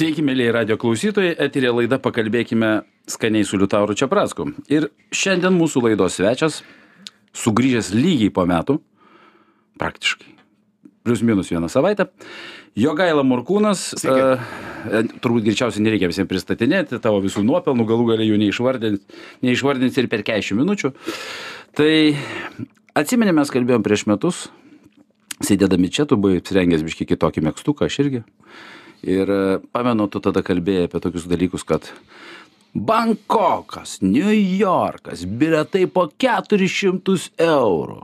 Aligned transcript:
Sveiki, 0.00 0.22
mėlyje 0.24 0.52
radio 0.56 0.74
klausytojai, 0.80 1.34
eterė 1.44 1.74
laida 1.76 1.98
pakalbėkime 2.00 2.68
skaniai 3.12 3.44
su 3.44 3.58
Liutauru 3.60 3.92
Čiaprasku. 3.92 4.46
Ir 4.72 4.86
šiandien 5.12 5.52
mūsų 5.52 5.82
laidos 5.84 6.16
svečias, 6.16 6.62
sugrįžęs 7.36 7.90
lygiai 7.92 8.30
po 8.32 8.46
metų, 8.48 8.78
praktiškai, 9.76 10.32
plius 11.04 11.20
minus 11.20 11.52
vieną 11.52 11.68
savaitę, 11.68 12.08
Jogaila 12.80 13.26
Murkūnas, 13.28 13.84
uh, 14.08 14.48
turbūt 15.20 15.44
greičiausiai 15.50 15.84
nereikia 15.84 16.08
visiems 16.08 16.32
pristatinėti, 16.32 17.02
tavo 17.04 17.20
visų 17.20 17.44
nuopelnų, 17.44 17.90
galų 17.92 18.08
galę 18.14 18.30
jų 18.30 18.40
neišvardinti, 18.46 19.20
neišvardinti 19.44 20.00
ir 20.00 20.08
per 20.16 20.24
40 20.24 20.62
minučių. 20.64 20.94
Tai 21.76 21.92
atsimenė, 23.04 23.36
mes 23.36 23.52
kalbėjom 23.52 23.84
prieš 23.84 24.08
metus, 24.08 24.46
sėdėdami 25.44 25.92
čia, 25.92 26.08
tu 26.08 26.16
buvai 26.16 26.40
apsirengęs 26.40 26.88
biški 26.88 27.12
kitokį 27.12 27.50
mėgstuką, 27.50 27.92
aš 27.92 28.06
irgi. 28.06 28.28
Ir 29.02 29.30
e, 29.32 29.58
pamenu, 29.72 30.08
tu 30.12 30.20
tada 30.20 30.42
kalbėjai 30.44 30.88
apie 30.88 31.00
tokius 31.00 31.28
dalykus, 31.30 31.64
kad 31.64 31.88
Bankokas, 32.74 33.98
New 34.04 34.30
Yorkas, 34.30 35.24
biletai 35.24 35.86
po 35.90 36.06
400 36.20 37.30
eurų. 37.42 38.02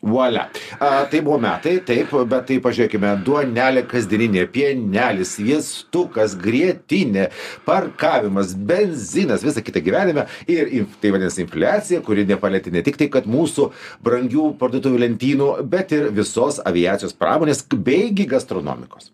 Volia. 0.00 0.48
A, 0.78 1.04
tai 1.10 1.20
buvo 1.20 1.40
metai, 1.42 1.80
taip, 1.82 2.12
bet 2.30 2.44
tai 2.46 2.60
pažiūrėkime, 2.62 3.10
duonelė 3.26 3.82
kasdieninė, 3.90 4.44
pienelis, 4.54 5.32
sviestukas, 5.34 6.36
grėtinė, 6.38 7.26
parkavimas, 7.66 8.54
benzinas, 8.54 9.42
visa 9.42 9.64
kita 9.64 9.82
gyvenime 9.82 10.28
ir 10.46 10.86
tai 11.02 11.10
vadinasi 11.16 11.42
infliacija, 11.48 12.02
kuri 12.06 12.28
nepalėtė 12.30 12.72
ne 12.78 12.84
tik 12.86 13.00
tai, 13.00 13.10
kad 13.10 13.26
mūsų 13.26 13.72
brangių 14.06 14.52
parduotuvių 14.62 15.02
lentynų, 15.02 15.52
bet 15.66 15.92
ir 15.98 16.12
visos 16.14 16.62
aviacijos 16.62 17.18
pramonės 17.18 17.66
beigi 17.74 18.30
gastronomikos. 18.30 19.10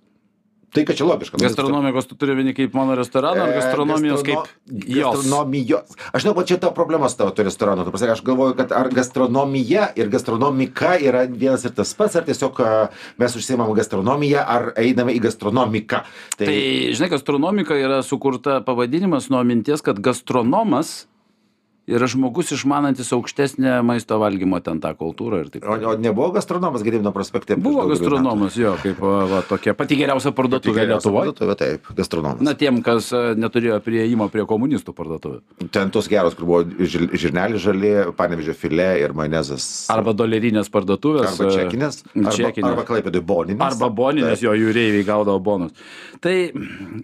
Tai 0.74 0.82
kad 0.84 0.96
čia 0.98 1.06
logiška. 1.06 1.38
Gastronomijos 1.38 2.06
tu 2.10 2.16
turi 2.18 2.34
vieni 2.34 2.50
kaip 2.54 2.72
mano 2.74 2.96
restoraną, 2.98 3.44
ar 3.46 3.52
E, 3.52 3.54
gastronomijos 3.60 4.22
gastrono- 4.26 4.42
kaip 4.42 4.88
jos? 4.90 5.14
Gastronomijos. 5.22 5.94
Aš 6.12 6.22
žinau, 6.24 6.34
kad 6.34 6.46
čia 6.50 6.56
ta 6.58 6.70
problema 6.74 7.08
su 7.08 7.16
tavo 7.20 7.30
to 7.30 7.42
restoranu. 7.46 7.84
Tu 7.86 7.92
pasakai, 7.94 8.12
aš 8.18 8.22
galvoju, 8.26 8.56
kad 8.58 8.72
ar 8.74 8.88
gastronomija 8.90 9.92
ir 9.96 10.08
gastronomika 10.10 10.96
yra 10.98 11.24
vienas 11.30 11.64
ir 11.64 11.70
tas 11.78 11.94
pats, 11.94 12.16
ar 12.18 12.26
tiesiog 12.26 12.58
a, 12.60 12.88
mes 13.18 13.36
užsiemam 13.38 13.70
gastronomiją, 13.74 14.42
ar 14.46 14.72
einame 14.76 15.14
į 15.14 15.22
gastronomiką. 15.28 16.02
Tai, 16.36 16.46
Tai, 16.46 16.58
žinai, 16.94 17.10
gastronomika 17.14 17.74
yra 17.78 18.02
sukurta 18.02 18.58
pavadinimas 18.66 19.30
nuo 19.30 19.44
minties, 19.44 19.80
kad 19.82 20.00
gastronomas 20.02 21.06
yra 21.84 22.06
žmogus 22.08 22.48
išmanantis 22.56 23.10
aukštesnę 23.12 23.82
maisto 23.84 24.16
valgymo 24.16 24.56
ten 24.64 24.78
tą 24.80 24.94
kultūrą 24.96 25.42
ir 25.44 25.48
taip. 25.52 25.64
o, 25.68 25.74
o 25.90 25.92
nebuvo 26.00 26.30
gastronomas 26.32 26.80
Gedimino 26.86 27.12
prospekte? 27.12 27.56
Buvo 27.60 27.82
daugelį 27.82 27.92
metų? 27.92 28.00
gastronomas, 28.00 28.56
jo, 28.56 28.72
kaip 28.82 29.02
va, 29.04 29.42
tokia 29.48 29.74
pati 29.76 29.98
geriausia 30.00 30.32
parduotuvė 30.32 30.86
Lietuvoje. 30.88 31.32
parduotuvė, 31.34 31.56
Taip, 31.60 31.90
gastronomas. 31.98 32.40
Na, 32.40 32.54
tiem, 32.56 32.80
kas 32.84 33.10
e, 33.12 33.22
neturėjo 33.36 33.78
prieimo 33.84 34.30
prie 34.32 34.46
komunistų 34.48 34.94
parduotuvė. 34.96 35.42
Ten 35.76 35.92
tos 35.92 36.08
geros, 36.08 36.34
kur 36.38 36.48
buvo 36.48 36.62
žil- 36.88 37.12
žirneliai 37.12 37.60
žali, 37.60 37.92
panevežė 38.16 38.56
filė 38.56 38.88
ir 39.04 39.12
majonezas. 39.12 39.68
Arba 39.92 40.16
dolerinės 40.16 40.72
parduotuvės. 40.72 41.36
arba 41.36 41.50
e, 41.52 41.56
čekinės, 41.60 42.00
arba, 42.16 42.32
čekinės. 42.40 42.70
arba 42.72 42.86
klaipėdai 42.88 43.20
boninės. 43.20 43.60
Arba 43.68 43.92
boninės, 43.92 44.40
jo 44.42 44.56
jūreiviai 44.56 45.04
gaudavo 45.04 45.38
bonus. 45.40 45.76
Tai 46.24 46.36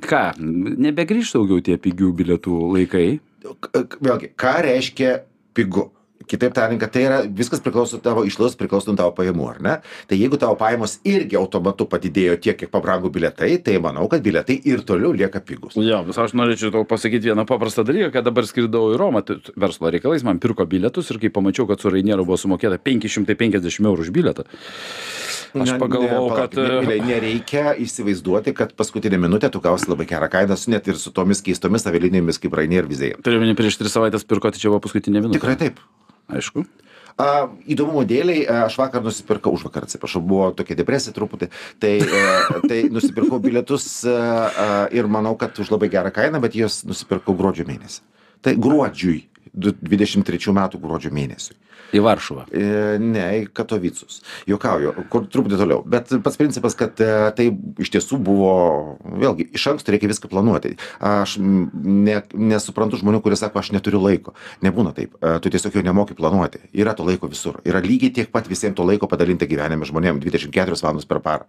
ką, 0.00 0.24
nebegrįž 0.40 1.34
daugiau 1.36 1.60
tie 1.60 1.76
pigių 1.76 2.14
bilietų 2.16 2.56
laikai. 2.78 3.08
Vėlgi, 3.40 4.34
ką 4.38 4.58
reiškia 4.66 5.16
pigu? 5.56 5.90
Kitaip 6.30 6.52
tariant, 6.54 6.78
kad 6.78 6.92
tai 6.94 7.00
yra 7.08 7.16
viskas 7.26 7.62
priklauso 7.64 7.98
tavo 7.98 8.22
išlaidos, 8.28 8.54
priklauso 8.58 8.92
nuo 8.92 8.98
tavo 9.00 9.10
pajamų, 9.16 9.46
ar 9.50 9.56
ne? 9.64 9.72
Tai 10.06 10.18
jeigu 10.18 10.38
tavo 10.38 10.54
pajamos 10.60 10.98
irgi 11.08 11.38
automatu 11.40 11.88
padidėjo 11.90 12.36
tiek, 12.44 12.58
kiek 12.60 12.70
pabrango 12.70 13.10
biletai, 13.10 13.56
tai 13.64 13.80
manau, 13.82 14.04
kad 14.12 14.22
biletai 14.22 14.60
ir 14.68 14.84
toliau 14.86 15.10
lieka 15.16 15.42
pigus. 15.42 15.74
Jo, 15.80 16.04
vis 16.06 16.20
aš 16.22 16.36
norėčiau 16.38 16.70
tau 16.76 16.84
pasakyti 16.86 17.32
vieną 17.32 17.48
paprastą 17.50 17.82
dalyką, 17.88 18.12
kad 18.14 18.28
dabar 18.28 18.46
skridau 18.46 18.92
į 18.94 19.00
Romą 19.00 19.24
tai 19.26 19.40
verslo 19.58 19.90
reikalais, 19.90 20.22
man 20.26 20.38
pirko 20.44 20.68
bilietus 20.70 21.10
ir 21.10 21.18
kai 21.24 21.32
pamačiau, 21.34 21.66
kad 21.66 21.82
su 21.82 21.90
Rainieru 21.90 22.28
buvo 22.28 22.38
sumokėta 22.38 22.78
550 22.78 23.90
eurų 23.90 24.06
už 24.06 24.14
bilietą. 24.14 24.46
Aš 25.54 25.72
pagalvojau, 25.80 26.26
ne, 26.28 26.36
kad... 26.36 26.54
palaukit, 26.54 26.58
ne- 26.60 26.80
Emilija, 26.84 27.06
Nereikia 27.10 27.72
įsivaizduoti, 27.82 28.54
kad 28.54 28.74
paskutinę 28.78 29.18
minutę 29.18 29.50
tu 29.50 29.60
gausi 29.64 29.88
labai 29.90 30.06
gerą 30.10 30.28
kainą, 30.30 30.58
net 30.70 30.86
ir 30.92 30.98
su 31.00 31.10
tomis 31.16 31.42
keistomis 31.42 31.86
avialinėmis 31.90 32.38
kaip 32.42 32.54
Rainier 32.54 32.84
ir 32.84 32.90
Vizėja. 32.90 33.18
Turiu 33.24 33.40
minį 33.42 33.56
prieš 33.58 33.80
tris 33.80 33.96
savaitės 33.96 34.26
pirko, 34.28 34.52
tai 34.54 34.62
čia 34.62 34.70
buvo 34.70 34.84
paskutinė 34.86 35.24
minutė. 35.24 35.40
Tikrai 35.40 35.56
taip. 35.58 35.82
Aišku. 36.30 36.62
A, 37.20 37.50
įdomumo 37.68 38.04
dėliai, 38.08 38.44
a, 38.46 38.60
aš 38.68 38.78
vakar 38.80 39.02
nusipirkau, 39.04 39.52
už 39.56 39.66
vakar 39.66 39.84
atsiprašau, 39.84 40.22
buvo 40.24 40.52
tokia 40.56 40.76
depresija 40.78 41.12
truputį, 41.16 41.50
tai, 41.82 41.96
e, 42.00 42.60
tai 42.70 42.78
nusipirkau 42.92 43.40
bilietus 43.42 43.88
a, 44.08 44.14
a, 44.14 44.68
ir 44.94 45.10
manau, 45.10 45.34
kad 45.40 45.58
už 45.60 45.72
labai 45.74 45.90
gerą 45.92 46.12
kainą, 46.14 46.40
bet 46.40 46.56
juos 46.56 46.80
nusipirkau 46.88 47.34
gruodžio 47.36 47.66
mėnesį. 47.68 48.00
Tai 48.46 48.54
gruodžiui, 48.56 49.18
du- 49.52 49.74
23 49.82 50.54
metų 50.56 50.80
gruodžio 50.80 51.12
mėnesiui. 51.12 51.58
Į 51.94 52.02
Varšuvą. 52.04 52.46
E, 52.52 52.98
Ne, 53.00 53.24
į 53.40 53.46
Katovicus. 53.54 54.20
Juokauju, 54.50 54.92
kur 55.10 55.26
truputį 55.30 55.58
toliau. 55.60 55.82
Bet 55.86 56.12
pats 56.24 56.38
principas, 56.40 56.76
kad 56.78 57.00
e, 57.02 57.10
tai 57.36 57.48
iš 57.80 57.90
tiesų 57.94 58.20
buvo, 58.22 58.52
vėlgi, 59.20 59.48
iš 59.56 59.66
anksto 59.72 59.94
reikia 59.94 60.10
viską 60.10 60.30
planuoti. 60.30 60.76
Aš 61.02 61.36
ne, 61.40 62.20
nesuprantu 62.34 63.00
žmonių, 63.00 63.22
kurie 63.24 63.38
sako, 63.40 63.62
aš 63.62 63.72
neturiu 63.74 64.02
laiko. 64.02 64.36
Nebūna 64.64 64.94
taip. 64.96 65.16
E, 65.20 65.38
Tu 65.40 65.52
tiesiog 65.52 65.78
jau 65.78 65.84
nemoki 65.86 66.14
planuoti. 66.18 66.60
Yra 66.76 66.94
to 66.96 67.06
laiko 67.06 67.30
visur. 67.30 67.60
Yra 67.66 67.80
lygiai 67.84 68.12
tiek 68.14 68.30
pat 68.32 68.48
visiems 68.50 68.76
to 68.78 68.84
laiko 68.86 69.08
padalinti 69.10 69.48
gyvenime 69.50 69.86
žmonėms 69.88 70.22
24 70.22 70.76
valandas 70.82 71.08
per 71.08 71.20
parą. 71.24 71.48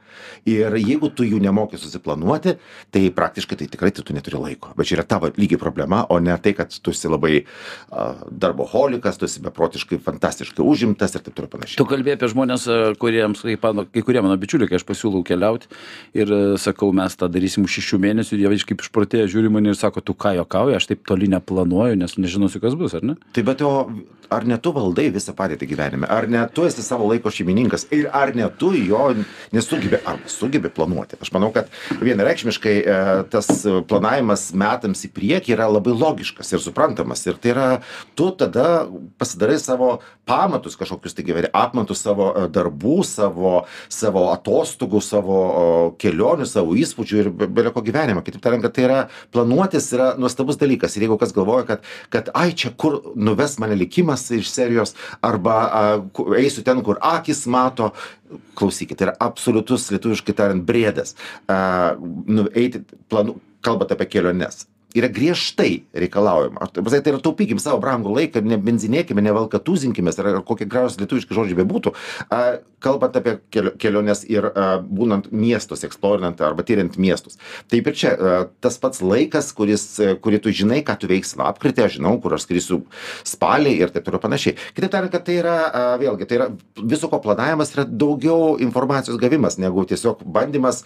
Ir 0.49 0.73
jeigu 0.79 1.11
tu 1.13 1.25
jų 1.27 1.41
nemoki 1.43 1.79
susiplanuoti, 1.81 2.55
tai 2.93 3.03
praktiškai 3.15 3.57
tai 3.59 3.67
tikrai 3.71 3.91
tu 3.95 4.15
neturi 4.15 4.39
laiko. 4.39 4.73
Bet 4.77 4.89
čia 4.89 4.97
yra 4.99 5.05
tavo 5.07 5.29
lygiai 5.35 5.59
problema, 5.61 6.05
o 6.09 6.19
ne 6.19 6.35
tai, 6.41 6.53
kad 6.57 6.71
tu 6.71 6.93
esi 6.95 7.11
labai 7.11 7.43
uh, 7.43 8.23
darboholikas, 8.31 9.19
tu 9.19 9.27
esi 9.27 9.43
beprotiškai 9.43 9.99
fantastiškai 10.21 10.63
užimtas 10.65 11.15
ir 11.15 11.23
taip 11.25 11.35
toliau 11.35 11.51
panašiai. 11.51 11.79
Tu 11.79 11.85
kalbėjai 11.89 12.17
apie 12.19 12.29
žmonės, 12.29 12.67
e, 12.69 12.77
kuriems, 13.01 13.41
kai 13.41 14.03
kurie 14.05 14.21
mano 14.21 14.37
bičiuliai, 14.37 14.69
kai 14.69 14.77
aš 14.77 14.85
pasiūlau 14.85 15.23
keliauti 15.25 15.69
ir 16.13 16.29
e, 16.29 16.41
sakau, 16.61 16.91
mes 16.93 17.15
tą 17.17 17.29
darysim 17.31 17.65
už 17.65 17.79
šešių 17.79 18.01
mėnesių 18.05 18.37
jie 18.37 18.53
iš 18.59 18.67
kaip 18.69 18.85
išprotėję 18.85 19.29
žiūri 19.33 19.51
mane 19.51 19.73
ir 19.73 19.79
sako, 19.79 20.03
tu 20.05 20.13
ką 20.13 20.35
jokauji, 20.37 20.77
aš 20.77 20.91
taip 20.91 21.05
toli 21.09 21.29
neplanuoju, 21.31 21.97
nes 21.97 22.17
nežinosiu, 22.17 22.61
kas 22.61 22.77
bus, 22.77 22.93
ar 22.97 23.05
ne? 23.05 23.17
Tai 23.33 23.45
bet 23.47 23.65
o 23.65 23.73
ar 24.31 24.45
ne 24.47 24.57
tu 24.63 24.71
valdai 24.75 25.09
visą 25.11 25.33
padėtį 25.35 25.67
gyvenime, 25.73 26.07
ar 26.07 26.27
ne 26.31 26.41
tu 26.55 26.63
esi 26.67 26.83
savo 26.85 27.09
laiko 27.09 27.31
šeimininkas 27.33 27.87
ir 27.91 28.07
ar 28.15 28.31
ne 28.35 28.47
tu 28.59 28.71
jo 28.77 29.09
nesugebi 29.51 29.99
arba 30.07 30.31
sugebi 30.31 30.71
planuoti. 30.71 31.19
Aš 31.21 31.33
manau, 31.35 31.51
kad 31.51 31.67
vienareikšmiškai 31.99 32.75
e, 32.79 32.95
tas 33.33 33.49
planavimas 33.89 34.47
metams 34.57 35.03
į 35.07 35.11
priekį 35.17 35.55
yra 35.57 35.67
labai 35.71 35.95
logiškas 35.97 36.53
ir 36.55 36.63
suprantamas. 36.63 37.25
Ir 37.27 37.39
tai 37.43 37.51
yra, 37.53 37.67
tu 38.15 38.29
tada 38.39 38.85
pasidarai 39.19 39.57
savo 39.59 39.91
pamatus 40.29 40.77
kažkokius 40.79 41.17
tai 41.17 41.25
gyvenime, 41.27 41.51
apmatus 41.57 42.03
savo 42.05 42.31
e, 42.31 42.45
darbų, 42.55 43.01
savo, 43.07 43.53
savo 43.91 44.29
atostogų, 44.31 45.03
savo 45.03 45.41
kelionių, 46.01 46.47
savo 46.47 46.77
įspūdžių 46.79 47.21
ir 47.25 47.31
be- 47.35 47.49
belio 47.59 47.75
ko 47.75 47.83
gyvenimo. 47.83 48.23
Kitaip 48.23 48.45
tariant, 48.47 48.63
kad 48.63 48.77
tai 48.77 48.87
yra 48.87 49.01
planuotis 49.35 49.91
yra 49.97 50.13
nuostabus 50.21 50.59
dalykas. 50.61 50.95
Ir 50.95 51.09
jeigu 51.09 51.19
kas 51.19 51.35
galvoja, 51.35 51.67
kad, 51.73 51.85
kad 52.13 52.31
ai 52.37 52.51
čia 52.55 52.71
kur 52.71 53.01
nuves 53.19 53.59
mane 53.59 53.75
likimas 53.75 54.20
iš 54.35 54.51
serijos, 54.53 54.95
arba 55.25 55.55
a, 55.67 55.83
eisiu 56.39 56.65
ten, 56.67 56.83
kur 56.85 56.99
akis 57.01 57.45
mato, 57.51 57.91
klausykit, 58.59 58.99
tai 58.99 59.09
yra 59.09 59.15
absoliutus 59.23 59.89
lietuviškai 59.91 60.35
tariant 60.37 60.65
brėdas. 60.67 61.15
A, 61.51 61.95
nu, 61.99 62.47
eiti, 62.55 62.83
planu, 63.11 63.39
kalbant 63.65 63.93
apie 63.93 64.09
keliones. 64.11 64.65
Yra 64.97 65.07
griežtai 65.12 65.84
reikalaujama. 65.96 66.68
Taip 66.72 66.85
pasakyt, 66.88 67.12
Tai 67.12 67.16
yra 67.16 67.22
taupykim 67.24 67.59
savo 67.59 67.79
brangų 67.84 68.13
laiką, 68.16 68.41
nebenzinėkime, 68.46 69.24
nevalkatūzinkime, 69.25 70.12
ar 70.22 70.41
kokie 70.47 70.68
gražus 70.69 71.00
lietuviški 71.02 71.35
žodžiai 71.35 71.57
bebūtų. 71.59 71.94
A, 72.31 72.59
kalbant 72.81 73.16
apie 73.18 73.38
kelio- 73.53 73.74
keliones 73.81 74.24
ir 74.29 74.47
a, 74.47 74.68
būnant 74.81 75.29
miestus, 75.31 75.84
eksplorinant 75.88 76.40
arba 76.46 76.63
tyriant 76.68 76.96
miestus. 77.02 77.40
Taip 77.72 77.90
ir 77.91 77.97
čia 77.97 78.13
a, 78.13 78.34
tas 78.64 78.78
pats 78.82 79.02
laikas, 79.03 79.52
kuris, 79.58 79.85
kurį 80.23 80.41
tu 80.43 80.53
žinai, 80.55 80.82
ką 80.88 80.97
tu 81.02 81.09
veiksi 81.11 81.40
lapkritį, 81.41 81.85
aš 81.85 81.97
žinau, 81.99 82.16
kur 82.22 82.37
aš 82.37 82.46
skrisiu 82.47 82.82
spalį 83.28 83.76
ir 83.82 83.91
taip 83.96 84.08
toliau 84.08 84.22
panašiai. 84.23 84.58
Kitaip 84.78 84.94
tariant, 84.94 85.11
kad 85.14 85.26
tai 85.28 85.40
yra, 85.41 85.58
a, 85.67 85.84
vėlgi, 86.02 86.29
tai 86.29 86.40
yra 86.40 86.49
viso 86.79 87.11
ko 87.11 87.22
planavimas 87.23 87.73
yra 87.76 87.87
daugiau 87.87 88.55
informacijos 88.61 89.20
gavimas, 89.22 89.59
negu 89.61 89.84
tiesiog 89.90 90.23
bandymas 90.23 90.84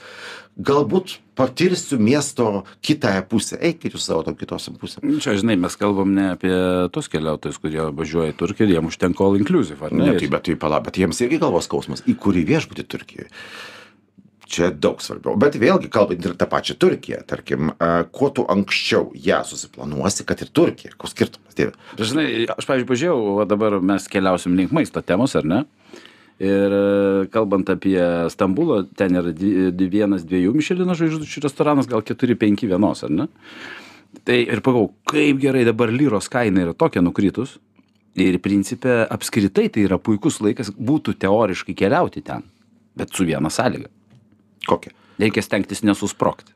galbūt 0.56 1.18
patirsiu 1.36 2.00
miesto 2.00 2.64
kitąją 2.86 3.26
pusę. 3.28 3.60
Eikit 3.60 3.96
jūs 3.96 4.08
savo 4.08 4.24
tom 4.24 4.38
kitosiam 4.40 4.78
pusėm. 4.80 5.18
Čia, 5.20 5.36
žinai, 5.42 5.58
mes 5.60 5.76
kalbam 5.80 6.14
ne 6.16 6.30
apie 6.32 6.54
tos 6.96 7.12
keliautojus, 7.12 7.60
kurie 7.60 7.90
važiuoja 7.92 8.32
į 8.32 8.38
Turkiją 8.40 8.70
ir 8.70 8.78
jiems 8.78 8.96
užtenka 8.96 9.26
all 9.26 9.36
inclusive, 9.40 9.82
ar 9.84 9.92
ne? 9.92 10.12
Ne, 10.14 10.18
tai 10.20 10.32
bet 10.32 10.48
tai 10.48 10.56
pala, 10.60 10.80
bet 10.86 11.00
jiems 11.02 11.20
irgi 11.26 11.42
galvos 11.44 11.68
skausmas. 11.68 12.06
Į 12.08 12.16
kurį 12.24 12.46
viešbutį 12.54 12.88
Turkijoje? 12.88 13.28
Čia 14.46 14.70
daug 14.70 15.02
svarbiau. 15.02 15.34
Bet 15.42 15.58
vėlgi, 15.60 15.90
kalbant 15.92 16.24
ir 16.24 16.36
tą 16.38 16.46
pačią 16.48 16.78
Turkiją, 16.80 17.24
tarkim, 17.28 17.74
kuo 18.16 18.30
tu 18.32 18.46
anksčiau 18.48 19.10
ją 19.18 19.42
susiplanuosi, 19.50 20.24
kad 20.30 20.44
ir 20.46 20.52
Turkija, 20.54 20.94
koks 21.02 21.16
skirtumas, 21.18 21.58
tėve? 21.58 21.74
Žinai, 21.98 22.28
aš, 22.54 22.68
pavyzdžiui, 22.70 22.92
pažiūrėjau, 22.92 23.24
va 23.42 23.48
dabar 23.50 23.80
mes 23.82 24.06
keliausim 24.08 24.56
link 24.56 24.72
maisto 24.76 25.02
temos, 25.02 25.34
ar 25.36 25.50
ne? 25.50 25.66
Ir 26.44 26.74
e, 26.76 27.28
kalbant 27.32 27.70
apie 27.72 28.00
Stambulą, 28.34 28.82
ten 29.00 29.16
yra 29.16 29.32
di- 29.32 29.88
vienas 29.92 30.26
dviejų 30.28 30.52
Mišelino 30.58 30.96
žvaigždučių 30.98 31.44
restoranas, 31.46 31.88
gal 31.88 32.04
keturi, 32.04 32.36
penki 32.36 32.68
vienos, 32.68 33.06
ar 33.08 33.14
ne? 33.14 33.28
Tai 34.28 34.36
ir 34.42 34.60
pagalvojau, 34.64 34.92
kaip 35.12 35.40
gerai 35.44 35.64
dabar 35.68 35.92
lyros 35.92 36.28
kaina 36.32 36.66
yra 36.66 36.74
tokia 36.76 37.04
nukritus. 37.04 37.58
Ir 38.16 38.38
principė 38.40 39.02
apskritai 39.12 39.68
tai 39.68 39.84
yra 39.90 40.00
puikus 40.00 40.40
laikas 40.44 40.72
būtų 40.72 41.18
teoriškai 41.20 41.76
keliauti 41.76 42.24
ten. 42.24 42.46
Bet 42.96 43.12
su 43.12 43.28
viena 43.28 43.52
sąlyga. 43.52 43.90
Kokia? 44.68 44.94
Reikia 45.20 45.44
stengtis 45.44 45.84
nesusprokti. 45.84 46.55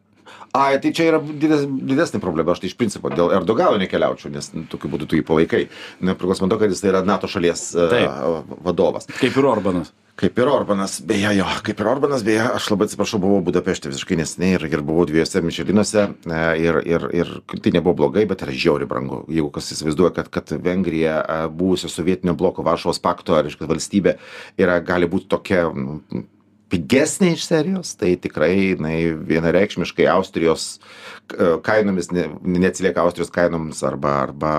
Ai, 0.58 0.80
tai 0.82 0.92
čia 0.96 1.12
yra 1.12 1.22
dides, 1.22 1.68
didesnė 1.68 2.22
problema. 2.24 2.56
Aš 2.56 2.64
tai 2.64 2.72
iš 2.72 2.78
principo 2.80 3.12
dėl 3.14 3.34
Erdogano 3.38 3.78
nekeliaučiau, 3.82 4.32
nes 4.34 4.50
nu, 4.56 4.66
tokiu 4.70 4.90
būdu 4.90 5.10
tu 5.10 5.20
jį 5.20 5.26
palaikai. 5.28 5.68
Nepriklausomai 6.02 6.50
nuo 6.50 6.56
to, 6.56 6.64
kad 6.64 6.74
jis 6.74 6.82
tai 6.82 6.94
yra 6.94 7.06
NATO 7.06 7.30
šalies 7.30 7.70
Taip. 7.78 8.54
vadovas. 8.66 9.10
Kaip 9.20 9.38
ir 9.38 9.50
Orbanas. 9.50 9.94
Kaip 10.20 10.36
ir 10.42 10.50
Orbanas, 10.52 10.98
beje, 11.08 11.30
jo, 11.38 11.46
kaip 11.64 11.80
ir 11.80 11.88
Orbanas, 11.88 12.26
beje, 12.28 12.42
aš 12.44 12.66
labai 12.74 12.90
atsiprašau, 12.90 13.22
buvau 13.24 13.44
Budapešte 13.46 13.88
visiškai 13.88 14.18
neseniai 14.20 14.58
ir, 14.58 14.66
ir 14.68 14.82
buvau 14.84 15.06
dviejose 15.08 15.40
Mišelinuose 15.46 16.02
e, 16.10 16.40
ir, 16.60 16.80
ir, 16.84 17.06
ir 17.22 17.32
tai 17.64 17.72
nebuvo 17.78 17.94
blogai, 18.02 18.26
bet 18.28 18.44
yra 18.44 18.56
žiauri 18.66 18.88
brangu. 18.90 19.22
Jeigu 19.32 19.48
kas 19.56 19.72
įsivaizduoja, 19.78 20.12
kad, 20.18 20.28
kad 20.34 20.52
Vengrija, 20.66 21.22
e, 21.24 21.38
buvusio 21.62 21.88
sovietinio 21.94 22.36
bloko 22.36 22.66
Varšuvos 22.68 23.00
pakto, 23.06 23.38
reiškia 23.40 23.70
valstybė, 23.72 24.18
yra, 24.60 24.82
gali 24.84 25.08
būti 25.08 25.30
tokia 25.32 25.70
mm, 25.70 26.26
pigesnė 26.70 27.34
iš 27.36 27.46
serijos, 27.50 27.94
tai 28.00 28.14
tikrai 28.22 28.52
jinai 28.56 28.98
vienareikšmiškai 29.30 30.08
Austrijos 30.14 30.76
kainomis 31.66 32.12
ne, 32.16 32.28
neatsilieka 32.42 33.04
Austrijos 33.04 33.32
kainoms 33.34 33.82
arba, 33.86 34.16
arba 34.28 34.54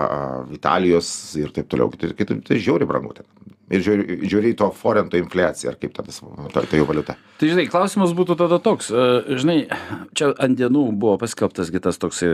Italijos 0.54 1.10
ir 1.38 1.54
taip 1.54 1.70
toliau. 1.70 1.90
Tai, 1.94 2.12
tai, 2.14 2.40
tai 2.46 2.58
žiauri 2.62 2.88
brangu 2.88 3.14
ten. 3.16 3.28
Ir 3.70 3.84
žiūri, 3.86 4.16
žiūri 4.26 4.50
to 4.58 4.66
forento 4.74 5.14
infliaciją, 5.14 5.70
ar 5.70 5.76
kaip 5.78 5.92
tada 5.94 6.10
ta, 6.50 6.64
ta 6.66 6.78
jų 6.78 6.88
valiuta. 6.88 7.14
Tai 7.38 7.50
žinai, 7.52 7.68
klausimas 7.70 8.10
būtų 8.18 8.34
tada 8.40 8.58
toks. 8.62 8.88
Žinai, 9.30 9.58
čia 10.18 10.32
ant 10.42 10.58
dienų 10.58 10.88
buvo 10.90 11.14
paskelbtas 11.22 11.70
kitas 11.70 12.00
toks 12.02 12.24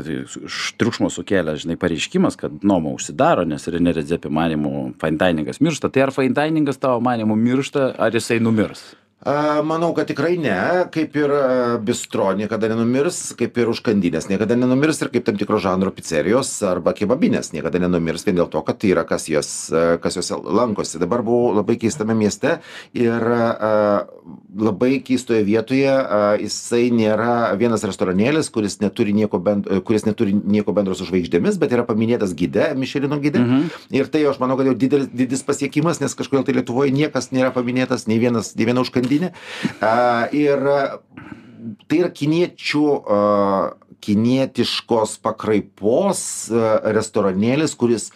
triukšmo 0.81 1.13
sukėlęs, 1.13 1.67
žinai, 1.67 1.77
pareiškimas, 1.81 2.41
kad 2.41 2.65
nuoma 2.65 2.95
užsidaro, 2.97 3.45
nes 3.45 3.69
Renė 3.69 3.99
Redzepi 3.99 4.33
manimų 4.33 4.73
fine 5.03 5.21
diningas 5.21 5.61
miršta. 5.61 5.93
Tai 5.93 6.09
ar 6.09 6.17
fine 6.17 6.33
diningas 6.39 6.81
tavo 6.81 7.05
manimų 7.05 7.37
miršta, 7.37 7.91
ar 8.01 8.17
jisai 8.17 8.41
numirs? 8.41 8.95
A, 9.25 9.63
Manau, 9.65 9.95
kad 9.97 10.11
tikrai 10.11 10.37
ne, 10.37 10.85
kaip 10.93 11.15
ir 11.17 11.33
bistro 11.81 12.29
niekada 12.37 12.69
nenumirs, 12.69 13.33
kaip 13.39 13.57
ir 13.57 13.71
užkandinės 13.73 14.29
niekada 14.29 14.59
nenumirs 14.61 15.01
ir 15.01 15.09
kaip 15.15 15.25
tam 15.25 15.39
tikro 15.41 15.57
žanro 15.63 15.89
pizzerijos 15.97 16.51
arba 16.69 16.93
kebabinės 16.93 17.55
niekada 17.55 17.81
nenumirs 17.81 18.27
vien 18.27 18.37
dėl 18.37 18.51
to, 18.53 18.61
kad 18.67 18.85
yra 18.85 19.07
kas 19.09 19.25
jas, 19.33 19.49
kas 20.05 20.19
juose 20.21 20.37
lankosi. 20.37 21.01
Dabar 21.01 21.25
buvau 21.25 21.55
labai 21.57 21.79
keistame 21.81 22.13
mieste 22.19 22.59
ir 22.93 23.25
a, 23.33 24.05
labai 24.53 25.01
keistoje 25.01 25.47
vietoje 25.49 25.89
a, 25.89 26.21
jisai 26.37 26.93
nėra 26.93 27.57
vienas 27.57 27.89
restoranėlis, 27.89 28.53
kuris 28.53 28.79
neturi 28.85 29.17
nieko, 29.17 29.41
bend, 29.41 29.65
kuris 29.89 30.05
neturi 30.05 30.37
nieko 30.37 30.77
bendro 30.77 30.95
su 30.95 31.09
žvaigždėmis, 31.09 31.57
bet 31.57 31.73
yra 31.73 31.89
paminėtas 31.89 32.37
gide, 32.37 32.69
Mišelino 32.77 33.17
gide. 33.25 33.41
Mhm. 33.41 33.73
Ir 33.97 34.13
tai 34.13 34.27
aš 34.29 34.39
manau, 34.45 34.61
kad 34.61 34.69
jau 34.69 34.77
didelis, 34.77 35.09
didis 35.09 35.43
pasiekimas, 35.49 36.05
nes 36.05 36.15
kažkodėl 36.21 36.45
tai 36.45 36.59
Lietuvoje 36.61 36.93
niekas 36.93 37.33
nėra 37.33 37.51
paminėtas, 37.57 38.05
nei, 38.13 38.21
vienas, 38.21 38.53
nei 38.61 38.69
viena 38.69 38.85
užkandinė. 38.85 39.06
A, 39.81 40.29
ir 40.35 40.63
tai 41.89 42.03
yra 42.03 42.11
kiniečių, 42.15 42.85
kinietiškos 44.07 45.17
pakraipos 45.25 46.21
restoranėlis, 46.97 47.75
kuris 47.79 48.11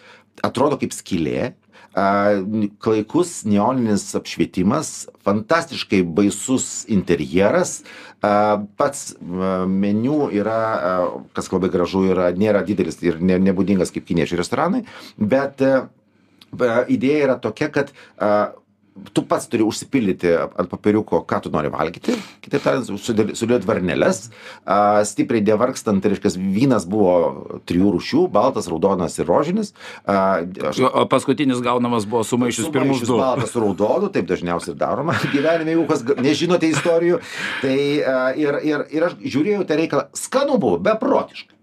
atrodo 0.47 0.79
kaip 0.81 0.95
skylė. 0.95 1.55
Klaikus 1.91 3.41
neoninis 3.51 4.05
apšvietimas, 4.15 5.09
fantastiškai 5.27 6.05
baisus 6.07 6.85
interjeras, 6.87 7.81
pats 8.23 9.09
meniu 9.19 10.29
yra, 10.31 10.61
kas 11.35 11.51
labai 11.51 11.73
gražu, 11.75 12.05
yra, 12.13 12.29
nėra 12.31 12.63
didelis 12.69 13.01
ir 13.03 13.19
ne, 13.19 13.41
nebūdingas 13.43 13.91
kaip 13.91 14.07
kiniečių 14.07 14.39
restoranai, 14.39 14.85
bet 15.19 15.59
idėja 16.95 17.27
yra 17.27 17.37
tokia, 17.43 17.73
kad 17.75 17.91
tu 19.15 19.23
pats 19.25 19.47
turi 19.49 19.63
užsipildyti 19.65 20.29
ant 20.37 20.69
popieriuko, 20.69 21.23
ką 21.25 21.39
tu 21.45 21.51
nori 21.55 21.71
valgyti, 21.73 22.13
kitaip 22.45 22.63
tariant, 22.65 22.89
sudėli- 23.01 23.37
sudėlioti 23.39 23.69
varneles, 23.69 24.31
a, 24.67 25.01
stipriai 25.09 25.41
devarkstant, 25.47 26.03
tai 26.03 26.11
reiškia, 26.13 26.33
vynas 26.37 26.85
buvo 26.91 27.61
trijų 27.71 27.93
rūšių- 27.97 28.25
baltas, 28.37 28.69
raudonas 28.69 29.17
ir 29.23 29.27
rožinis. 29.31 29.73
A, 30.07 30.43
aš- 30.43 30.83
O 30.91 31.07
paskutinis 31.07 31.63
gaunamas 31.65 32.05
buvo 32.05 32.25
sumaišius 32.25 32.69
pirmus 32.73 33.01
Sumaišius 33.01 33.09
du. 33.09 33.17
baltas 33.19 33.51
su 33.55 33.61
raudonu, 33.61 34.11
taip 34.13 34.27
dažniausiai 34.27 34.77
daroma 34.77 35.13
gyvenime, 35.35 35.71
jeigu 35.77 35.87
kas 35.89 36.03
nežinote 36.19 36.69
istorijų. 36.71 37.21
Tai 37.63 37.79
a, 38.03 38.35
ir, 38.37 38.61
ir, 38.65 38.87
ir 38.91 39.03
aš 39.09 39.15
žiūrėjau 39.23 39.65
tą 39.67 39.77
reikalą, 39.81 40.09
skanu 40.13 40.59
buvo, 40.59 40.79
beprotiškai. 40.79 41.57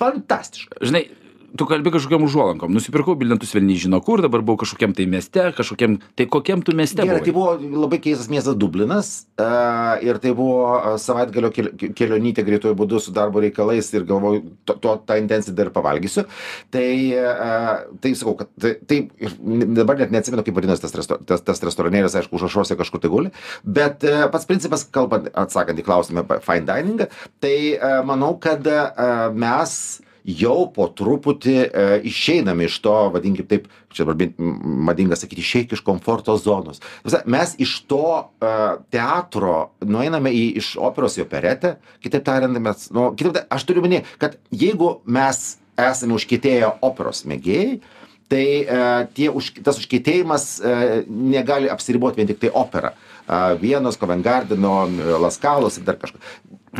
Fantastiška. 0.00 0.76
Žinai, 0.80 1.08
tu 1.56 1.66
kalbi 1.66 1.90
kažkokiam 1.92 2.24
užuolankom. 2.26 2.72
Nusipirkau 2.74 3.16
bilietus 3.18 3.52
velniai 3.54 3.80
žino 3.80 4.00
kur, 4.04 4.22
dabar 4.22 4.42
buvau 4.44 4.60
kažkokiam 4.62 4.94
tai 4.96 5.06
mieste, 5.10 5.42
kažkokiam, 5.56 5.98
tai 6.18 6.26
kokiam 6.30 6.62
tu 6.62 6.74
mieste 6.76 7.00
Gerai, 7.02 7.20
tai 7.24 7.34
buvai? 7.34 7.58
buvo 7.58 7.80
labai 7.84 8.00
keistas 8.02 8.30
miestas 8.32 8.58
Dublinas 8.60 9.10
a, 9.40 9.98
ir 10.04 10.20
tai 10.22 10.32
buvo 10.36 10.66
a, 10.76 10.94
savaitgalio 11.00 11.50
kel- 11.54 11.72
kelionytė 11.96 12.44
greituoju 12.46 12.78
būdu 12.78 13.00
su 13.02 13.14
darbo 13.16 13.42
reikalais 13.42 13.90
ir 13.94 14.06
galvoju, 14.08 14.42
to, 14.68 14.76
to 14.82 14.94
tą 15.08 15.18
intenciją 15.20 15.56
dar 15.58 15.72
pavalgysiu. 15.74 16.26
Tai, 16.70 16.88
a, 17.18 17.54
tai 18.02 18.14
sakau, 18.18 18.36
kad 18.42 18.52
tai, 18.60 18.76
tai 18.86 19.00
dabar 19.80 20.00
net 20.02 20.14
neatsimenu, 20.14 20.44
kaip 20.46 20.60
vadinasi 20.60 20.86
tas, 20.86 20.94
resto, 20.98 21.18
tas, 21.26 21.42
tas 21.46 21.64
restoranėlis, 21.66 22.16
aišku, 22.20 22.38
užrašuose 22.38 22.78
kažkur 22.78 23.02
tai 23.02 23.12
guli, 23.12 23.34
bet 23.64 24.06
a, 24.06 24.28
pats 24.32 24.48
principas, 24.48 24.86
kalbant, 24.92 25.30
atsakant 25.34 25.80
į 25.80 25.86
klausimą 25.88 26.24
apie 26.26 26.40
fine 26.46 26.68
diningą, 26.68 27.10
tai 27.42 27.56
a, 27.74 27.98
manau, 28.06 28.36
kad 28.40 28.66
a, 28.70 29.10
mes 29.34 30.00
jau 30.28 30.66
po 30.74 30.86
truputį 30.92 31.54
e, 31.64 31.84
išeiname 32.10 32.66
iš 32.68 32.78
to, 32.84 32.94
vadinkim 33.14 33.46
taip, 33.48 33.68
čia 33.94 34.04
dabar 34.06 34.30
madinga 34.90 35.16
sakyti, 35.18 35.42
išeik 35.44 35.72
iš 35.76 35.82
komforto 35.86 36.36
zonos. 36.40 36.82
Visa- 37.06 37.22
Mes 37.30 37.54
iš 37.58 37.78
to 37.90 38.02
e, 38.20 38.52
teatro 38.92 39.70
nueiname 39.80 40.32
į, 40.34 40.44
iš 40.60 40.74
operos 40.80 41.18
į 41.18 41.24
operetę, 41.26 41.76
kitaip 42.04 42.26
tariant, 42.28 42.58
mes, 42.60 42.88
nu, 42.94 43.10
kitaip 43.16 43.40
aš 43.50 43.66
turiu 43.68 43.84
minėti, 43.84 44.06
kad 44.20 44.36
jeigu 44.52 44.98
mes 45.06 45.56
esame 45.80 46.16
užkėtėję 46.18 46.74
operos 46.84 47.24
mėgėjai, 47.28 47.80
tai 48.30 48.44
e, 48.62 48.82
tie, 49.16 49.30
už, 49.34 49.54
tas 49.66 49.80
užkėtėjimas 49.80 50.44
e, 50.62 50.74
negali 51.08 51.70
apsiriboti 51.72 52.20
vien 52.22 52.30
tik 52.30 52.42
tai 52.44 52.52
opera. 52.54 52.94
Vienos, 53.60 53.94
Kovengardino, 53.94 54.88
Laskalos 55.22 55.76
ir 55.78 55.84
dar 55.86 55.94
kažką 56.00 56.18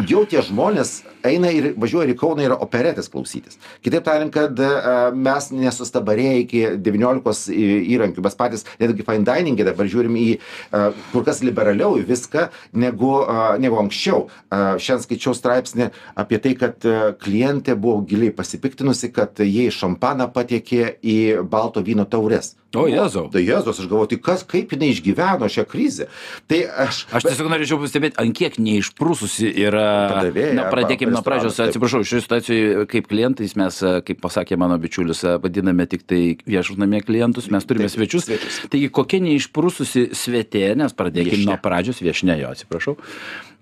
jau 0.08 0.22
tie 0.28 0.42
žmonės 0.44 1.00
eina 1.26 1.50
ir 1.52 1.72
važiuoja 1.80 2.06
ir 2.08 2.14
į 2.14 2.18
Kauną 2.20 2.44
ir 2.44 2.54
operetės 2.54 3.10
klausytis. 3.12 3.58
Kitaip 3.84 4.04
tariant, 4.06 4.32
kad 4.34 4.58
e, 4.62 4.68
mes 5.16 5.50
nesustabarėję 5.54 6.36
iki 6.44 6.62
19 6.84 7.50
į- 7.54 7.80
įrankių, 7.96 8.24
mes 8.24 8.38
patys 8.38 8.64
netgi 8.80 9.06
fine 9.06 9.26
diningė 9.26 9.66
dabar 9.68 9.90
žiūrim 9.90 10.16
į 10.20 10.28
e, 10.36 10.84
kur 11.12 11.26
kas 11.26 11.42
liberaliau 11.46 11.98
į 12.00 12.06
viską 12.08 12.46
negu, 12.72 13.12
e, 13.24 13.48
negu 13.62 13.80
anksčiau. 13.82 14.28
Šiandien 14.50 15.04
skaičiau 15.04 15.34
straipsnį 15.36 15.90
apie 16.18 16.38
tai, 16.42 16.54
kad 16.58 16.86
klientė 17.22 17.76
buvo 17.78 18.04
giliai 18.06 18.34
pasipiktinusi, 18.34 19.12
kad 19.14 19.42
jie 19.44 19.68
šampaną 19.74 20.30
patiekė 20.34 20.96
į 21.02 21.18
balto 21.50 21.82
vyno 21.86 22.06
taures. 22.10 22.54
O, 22.70 22.84
Jėzau. 22.86 23.24
Tai 23.34 23.40
Jėzus, 23.42 23.80
aš 23.82 23.88
galvoju, 23.90 24.12
tai 24.12 24.16
kas, 24.22 24.44
kaip 24.46 24.70
jinai 24.70 24.92
išgyveno 24.92 25.48
šią 25.50 25.64
krizę. 25.66 26.06
Tai 26.46 26.58
aš... 26.84 27.00
Aš 27.18 27.24
tiesiog 27.26 27.48
norėčiau 27.50 27.80
pastebėti, 27.82 28.14
ant 28.22 28.36
kiek 28.38 28.60
neišprūsusi 28.62 29.48
yra. 29.64 29.86
Pardavėja 30.12 30.52
Na, 30.54 30.66
pradėkime 30.70 31.10
nuo 31.16 31.22
pradžios. 31.26 31.58
Atsiprašau, 31.64 32.04
šioje 32.06 32.22
situacijoje 32.28 32.84
kaip 32.92 33.08
klientais 33.10 33.56
mes, 33.58 33.80
e, 33.82 33.96
kaip 34.06 34.22
pasakė 34.22 34.58
mano 34.60 34.76
bičiulis, 34.82 35.24
e, 35.26 35.34
vadiname 35.42 35.88
tik 35.90 36.06
tai 36.06 36.20
viešutnamie 36.46 37.02
klientus, 37.02 37.50
mes 37.50 37.66
turime 37.66 37.88
Taip, 37.88 37.96
svečius. 37.96 38.28
svečius. 38.28 38.60
Taigi, 38.70 38.92
kokia 39.00 39.18
neišprūsusi 39.26 40.06
svetė, 40.14 40.68
nes 40.78 40.94
pradėkime 40.94 41.42
nuo 41.50 41.58
pradžios, 41.58 41.98
viešne 42.06 42.38
jo, 42.38 42.54
atsiprašau. 42.54 42.94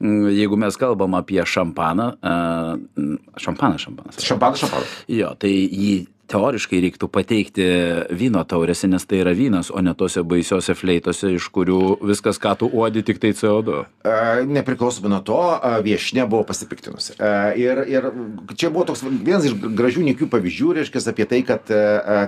Mm, 0.04 0.28
Jeigu 0.36 0.60
mes 0.60 0.76
kalbam 0.76 1.16
apie 1.16 1.40
šampaną, 1.48 2.12
e, 2.20 2.36
šampanas, 3.40 3.88
šampanas. 3.88 4.20
Šampanas, 4.20 4.66
šampanas. 4.66 4.94
Jo, 5.08 5.32
tai 5.40 5.56
jį 5.56 5.96
teoriškai 6.28 6.80
reiktų 6.84 7.08
pateikti 7.12 7.66
vyno 8.18 8.42
taurėse, 8.48 8.88
nes 8.90 9.04
tai 9.08 9.22
yra 9.22 9.32
vynas, 9.36 9.70
o 9.72 9.82
ne 9.84 9.94
tose 9.98 10.22
baisiose 10.26 10.76
fleitose, 10.76 11.32
iš 11.36 11.48
kurių 11.54 11.98
viskas, 12.08 12.40
ką 12.42 12.54
tu 12.60 12.68
uodi, 12.68 13.04
tik 13.06 13.20
tai 13.22 13.32
CO2. 13.36 13.82
E, 14.04 14.16
Nepriklausomai 14.48 15.12
nuo 15.12 15.20
to, 15.24 15.38
e, 15.56 15.72
viešne 15.86 16.26
buvo 16.30 16.44
pasipiktinusi. 16.48 17.16
E, 17.18 17.34
Ir, 17.58 17.80
ir 17.90 18.04
čia 18.58 18.70
buvo 18.70 18.84
toks 18.88 19.02
vienas 19.02 19.46
iš 19.48 19.54
gražių 19.56 20.04
nikių 20.10 20.28
pavyzdžių, 20.30 20.68
reiškia, 20.78 21.02
apie 21.10 21.24
tai, 21.28 21.40
kad, 21.46 21.70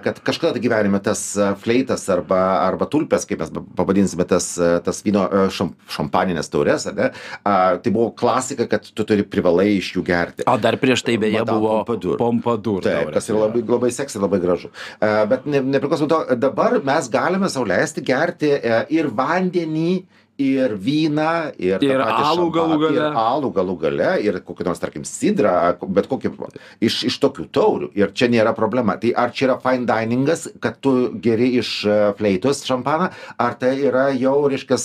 kad 0.04 0.20
kažkada 0.26 0.56
tai 0.56 0.62
gyvenime 0.64 0.98
tas 1.04 1.22
fleitas 1.62 2.06
arba, 2.12 2.40
arba 2.64 2.88
tulpės, 2.90 3.26
kaip 3.28 3.42
mes 3.42 3.52
pavadinsime 3.78 4.26
tas, 4.28 4.48
tas 4.84 5.02
vyno 5.06 5.26
šam, 5.54 5.72
šampaninės 5.92 6.50
taurės, 6.52 6.88
ar 6.90 6.96
ne, 6.96 7.10
a, 7.44 7.54
tai 7.82 7.92
buvo 7.94 8.10
klasika, 8.16 8.66
kad 8.70 8.88
tu 8.90 9.06
turi 9.06 9.26
privalai 9.26 9.68
iš 9.76 9.92
jų 9.96 10.04
gerti. 10.06 10.46
O 10.50 10.56
dar 10.60 10.78
prieš 10.80 11.04
tai 11.06 11.16
beje 11.20 11.44
Madame 11.44 11.58
buvo. 11.60 12.16
Pompadour. 12.20 12.82
Taip, 12.84 13.04
taurės, 13.04 13.14
kas 13.18 13.30
yra 13.30 13.44
labai, 13.44 13.64
labai 13.68 13.89
labai 13.90 13.96
seksi, 13.96 14.20
labai 14.20 14.40
gražu. 14.40 14.70
E, 15.00 15.10
bet 15.30 15.46
ne, 15.46 15.60
nepriklausomai 15.60 16.10
to, 16.10 16.36
dabar 16.36 16.78
mes 16.84 17.08
galime 17.10 17.48
sauliaisti 17.50 18.02
gerti 18.02 18.52
e, 18.56 18.86
ir 18.90 19.10
vandenį, 19.10 20.04
ir 20.40 20.74
vyną, 20.80 21.30
ir, 21.60 21.78
Ir 21.84 22.02
alų 22.04 22.48
galų 22.54 22.78
gale. 22.84 22.98
Ir 22.98 23.18
alų 23.20 23.50
galų 23.56 23.76
gale, 23.80 24.10
ir 24.24 24.40
kokį 24.44 24.66
nors, 24.68 24.80
tarkim, 24.82 25.04
sidrą, 25.08 25.54
bet 25.92 26.08
kokį 26.10 26.32
iš, 26.84 27.02
iš 27.10 27.18
tokių 27.22 27.46
taurių. 27.52 27.90
Ir 27.98 28.14
čia 28.16 28.30
nėra 28.32 28.54
problema. 28.56 28.96
Tai 29.00 29.12
ar 29.18 29.34
čia 29.36 29.50
yra 29.50 29.58
fine 29.62 29.86
diningas, 29.88 30.46
kad 30.62 30.78
tu 30.82 31.12
geri 31.22 31.52
iš 31.60 31.72
e, 31.84 31.98
fleitos 32.18 32.62
šampaną, 32.68 33.10
ar 33.40 33.56
tai 33.60 33.74
yra 33.88 34.08
jau, 34.16 34.36
reiškia, 34.50 34.78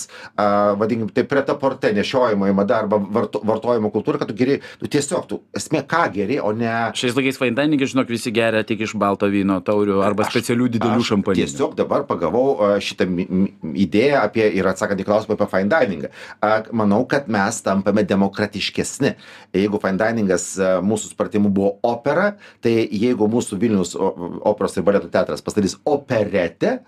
vadinkim, 0.80 1.10
tai 1.16 1.26
pretaporte 1.30 1.92
nešiojimo 1.96 2.50
į 2.50 2.56
madą 2.58 2.82
arba 2.84 3.00
varto, 3.00 3.42
vartojimo 3.46 3.92
kultūra, 3.94 4.20
kad 4.22 4.32
tu 4.32 4.38
geri, 4.38 4.60
tu 4.82 4.90
tiesiog, 4.92 5.28
tu 5.30 5.42
esmė 5.56 5.84
ką 5.90 6.06
geri, 6.16 6.40
o 6.42 6.52
ne... 6.56 6.74
Šiais 6.98 7.16
laikais 7.18 7.40
fainingai, 7.42 7.90
žinok, 7.92 8.12
visi 8.12 8.34
geria 8.36 8.64
tik 8.68 8.86
iš 8.86 8.96
balto 9.00 9.30
vyno 9.32 9.60
taurių 9.66 10.02
arba 10.06 10.28
specialių 10.30 10.70
didelių 10.78 11.04
Aš 11.04 11.12
šampanų. 11.14 11.40
Tiesiog 11.42 11.76
dabar 11.78 12.06
pagavau 12.10 12.46
a, 12.60 12.72
šitą 12.84 13.08
idėją 13.86 14.24
apie 14.26 14.48
ir 14.58 14.68
atsakant 14.70 15.02
į 15.02 15.08
klausimą 15.08 15.38
apie 15.38 15.45
fine 15.52 15.70
diningą. 15.72 16.12
Manau, 16.75 17.04
kad 17.10 17.30
mes 17.32 17.62
tampame 17.66 18.06
demokratiškesni. 18.08 19.16
Jeigu 19.56 19.82
fine 19.84 20.00
diningas 20.02 20.50
a, 20.60 20.75
mūsų 20.86 21.14
supratimu 21.14 21.52
buvo 21.54 21.75
opera, 21.86 22.34
tai 22.64 22.78
jeigu 22.86 23.30
mūsų 23.32 23.60
Vilnius 23.62 23.96
operos 23.96 24.78
ir 24.78 24.86
baleto 24.88 25.12
teatras 25.12 25.44
pastatys 25.46 25.78
operetę, 25.86 26.80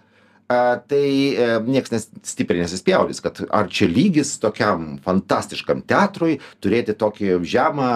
a, 0.47 0.79
tai 0.79 1.35
e, 1.35 1.47
nieks 1.67 1.91
nes, 1.91 2.07
stipriai 2.23 2.63
nesispjaudys, 2.63 3.19
kad 3.23 3.41
ar 3.51 3.67
čia 3.71 3.89
lygis 3.91 4.37
tokiam 4.39 4.95
fantastiškam 5.03 5.83
teatrui 5.87 6.37
turėti 6.63 6.95
tokį 6.97 7.37
žemą 7.43 7.89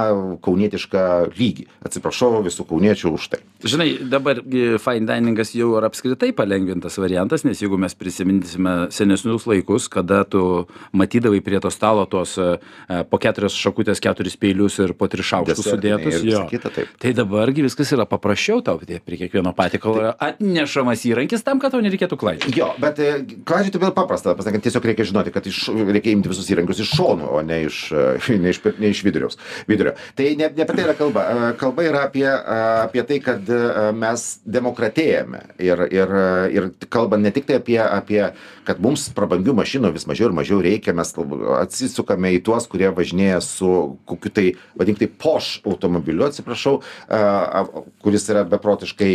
kaunietišką 0.44 1.06
lygį. 1.32 1.68
Atsiprašau 1.88 2.42
visų 2.44 2.68
kauniečių 2.68 3.14
už 3.16 3.28
tai. 3.32 3.42
Žinai, 3.64 3.88
dabar 4.12 4.42
gi 4.44 4.76
fine 4.82 5.08
diningas 5.08 5.54
jau 5.56 5.76
yra 5.78 5.88
apskritai 5.92 6.32
palengvintas 6.36 6.98
variantas, 7.00 7.46
nes 7.48 7.62
jeigu 7.62 7.80
mes 7.80 7.96
prisiminsime 7.96 8.76
senesnius 8.92 9.48
laikus, 9.50 9.88
kada 9.92 10.24
tu 10.28 10.66
matydavai 10.98 11.40
prie 11.46 11.62
to 11.64 11.72
stalo 11.74 12.04
tuos 12.10 12.36
e, 12.42 12.50
po 13.08 13.22
keturias 13.22 13.56
šakutės, 13.56 14.02
keturis 14.04 14.36
peilius 14.42 14.80
ir 14.84 14.96
po 14.98 15.08
tris 15.12 15.30
šaukštus 15.32 15.72
sudėtus, 15.72 16.20
kita, 16.52 16.74
taip. 16.74 16.92
Tai 17.02 17.16
dabargi 17.16 17.66
viskas 17.68 17.94
yra 17.96 18.08
paprasčiau 18.10 18.60
tau, 18.66 18.82
tai 18.84 19.00
prie 19.06 19.22
kiekvieno 19.24 19.56
patiekalo 19.56 20.02
yra 20.02 20.14
atnešamas 20.20 21.06
įrankis 21.08 21.46
tam, 21.46 21.62
kad 21.64 21.76
tau 21.76 21.84
nereikėtų 21.86 22.20
klaidžioti. 22.20 22.41
Jo, 22.50 22.72
bet 22.82 22.98
e, 22.98 23.10
klaidžioti 23.46 23.80
vėl 23.82 23.92
paprasta, 23.94 24.34
pasakant, 24.38 24.64
tiesiog 24.66 24.86
reikia 24.90 25.06
žinoti, 25.06 25.34
kad 25.34 25.46
iš, 25.46 25.68
reikia 25.92 26.16
imti 26.16 26.32
visus 26.32 26.48
įrankius 26.50 26.80
iš 26.82 26.94
šonų, 26.98 27.28
o 27.38 27.42
ne 27.46 27.60
iš, 27.68 27.82
e, 27.94 28.38
ne 28.42 28.54
iš, 28.54 28.62
ne 28.82 28.90
iš 28.90 29.04
viduriaus, 29.06 29.38
vidurio. 29.70 29.94
Tai 30.18 30.26
ne, 30.40 30.50
ne 30.50 30.66
apie 30.66 30.78
tai 30.78 30.86
yra 30.88 30.96
kalba. 30.98 31.26
E, 31.28 31.50
Kalba 31.62 31.84
yra 31.86 32.06
apie, 32.08 32.26
apie 32.26 33.04
tai, 33.06 33.20
kad 33.22 33.50
mes 33.98 34.24
demokratėjame. 34.50 35.42
Ir, 35.62 35.84
ir, 35.94 36.14
ir 36.56 36.68
kalbant 36.94 37.22
ne 37.22 37.32
tik 37.34 37.46
tai 37.50 37.60
apie, 37.60 37.78
apie, 37.84 38.22
kad 38.66 38.82
mums 38.82 39.06
prabangių 39.14 39.54
mašinų 39.60 39.92
vis 39.94 40.08
mažiau 40.10 40.32
ir 40.32 40.36
mažiau 40.38 40.62
reikia, 40.64 40.96
mes 40.98 41.14
atsisukame 41.60 42.32
į 42.38 42.42
tuos, 42.48 42.66
kurie 42.72 42.90
važinėja 42.96 43.42
su 43.46 43.70
kokiu 44.10 44.34
tai, 44.34 44.48
vadink 44.80 45.02
tai, 45.02 45.10
poš 45.22 45.52
automobiliu, 45.68 46.26
atsiprašau, 46.26 46.80
kuris 48.02 48.28
yra 48.34 48.46
beprotiškai, 48.50 49.12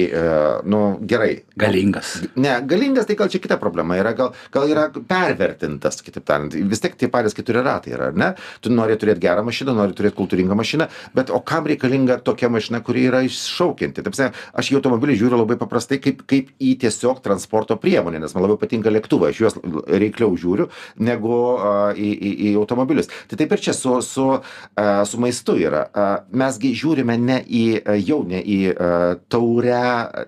nu, 0.71 0.83
gerai. 1.09 1.33
Galingas. 1.59 2.18
Ne, 2.38 2.59
galingas 2.68 3.09
tai 3.09 3.15
gal 3.18 3.30
čia 3.32 3.40
kita 3.42 3.58
problema 3.61 3.96
yra, 3.99 4.12
gal, 4.16 4.32
gal 4.54 4.68
yra 4.70 4.88
pervertintas, 4.94 6.00
kitaip 6.04 6.26
tariant. 6.26 6.54
Vis 6.70 6.82
tiek 6.82 6.96
tie 6.99 7.11
patys 7.12 7.37
keturi 7.37 7.62
ratai 7.64 7.94
yra, 7.96 8.11
ar 8.12 8.18
ne? 8.18 8.32
Tu 8.64 8.73
nori 8.73 8.96
turėti 9.00 9.23
gerą 9.25 9.44
mašiną, 9.46 9.75
nori 9.76 9.96
turėti 9.96 10.18
kultūringą 10.18 10.56
mašiną, 10.58 10.88
bet 11.16 11.32
o 11.35 11.40
kam 11.44 11.68
reikalinga 11.70 12.18
tokia 12.26 12.50
mašina, 12.52 12.82
kuri 12.85 13.06
yra 13.11 13.23
iššaukianti? 13.26 14.04
Taip, 14.06 14.16
sakant, 14.18 14.40
aš 14.56 14.73
į 14.73 14.78
automobilį 14.80 15.18
žiūriu 15.20 15.40
labai 15.40 15.58
paprastai 15.61 16.00
kaip, 16.02 16.23
kaip 16.28 16.52
į 16.62 16.76
tiesiog 16.85 17.23
transporto 17.25 17.78
priemonę, 17.80 18.20
nes 18.23 18.35
man 18.37 18.46
labai 18.46 18.58
patinka 18.61 18.92
lėktuvai, 18.92 19.32
aš 19.32 19.42
juos 19.42 19.58
reikliau 19.87 20.37
žiūriu 20.38 20.68
negu 21.06 21.35
a, 21.56 21.75
į, 21.96 22.11
į, 22.12 22.32
į 22.50 22.54
automobilius. 22.61 23.11
Tai 23.30 23.40
taip 23.40 23.54
ir 23.56 23.64
čia 23.68 23.76
su, 23.76 23.96
su, 24.04 24.28
a, 24.37 24.87
su 25.08 25.20
maistu 25.23 25.56
yra. 25.61 25.87
A, 25.90 26.08
mesgi 26.37 26.75
žiūrime 26.76 27.18
ne 27.20 27.40
į, 27.42 27.64
jau 28.06 28.23
ne 28.28 28.42
į 28.42 28.61
a, 28.73 28.92
taurę, 29.32 29.82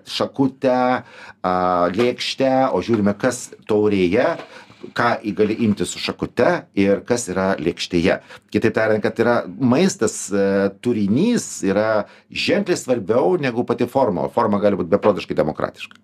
šakutę, 0.09 0.79
a, 1.41 1.87
lėkštę, 1.95 2.71
o 2.73 2.81
žiūrime, 2.85 3.15
kas 3.19 3.49
taurėje 3.69 4.35
ką 4.95 5.09
gali 5.35 5.55
imti 5.65 5.85
su 5.85 5.99
šakute 5.99 6.49
ir 6.79 7.01
kas 7.07 7.27
yra 7.31 7.53
lėkštėje. 7.59 8.19
Kitaip 8.53 8.75
tariant, 8.75 9.03
kad 9.03 9.19
yra 9.19 9.35
maistas, 9.47 10.29
e, 10.31 10.69
turinys 10.83 11.61
yra 11.67 12.05
ženkliai 12.31 12.79
svarbiau 12.79 13.37
negu 13.41 13.65
pati 13.67 13.87
forma, 13.87 14.25
o 14.25 14.33
forma 14.33 14.59
gali 14.59 14.79
būti 14.79 14.93
beprotiškai 14.93 15.35
demokratiška. 15.35 15.99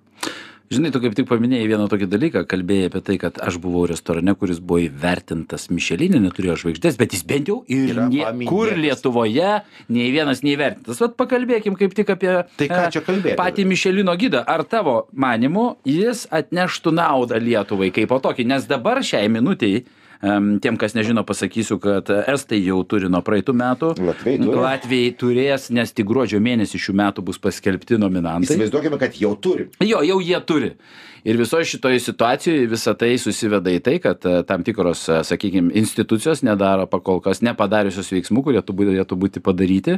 Žinai, 0.73 0.89
tu 0.89 0.99
kaip 1.03 1.13
tik 1.13 1.27
paminėjai 1.29 1.67
vieną 1.69 1.85
tokį 1.91 2.07
dalyką, 2.09 2.41
kalbėjai 2.49 2.87
apie 2.89 3.01
tai, 3.05 3.15
kad 3.21 3.37
aš 3.43 3.59
buvau 3.61 3.83
restorane, 3.89 4.33
kuris 4.39 4.57
buvo 4.57 4.79
įvertintas 4.87 5.67
Mišelinė, 5.69 6.17
neturėjo 6.23 6.55
žvaigždės, 6.63 6.97
bet 6.97 7.13
jis 7.13 7.21
bent 7.29 7.51
jau 7.51 7.59
ir 7.69 7.99
niekur. 8.09 8.73
Lietuvoje 8.73 9.51
nei 9.93 10.07
vienas 10.15 10.41
neįvertintas. 10.45 11.01
Vat 11.03 11.13
pakalbėkim 11.21 11.77
kaip 11.77 11.93
tik 11.97 12.09
apie 12.15 12.31
Tai 12.57 12.69
ką 12.71 12.79
e, 12.87 12.93
čia 12.95 13.03
kalbėti? 13.05 13.37
patį 13.37 13.67
Mišelino 13.69 14.15
gydą. 14.17 14.41
Ar 14.41 14.65
tavo 14.65 15.03
manimu 15.13 15.75
jis 15.85 16.25
atneštų 16.33 16.95
naudą 16.97 17.37
Lietuvai 17.41 17.91
kaip 17.93 18.09
po 18.09 18.17
tokį? 18.25 18.47
Nes 18.49 18.65
dabar 18.69 19.03
šiai 19.05 19.29
minutiai 19.29 19.83
em, 19.83 19.85
Tiem, 20.61 20.77
kas 20.81 20.95
nežino, 20.97 21.23
pasakysiu, 21.27 21.77
kad 21.83 22.09
Estai 22.33 22.61
jau 22.65 22.79
turi 22.87 23.09
nuo 23.11 23.21
praeitų 23.25 23.55
metų. 23.57 23.91
Latviai 24.01 24.39
turi. 24.41 24.59
Latvijai 24.65 25.15
turės, 25.19 25.69
nes 25.75 25.93
tik 25.95 26.07
gruodžio 26.09 26.41
mėnesį 26.43 26.81
šių 26.87 26.95
metų 27.01 27.25
bus 27.27 27.41
paskelbti 27.41 27.99
nominantai. 28.01 28.49
Įsivaizduokime, 28.55 28.99
kad 29.01 29.19
jau 29.21 29.35
turim. 29.37 29.69
Jo, 29.83 30.01
jau 30.05 30.21
jie 30.23 30.39
turi. 30.45 30.71
Ir 31.25 31.39
visoje 31.41 31.65
šitoje 31.65 31.97
situacijoje 32.05 32.67
visa 32.69 32.91
tai 32.93 33.15
susiveda 33.17 33.71
į 33.73 33.79
tai, 33.81 33.95
kad 33.97 34.21
e, 34.29 34.43
tam 34.45 34.61
tikros, 34.61 35.07
sakykime, 35.25 35.71
institucijos 35.73 36.43
nedaro 36.45 36.85
pakol 36.85 37.17
kas 37.25 37.41
nepadariusios 37.41 38.11
veiksmų, 38.13 38.43
kurie 38.45 38.61
tu- 38.61 38.75
turėtų 38.77 39.17
būti 39.17 39.41
padaryti. 39.41 39.95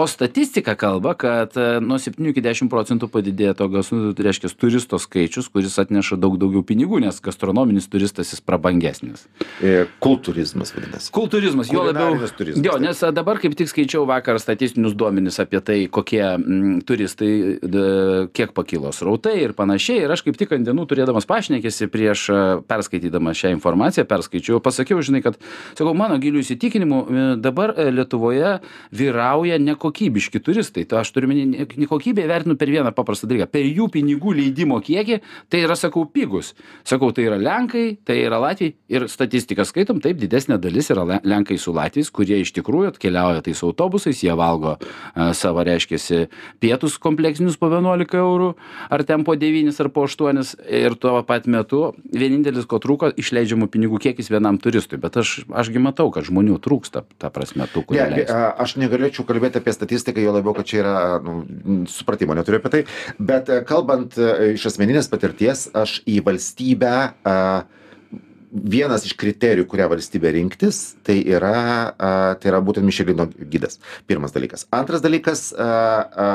O 0.00 0.06
statistika 0.08 0.72
kalba, 0.80 1.12
kad 1.12 1.52
e, 1.60 1.66
nuo 1.84 1.98
7 2.00 2.30
iki 2.32 2.40
10 2.40 2.70
procentų 2.72 3.10
padidėjo 3.12 3.52
tokios, 3.60 3.92
nu, 3.92 4.14
tai 4.16 4.30
reiškia, 4.30 4.48
turisto 4.56 4.96
skaičius, 4.96 5.50
kuris 5.52 5.76
atneša 5.76 6.16
daug 6.16 6.38
daugiau 6.40 6.64
pinigų, 6.64 7.02
nes 7.04 7.20
gastronominis 7.20 7.90
turistas 7.92 8.32
jis 8.32 8.40
prabangesnis. 8.40 9.26
E, 9.62 9.84
Kultūrizmas 10.02 10.72
vadinasi. 10.74 11.10
Kultūrizmas, 11.14 11.68
jo 11.70 11.84
labiau. 11.86 12.16
Turizmas, 12.34 12.64
Jo, 12.66 12.74
nes 12.82 12.98
dabar 13.14 13.38
kaip 13.38 13.54
tik 13.54 13.68
skaičiau 13.70 14.02
vakar 14.10 14.40
statistinius 14.42 14.96
duomenis 14.98 15.38
apie 15.42 15.60
tai, 15.62 15.76
kokie 15.92 16.22
mm, 16.24 16.80
turistai, 16.88 17.30
d, 17.62 17.82
kiek 18.34 18.50
pakilo 18.56 18.90
srautai 18.94 19.36
ir 19.44 19.54
panašiai. 19.54 20.02
Ir 20.02 20.14
aš 20.14 20.24
kaip 20.26 20.38
tik 20.40 20.54
ant 20.56 20.66
dienų 20.66 20.86
turėdamas 20.90 21.28
pašnekėsi 21.30 21.86
prieš 21.92 22.24
a, 22.34 22.40
perskaitydamas 22.66 23.38
šią 23.38 23.52
informaciją, 23.54 24.06
perskaičiau, 24.10 24.58
pasakiau, 24.64 24.98
žinai, 25.04 25.22
kad, 25.22 25.38
sakau, 25.78 25.94
mano 25.98 26.18
gilių 26.22 26.42
įsitikinimu, 26.42 26.98
e, 26.98 27.28
dabar 27.44 27.76
e, 27.76 27.86
Lietuvoje 27.94 28.56
vyrauja 28.90 29.60
nekokybiški 29.62 30.42
turistai. 30.42 30.88
Tai 30.90 31.04
aš 31.04 31.14
turiu 31.14 31.30
minį, 31.30 31.68
nekokybę 31.84 32.26
vertinu 32.26 32.58
per 32.58 32.74
vieną 32.74 32.90
paprastą 32.98 33.30
dalyką. 33.30 33.46
Per 33.54 33.62
jų 33.62 33.86
pinigų 33.94 34.34
leidimo 34.42 34.82
kiekį 34.82 35.22
tai 35.52 35.62
yra, 35.68 35.78
sakau, 35.78 36.02
pigus. 36.10 36.56
Sakau, 36.82 37.14
tai 37.14 37.30
yra 37.30 37.38
Lenkai, 37.38 37.86
tai 38.02 38.18
yra 38.26 38.42
Latvijai 38.42 38.74
ir 38.90 39.06
statistiką 39.52 39.64
skaitom, 39.68 40.00
taip, 40.02 40.18
didesnė 40.18 40.58
dalis 40.60 40.90
yra 40.90 41.04
Le- 41.04 41.20
Lenkai 41.24 41.58
su 41.58 41.72
Latviais, 41.72 42.10
kurie 42.10 42.40
iš 42.40 42.52
tikrųjų 42.52 42.92
atkeliauja 42.92 43.42
tais 43.42 43.62
autobusais, 43.62 44.22
jie 44.22 44.32
valgo 44.34 44.78
a, 45.14 45.32
savo, 45.34 45.62
reiškia, 45.62 46.28
pietus 46.60 46.98
kompleksinius 46.98 47.58
po 47.58 47.68
11 47.68 48.16
eurų, 48.16 48.54
ar 48.90 49.02
ten 49.04 49.24
po 49.24 49.34
9 49.36 49.80
ar 49.80 49.90
po 49.90 50.06
8 50.06 50.56
ir 50.68 50.94
tuo 50.96 51.22
pat 51.22 51.46
metu 51.46 51.94
vienintelis, 52.12 52.66
ko 52.66 52.78
trūko, 52.78 53.12
išleidžiamų 53.16 53.68
pinigų 53.68 54.00
kiekis 54.00 54.30
vienam 54.30 54.58
turistui. 54.58 54.98
Bet 54.98 55.16
aš, 55.16 55.44
ašgi 55.50 55.82
matau, 55.82 56.10
kad 56.12 56.24
žmonių 56.24 56.58
trūksta, 56.62 57.04
ta 57.18 57.30
prasme, 57.30 57.68
tų, 57.72 57.84
kurie 57.86 58.02
Ne, 58.02 58.24
aš 58.60 58.76
negalėčiau 58.76 59.24
kalbėti 59.26 59.60
apie 59.60 59.72
statistiką, 59.72 60.20
jo 60.22 60.34
labiau, 60.34 60.54
kad 60.56 60.68
čia 60.68 60.82
yra, 60.82 60.96
nu, 61.22 61.84
supratimo 61.90 62.36
neturiu 62.36 62.60
apie 62.60 62.72
tai, 62.72 62.82
bet 63.18 63.48
e, 63.48 63.62
kalbant 63.66 64.18
e, 64.18 64.52
iš 64.56 64.66
asmeninės 64.72 65.08
patirties, 65.12 65.68
aš 65.76 66.00
į 66.08 66.20
valstybę, 66.26 66.96
a, 67.24 67.38
vienas 68.52 69.06
iš 69.08 69.14
kriterijų, 69.18 69.66
kurią 69.70 69.88
valstybė 69.92 70.32
rinktis, 70.36 70.82
tai 71.06 71.18
yra, 71.24 71.56
a, 71.96 72.10
tai 72.40 72.52
yra 72.52 72.60
būtent 72.64 72.86
Mišelino 72.86 73.28
gidas. 73.52 73.80
Pirmas 74.10 74.34
dalykas. 74.34 74.66
Antras 74.74 75.04
dalykas, 75.04 75.48
a, 75.56 75.68
a, 75.68 76.28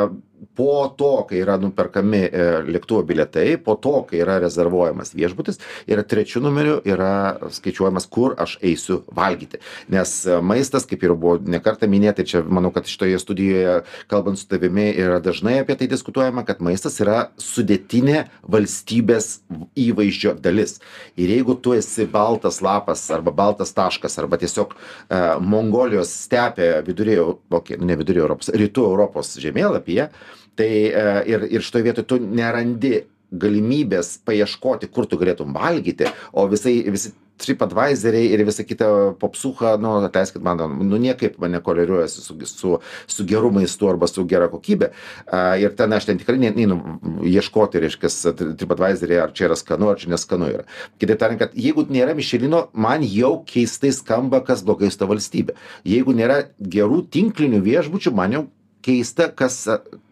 po 0.58 0.94
to, 0.98 1.26
kai 1.30 1.42
yra 1.42 1.58
nuperkami 1.62 2.22
e, 2.26 2.46
lėktuvo 2.68 3.04
bilietai, 3.08 3.58
po 3.62 3.78
to, 3.82 4.02
kai 4.10 4.22
yra 4.24 4.38
rezervuojamas 4.42 5.14
viešbutis, 5.18 5.60
yra 5.90 6.04
trečiu 6.06 6.42
numeriu 6.44 6.80
yra 6.86 7.38
skaičiuojamas, 7.54 8.08
kur 8.10 8.36
aš 8.42 8.58
eisiu 8.66 9.02
valgyti. 9.18 9.62
Nes 9.94 10.14
e, 10.26 10.40
maistas, 10.42 10.88
kaip 10.90 11.06
ir 11.06 11.16
buvo 11.18 11.38
nekartą 11.42 11.90
minėta, 11.90 12.26
čia 12.28 12.44
manau, 12.46 12.72
kad 12.76 12.90
šitoje 12.90 13.20
studijoje, 13.22 13.80
kalbant 14.12 14.42
su 14.42 14.48
tavimi, 14.50 14.90
yra 14.94 15.20
dažnai 15.24 15.60
apie 15.62 15.78
tai 15.80 15.90
diskutuojama, 15.92 16.46
kad 16.48 16.62
maistas 16.66 17.00
yra 17.04 17.30
sudėtinė 17.42 18.28
valstybės 18.48 19.30
įvaizdžio 19.78 20.38
dalis. 20.42 20.78
Ir 21.18 21.34
jeigu 21.34 21.58
tu 21.62 21.74
esi 21.78 22.08
baltas 22.10 22.62
lapas 22.66 23.06
arba 23.14 23.34
baltas 23.36 23.74
taškas 23.78 24.18
arba 24.22 24.40
tiesiog 24.42 24.74
uh, 24.74 25.38
Mongolijos 25.42 26.12
stepė 26.26 26.70
viduryje, 26.88 27.24
okay, 27.54 27.80
ne 27.82 27.98
viduryje 28.00 28.24
Europos, 28.26 28.52
rytų 28.54 28.86
Europos 28.92 29.34
žemėlapyje, 29.42 30.10
Tai 30.58 30.72
e, 30.72 31.06
ir, 31.30 31.48
ir 31.58 31.66
šitoje 31.66 31.88
vietoje 31.90 32.10
tu 32.10 32.20
nerandi 32.24 33.06
galimybės 33.32 34.18
paieškoti, 34.28 34.90
kur 34.92 35.08
tu 35.10 35.20
galėtum 35.20 35.56
valgyti, 35.56 36.08
o 36.32 36.46
visai, 36.48 36.80
visi 36.88 37.12
TripAdvisoriai 37.38 38.32
ir 38.34 38.42
visa 38.48 38.64
kita 38.66 38.88
popsucha, 39.22 39.76
nu, 39.82 39.92
atleiskit 40.08 40.42
man, 40.46 40.62
nu, 40.88 40.98
niekaip 41.02 41.38
mane 41.42 41.60
koreliuojasi 41.62 42.24
su, 42.24 42.38
su, 42.50 42.72
su 43.06 43.26
geru 43.30 43.52
maistu 43.54 43.90
arba 43.92 44.10
su 44.10 44.26
gera 44.30 44.48
kokybė. 44.50 44.90
Uh, 45.28 45.54
ir 45.62 45.76
ten 45.78 45.94
aš 45.94 46.10
ten 46.10 46.22
tikrai 46.22 46.40
neinu 46.42 46.80
ieškoti, 47.28 47.84
reiškia, 47.84 48.12
TripAdvisoriai, 48.58 49.22
ar 49.28 49.36
čia 49.38 49.52
yra 49.52 49.60
skanu, 49.60 49.92
ar 49.94 50.02
čia 50.02 50.12
neskanu 50.16 50.50
yra. 50.56 50.66
Kitaip 51.02 51.22
tariant, 51.22 51.44
kad 51.44 51.58
jeigu 51.68 51.86
nėra 51.94 52.18
Mišelino, 52.18 52.68
man 52.74 53.06
jau 53.06 53.36
keistai 53.48 53.94
skamba, 53.96 54.42
kas 54.46 54.66
blogai 54.66 54.90
su 54.94 55.02
ta 55.02 55.10
valstybė. 55.10 55.58
Jeigu 55.88 56.18
nėra 56.18 56.46
gerų 56.58 57.04
tinklinių 57.14 57.62
viešbučių, 57.70 58.16
man 58.18 58.34
jau 58.34 58.48
keista, 58.86 59.28
kas, 59.34 59.64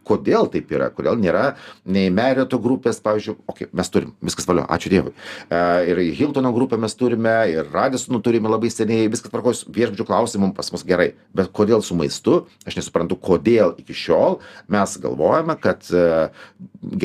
kodėl 0.06 0.50
taip 0.54 0.70
yra, 0.74 0.92
kodėl 0.94 1.18
nėra 1.20 1.56
nei 1.90 2.12
Merito 2.14 2.60
grupės, 2.62 3.00
pavyzdžiui, 3.04 3.38
okay, 3.50 3.70
mes 3.76 3.90
turim, 3.92 4.14
viskas 4.26 4.48
valio, 4.50 4.66
ačiū 4.72 4.92
Dievui. 4.94 5.16
E, 5.50 5.62
ir 5.92 6.02
Hiltono 6.20 6.52
grupę 6.56 6.80
mes 6.82 6.98
turime, 6.98 7.34
ir 7.52 7.72
Radisonų 7.74 8.22
turime 8.26 8.52
labai 8.52 8.70
seniai, 8.74 9.10
viskas 9.12 9.34
tvarkos, 9.34 9.66
viešbučių 9.76 10.08
klausimų 10.08 10.52
pas 10.58 10.70
mus 10.76 10.86
gerai. 10.88 11.14
Bet 11.38 11.50
kodėl 11.56 11.84
su 11.86 11.98
maistu, 11.98 12.44
aš 12.68 12.80
nesuprantu, 12.82 13.18
kodėl 13.18 13.76
iki 13.82 13.98
šiol 13.98 14.40
mes 14.72 14.96
galvojame, 15.02 15.58
kad 15.62 15.90
e, 15.90 16.30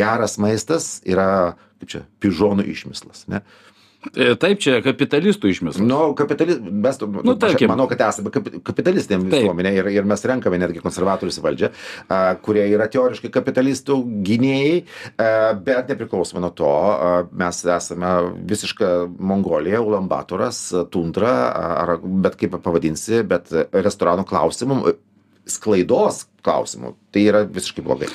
geras 0.00 0.37
maistas 0.43 0.99
yra, 1.09 1.57
kaip 1.81 1.95
čia, 1.97 2.05
pižonų 2.21 2.69
išmislas. 2.75 3.25
Ne? 3.33 3.40
E, 3.40 3.70
taip, 4.40 4.61
čia 4.62 4.78
kapitalistų 4.85 5.50
išmislas. 5.52 5.85
Nu, 5.85 6.14
kapitalis, 6.16 6.57
mes, 6.61 7.00
nu, 7.04 7.23
nu, 7.26 7.35
aš 7.37 7.57
manau, 7.69 7.85
kad 7.90 8.00
esame 8.07 8.33
kapitalistinė 8.33 9.19
visuomenė 9.26 9.73
ir, 9.76 9.90
ir 9.92 10.09
mes 10.09 10.25
renkame 10.30 10.61
netgi 10.62 10.80
konservatorius 10.85 11.40
valdžią, 11.45 11.71
a, 12.09 12.21
kurie 12.40 12.64
yra 12.73 12.88
teoriškai 12.92 13.33
kapitalistų 13.35 13.99
gynėjai, 14.26 14.80
a, 14.80 15.28
bet 15.69 15.92
nepriklausomai 15.92 16.45
nuo 16.47 16.52
to, 16.57 16.71
a, 16.71 17.12
mes 17.45 17.62
esame 17.76 18.14
visiška 18.50 18.90
Mongolija, 19.19 19.85
Ulambatoras, 19.85 20.62
Tundra, 20.92 21.37
ar 21.85 21.97
bet 22.00 22.40
kaip 22.40 22.57
pavadinsi, 22.64 23.21
bet 23.28 23.52
restoranų 23.76 24.25
klausimų, 24.30 24.97
sklaidos 25.50 26.25
klausimų, 26.47 26.95
tai 27.12 27.28
yra 27.28 27.45
visiškai 27.49 27.85
blogai. 27.85 28.09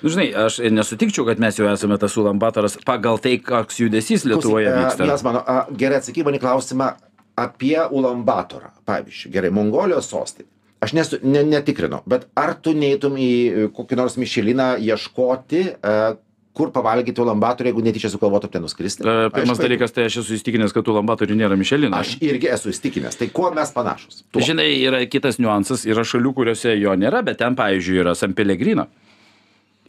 Nu, 0.00 0.08
žinai, 0.12 0.30
aš 0.46 0.60
nesutikčiau, 0.72 1.26
kad 1.28 1.40
mes 1.42 1.58
jau 1.58 1.68
esame 1.68 1.98
tas 2.00 2.16
ulambatoras 2.20 2.78
pagal 2.88 3.20
tai, 3.20 3.36
koks 3.44 3.82
judesys 3.82 4.24
Lietuvoje 4.28 4.72
vyksta. 4.72 5.08
Mes 5.08 5.24
mano, 5.26 5.42
a, 5.44 5.66
gerai 5.76 6.00
atsakymą 6.00 6.32
į 6.38 6.40
klausimą 6.40 6.94
apie 7.40 7.76
ulambatorą. 7.84 8.72
Pavyzdžiui, 8.88 9.34
gerai, 9.34 9.52
Mongolijos 9.54 10.08
sostinė. 10.10 10.48
Aš 10.80 10.94
nesu, 10.96 11.18
ne, 11.20 11.42
netikrinau, 11.44 12.00
bet 12.08 12.24
ar 12.40 12.54
tu 12.56 12.72
neįtum 12.72 13.18
į 13.20 13.30
kokį 13.76 13.98
nors 14.00 14.16
Mišeliną 14.16 14.70
ieškoti, 14.80 15.60
uh, 15.76 16.14
kur 16.56 16.72
pavalgyti 16.72 17.20
ulambatorių, 17.20 17.68
jeigu 17.68 17.84
netyčia 17.84 18.08
sugalvotum 18.12 18.52
ten 18.54 18.64
nuskristi? 18.64 19.04
Uh, 19.04 19.28
pirmas 19.34 19.58
aš, 19.58 19.66
dalykas, 19.66 19.92
tai 19.92 20.06
aš 20.08 20.22
esu 20.22 20.38
įstikinęs, 20.38 20.72
kad 20.72 20.88
ulambatorių 20.88 21.36
nėra 21.42 21.60
Mišelino. 21.60 22.00
Aš 22.00 22.14
irgi 22.24 22.48
esu 22.56 22.72
įstikinęs. 22.72 23.20
Tai 23.20 23.28
kuo 23.36 23.52
mes 23.52 23.76
panašus? 23.76 24.24
Tuo. 24.32 24.40
Žinai, 24.48 24.70
yra 24.80 25.04
kitas 25.12 25.36
niuansas, 25.42 25.84
yra 25.84 26.06
šalių, 26.08 26.32
kuriuose 26.40 26.72
jo 26.80 26.96
nėra, 26.96 27.20
bet 27.28 27.42
ten, 27.44 27.60
pavyzdžiui, 27.60 28.00
yra 28.00 28.16
San 28.16 28.32
Pelegrino 28.38 28.88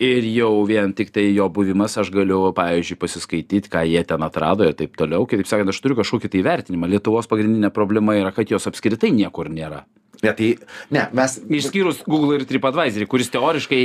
ir 0.01 0.25
jau 0.33 0.51
vien 0.65 0.93
tiktai 0.97 1.27
jo 1.35 1.47
buvimas 1.53 1.97
aš 2.01 2.09
galiu 2.13 2.49
pavyzdžiui 2.57 2.99
pasiskaityt 3.01 3.69
ką 3.71 3.83
jie 3.85 4.01
ten 4.07 4.25
atrado 4.25 4.65
ir 4.65 4.75
taip 4.77 4.97
toliau. 4.97 5.27
Kitaip 5.29 5.49
sakant 5.49 5.69
aš 5.69 5.81
turiu 5.83 5.99
kažkokį 5.99 6.31
tai 6.33 6.43
vertinimą. 6.47 6.89
Lietuvos 6.89 7.29
pagrindinė 7.29 7.69
problema 7.73 8.17
yra 8.17 8.33
kad 8.35 8.49
jos 8.49 8.67
apskritai 8.71 9.13
niekur 9.13 9.51
nėra. 9.53 9.85
Ne 10.21 10.33
tai 10.37 10.49
ne 10.93 11.05
mes 11.17 11.37
išskyrus 11.61 12.03
google 12.09 12.39
ir 12.39 12.47
tripadvisorį 12.49 13.07
kuris 13.09 13.31
teoriškai 13.33 13.83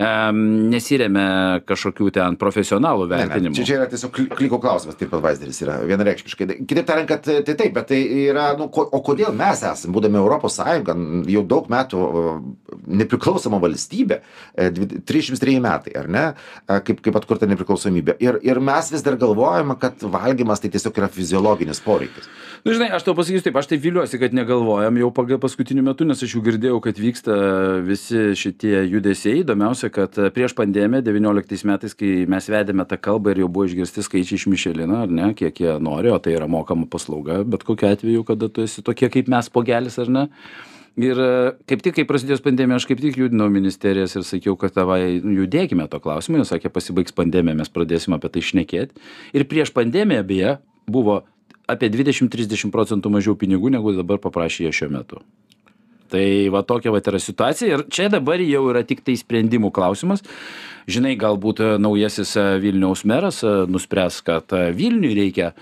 nesiremia 0.00 1.60
kažkokių 1.68 2.10
ten 2.14 2.36
profesionalų 2.40 3.08
vertinimų. 3.10 3.56
Čia, 3.58 3.66
čia 3.68 3.78
yra 3.78 3.88
tiesiog 3.90 4.20
kliko 4.38 4.60
klausimas, 4.62 4.96
taip 5.00 5.12
pat 5.12 5.22
vaizderis 5.24 5.60
yra 5.64 5.78
vienareikšmiškai. 5.88 6.48
Kitaip 6.64 6.88
tariant, 6.88 7.10
kad 7.10 7.26
tai 7.26 7.54
taip, 7.54 7.74
bet 7.76 7.90
tai 7.92 8.00
yra, 8.30 8.50
nu, 8.58 8.70
ko, 8.72 8.86
o 8.86 9.02
kodėl 9.04 9.34
mes 9.36 9.60
esame, 9.60 9.94
būdami 9.96 10.20
Europos 10.20 10.56
Sąjunga, 10.60 10.96
jau 11.30 11.44
daug 11.50 11.68
metų 11.72 12.04
nepriklausoma 13.00 13.60
valstybė, 13.62 14.20
303 14.56 15.56
e, 15.56 15.62
metai, 15.64 15.94
ar 16.00 16.08
ne, 16.10 16.26
e, 16.64 16.80
kaip, 16.86 17.02
kaip 17.04 17.20
atkurta 17.20 17.48
nepriklausomybė. 17.50 18.16
Ir, 18.24 18.40
ir 18.46 18.62
mes 18.64 18.92
vis 18.94 19.04
dar 19.06 19.18
galvojame, 19.20 19.76
kad 19.80 20.00
valgymas 20.00 20.62
tai 20.62 20.72
tiesiog 20.72 21.02
yra 21.02 21.10
fiziologinis 21.12 21.82
poreikis. 21.84 22.30
Na, 22.60 22.68
nu, 22.68 22.76
žinai, 22.76 22.90
aš 22.92 23.06
tau 23.06 23.14
pasakysiu 23.16 23.46
taip, 23.46 23.56
aš 23.56 23.70
tai 23.70 23.78
viliuosi, 23.80 24.18
kad 24.20 24.34
negalvojam 24.36 24.98
jau 25.00 25.12
paskutiniu 25.40 25.84
metu, 25.86 26.04
nes 26.08 26.20
aš 26.20 26.34
jau 26.36 26.42
girdėjau, 26.44 26.80
kad 26.84 26.98
vyksta 27.00 27.36
visi 27.86 28.34
šitie 28.36 28.74
judesiai. 28.90 29.40
Įdomiausia, 29.44 29.88
kad 29.94 30.16
e, 30.18 30.30
prieš 30.34 30.54
pandemiją 30.58 31.02
devynioliktais 31.04 31.64
metais 31.68 31.94
kai 31.98 32.24
mes 32.30 32.48
vedėme 32.50 32.86
tą 32.88 32.98
kalbą 33.00 33.34
ir 33.34 33.42
jau 33.42 33.48
buvo 33.52 33.68
išgirsti 33.68 34.04
skaičiai 34.06 34.40
iš 34.40 34.46
mišelino 34.50 35.02
ar 35.04 35.12
ne 35.12 35.30
kiek 35.38 35.62
jie 35.64 35.76
nori 35.82 36.12
o 36.12 36.18
tai 36.22 36.34
yra 36.38 36.48
mokama 36.50 36.88
paslauga 36.90 37.40
bet 37.44 37.64
kokiu 37.68 37.90
atveju 37.90 38.26
kada 38.28 38.48
tu 38.48 38.64
esi 38.66 38.84
tokie 38.86 39.10
kaip 39.12 39.30
mes 39.32 39.50
pogelis 39.52 39.98
ar 40.02 40.12
ne? 40.12 40.28
Ir 41.00 41.20
e, 41.22 41.32
kaip 41.70 41.84
tik 41.86 41.96
kai 41.98 42.06
prasidėjus 42.08 42.42
pandemijai 42.44 42.80
aš 42.80 42.88
kaip 42.90 43.02
tik 43.02 43.18
judinau 43.20 43.50
ministerijas 43.52 44.16
ir 44.18 44.26
sakiau 44.26 44.56
kad 44.60 44.74
davai 44.76 45.18
judėkime 45.18 45.86
tuo 45.90 46.02
klausimu 46.02 46.42
jos 46.42 46.50
sakė 46.54 46.72
pasibaigs 46.74 47.14
pandemija 47.16 47.58
mes 47.62 47.70
pradėsim 47.72 48.16
apie 48.16 48.32
tai 48.34 48.42
šnekėt. 48.44 48.96
Ir 49.32 49.46
prieš 49.50 49.72
pandemiją 49.76 50.26
beje 50.26 50.56
buvo 50.90 51.22
apie 51.70 51.92
dvidešim 51.92 52.30
trisdešim 52.32 52.74
procentų 52.74 53.12
mažiau 53.14 53.38
pinigų 53.38 53.70
negu 53.72 53.94
dabar 53.94 54.18
paprašė 54.22 54.66
jie 54.66 54.74
šiuo 54.80 54.90
metu 54.98 55.22
tai 56.12 56.26
va 56.52 56.62
tokia 56.66 56.92
vat 56.94 57.08
yra 57.12 57.20
situacija 57.22 57.76
ir 57.78 57.84
čia 57.92 58.08
dabar 58.12 58.42
jau 58.42 58.64
yra 58.72 58.82
tiktai 58.86 59.16
sprendimų 59.20 59.72
klausimas 59.76 60.24
žinai 60.88 61.16
galbūt 61.20 61.60
e, 61.60 61.70
naujasis 61.82 62.36
e, 62.36 62.46
vilniaus 62.62 63.04
meras 63.08 63.42
e, 63.44 63.54
nuspręs 63.70 64.20
kad 64.26 64.54
vilniui 64.76 65.14
reikia 65.16 65.52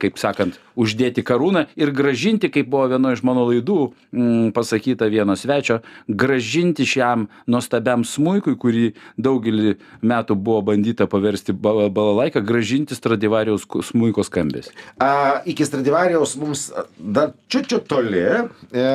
kaip 0.00 0.18
sakant 0.20 0.58
uždėti 0.78 1.24
karūną 1.26 1.64
ir 1.78 1.92
grąžinti 1.94 2.50
kaip 2.52 2.68
buvo 2.70 2.88
vienoj 2.92 3.16
iš 3.18 3.22
mano 3.26 3.44
laidų 3.48 3.78
mm, 4.14 4.52
pasakyta 4.56 5.08
vieno 5.12 5.36
svečio 5.38 5.80
grąžinti 6.08 6.86
šiam 6.88 7.28
nuostabiam 7.50 8.04
smuikui 8.06 8.56
kurį 8.60 8.84
daugelį 9.18 9.76
metų 10.02 10.36
buvo 10.38 10.62
bandyta 10.70 11.08
paversti 11.10 11.54
ba 11.54 11.88
balalaika 11.88 12.42
grąžinti 12.44 12.96
stradivarijaus 12.98 13.66
smuiko 13.90 14.24
skambesį 14.26 14.74
a 15.02 15.42
iki 15.50 15.66
stradivarijaus 15.66 16.36
mums 16.40 16.66
dar 16.98 17.34
čiut 17.48 17.86
toli 17.90 18.22
e, 18.24 18.86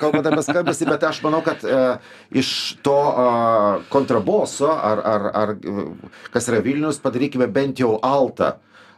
kalbant 0.00 0.30
apie 0.30 0.46
skambesį 0.46 0.90
bet 0.90 1.08
aš 1.10 1.22
manau 1.26 1.42
kad 1.46 1.62
e, 1.64 1.82
iš 2.42 2.50
to 2.86 2.98
a, 2.98 3.28
kontraboso 3.92 4.70
ar 4.70 5.02
ar 5.06 5.17
ar 5.26 5.54
kas 6.32 6.48
yra 6.50 6.62
vilnius 6.64 7.00
padarykime 7.04 7.48
bent 7.58 7.78
jau 7.82 7.98
altą 8.02 8.52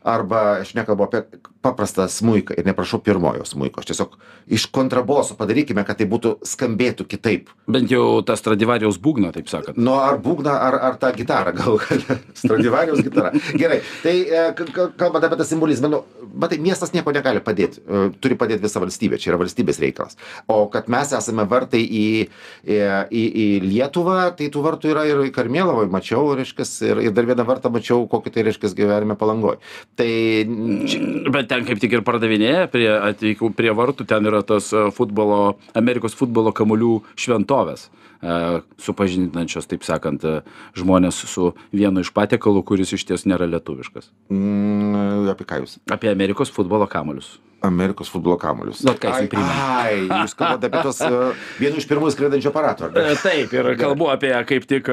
arba 0.05 0.61
aš 0.61 0.75
nekalbu 0.75 1.05
apie 1.05 1.23
paprastą 1.61 2.09
smuiką 2.09 2.55
ir 2.57 2.65
neprašau 2.65 3.03
pirmojo 3.05 3.45
smuiko. 3.45 3.83
Aš 3.83 3.91
tiesiog 3.91 4.15
iš 4.49 4.65
kontraboso 4.73 5.37
padarykime 5.37 5.85
kad 5.85 5.99
tai 6.01 6.07
būtų 6.09 6.39
skambėtų 6.49 7.05
kitaip. 7.11 7.51
Bent 7.69 7.93
jau 7.93 8.23
tą 8.25 8.37
stradivarijaus 8.41 8.97
būgną 9.03 9.33
taip 9.35 9.51
sakant. 9.53 9.77
Nu 9.77 9.99
ar 10.01 10.17
būgną 10.25 10.55
ar 10.57 10.79
ar 10.89 10.97
tą 11.01 11.13
gitarą 11.17 11.53
gale 11.57 11.99
stradivarijaus 12.43 13.05
gitara. 13.05 13.33
Gerai 13.61 13.83
tai 14.03 14.15
e, 14.25 14.47
kalbant 14.97 15.27
apie 15.27 15.41
tą 15.41 15.49
simbolizmą 15.51 15.93
nu 15.93 16.03
matai 16.33 16.61
miestas 16.65 16.95
nieko 16.97 17.13
negali 17.13 17.45
padėt 17.45 17.77
e, 17.81 18.07
turi 18.25 18.39
padėt 18.41 18.65
visa 18.65 18.81
valstybė 18.81 19.21
čia 19.21 19.35
yra 19.35 19.43
valstybės 19.43 19.83
reikalas. 19.85 20.17
O 20.49 20.65
kad 20.73 20.89
mes 20.89 21.13
esame 21.17 21.45
vartai 21.51 21.83
į 21.85 22.07
į 22.65 22.81
į 23.21 23.25
į 23.45 23.47
lietuvą 23.67 24.31
tai 24.39 24.49
tų 24.49 24.65
vartų 24.65 24.95
yra 24.95 25.05
ir 25.11 25.23
karmėlavoj 25.37 25.93
mačiau 25.93 26.33
reiškias 26.41 26.73
ir 26.89 27.05
ir 27.05 27.15
dar 27.17 27.29
vieną 27.29 27.45
vartą 27.45 27.69
mačiau 27.73 28.09
kokį 28.09 28.33
tai 28.33 28.49
reiškias 28.49 28.77
gyvenime 28.79 29.19
palangoj 29.21 29.61
tai 30.01 30.13
bet 31.31 31.49
ten 31.51 31.67
kaip 31.69 31.81
tik 31.83 31.99
ir 31.99 32.05
pardavinėja 32.07 32.69
prie 32.73 32.89
atvykau 32.95 33.53
prie 33.57 33.73
vartų 33.77 34.07
ten 34.09 34.29
yra 34.31 34.43
tos 34.47 34.71
e, 34.73 34.87
futbolo 34.97 35.59
amerikos 35.77 36.17
futbolo 36.17 36.55
kamuolių 36.57 36.95
šventovės 37.21 37.89
e, 37.89 38.39
supažindinančios 38.81 39.69
taip 39.71 39.85
sakant 39.87 40.25
e, 40.25 40.39
žmones 40.79 41.21
su 41.35 41.53
vienu 41.77 42.05
iš 42.05 42.15
patiekalų 42.17 42.65
kuris 42.73 42.95
išties 42.97 43.29
nėra 43.29 43.49
lietuviškas. 43.51 44.11
Mm, 44.33 45.29
apie 45.35 45.49
ką 45.49 45.63
jūs? 45.65 45.79
Apie 45.93 46.13
amerikos 46.13 46.53
futbolo 46.55 46.89
kamuolius 46.91 47.37
Amerikos 47.61 48.09
futbolo 48.13 48.37
kamuolius. 48.41 48.81
Nu, 48.87 48.95
ką 48.97 49.13
jis 49.13 49.31
primena? 49.33 49.55
Ai, 49.81 50.01
jūs 50.07 50.35
kalbate 50.39 50.71
apie 50.71 50.83
tos 50.87 51.01
uh, 51.05 51.47
vienu 51.61 51.81
iš 51.81 51.87
pirmųjų 51.91 52.15
skraidančių 52.15 52.51
aparatų. 52.51 52.91
E, 52.97 53.17
taip, 53.21 53.53
ir 53.57 53.71
kalbu 53.81 54.09
apie 54.13 54.33
kaip 54.49 54.67
tik 54.71 54.89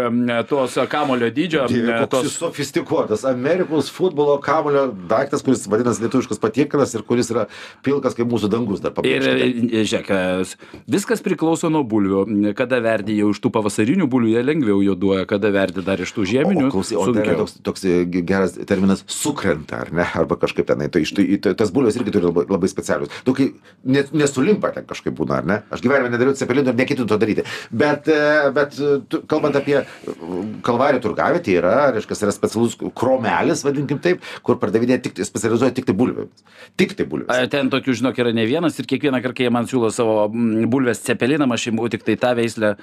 tos 0.49 0.75
kamulio 0.91 1.29
dydžio. 1.33 1.67
Tos 2.11 2.33
sofistikuotas 2.35 3.23
Amerikos 3.27 3.91
futbolo 3.93 4.37
kamulio 4.43 4.87
daiktas, 5.09 5.43
kuris 5.45 5.63
vadinasi 5.71 6.03
lietuviškas 6.05 6.41
patiekalas 6.43 6.95
ir 6.97 7.05
kuris 7.07 7.31
yra 7.33 7.47
pilkas 7.85 8.17
kaip 8.17 8.27
mūsų 8.31 8.51
dangus 8.51 8.83
dar 8.83 8.95
paprastai. 8.95 9.47
Ir, 9.47 9.71
e, 9.71 9.85
žiūrėk, 9.87 10.57
viskas 10.97 11.23
priklauso 11.25 11.71
nuo 11.73 11.83
bulvių. 11.87 12.25
Kada 12.57 12.81
verdi 12.83 13.17
jau 13.21 13.31
iš 13.33 13.41
tų 13.43 13.51
pavasarinių 13.55 14.09
bulvių, 14.11 14.33
jie 14.35 14.43
lengviau 14.43 14.81
juoduoja, 14.85 15.27
kada 15.29 15.51
verdi 15.55 15.83
dar 15.85 16.01
iš 16.03 16.13
tų 16.15 16.27
žieminių. 16.33 16.67
O, 16.67 16.73
klausy, 16.75 16.97
o 16.99 17.07
tai 17.11 17.23
yra 17.23 17.37
toks, 17.41 17.57
toks 17.63 17.87
geras 18.27 18.57
terminas 18.67 19.05
sukrenta, 19.11 19.83
ar 19.85 19.93
ne? 19.95 20.05
Arba 20.17 20.39
kažkaip 20.41 20.67
tenai. 20.67 20.89
Tai, 20.91 21.03
tai, 21.05 21.53
tas 21.57 21.71
bulvės 21.73 21.99
irgi 21.99 22.13
turi 22.15 22.31
labai 22.33 22.56
labai 22.57 22.71
specialius. 22.71 23.13
Nu, 23.27 23.35
kai 23.37 23.49
net, 23.87 24.11
nesulimpa 24.15 24.73
ten 24.75 24.87
kažkaip 24.89 25.15
būna, 25.17 25.41
ar 25.41 25.47
ne? 25.47 25.59
Aš 25.73 25.83
gyvenime 25.85 26.11
nedariau 26.13 26.35
cepelinų 26.37 26.73
ir 26.73 26.79
neketinu 26.81 27.07
to 27.09 27.19
daryti. 27.21 27.45
Bet, 27.71 28.09
e, 28.11 28.49
bet 28.55 28.77
e, 28.81 28.97
tu, 29.09 29.21
kalbant 29.29 29.57
apie 29.59 29.79
kalvarijų 30.65 31.03
turgavietį, 31.05 31.57
yra, 31.61 31.75
reiškia, 31.95 32.19
yra 32.27 32.35
specialus 32.35 32.77
kromelis, 32.97 33.63
vadinkim 33.65 34.01
taip, 34.03 34.25
kur 34.45 34.59
pardavinėja 34.61 35.03
tik, 35.07 35.21
specializuoja 35.27 35.75
tik 35.77 35.87
tai 35.89 35.95
bulvėmis. 35.97 36.45
Tik 36.79 36.97
tai 36.97 37.07
bulvės. 37.09 37.43
Ten 37.53 37.71
tokių, 37.73 37.95
žinok, 38.01 38.19
yra 38.21 38.33
ne 38.35 38.45
vienas 38.49 38.77
ir 38.81 38.89
kiekvieną 38.89 39.21
kartą, 39.23 39.37
kai 39.37 39.47
jie 39.47 39.53
man 39.53 39.69
siūlo 39.69 39.91
savo 39.93 40.27
mm, 40.27 40.67
bulvės 40.73 41.03
cepeliną, 41.05 41.47
aš 41.53 41.69
imu 41.71 41.87
tik 41.93 42.05
tai 42.07 42.17
tą 42.19 42.33
veislę, 42.37 42.73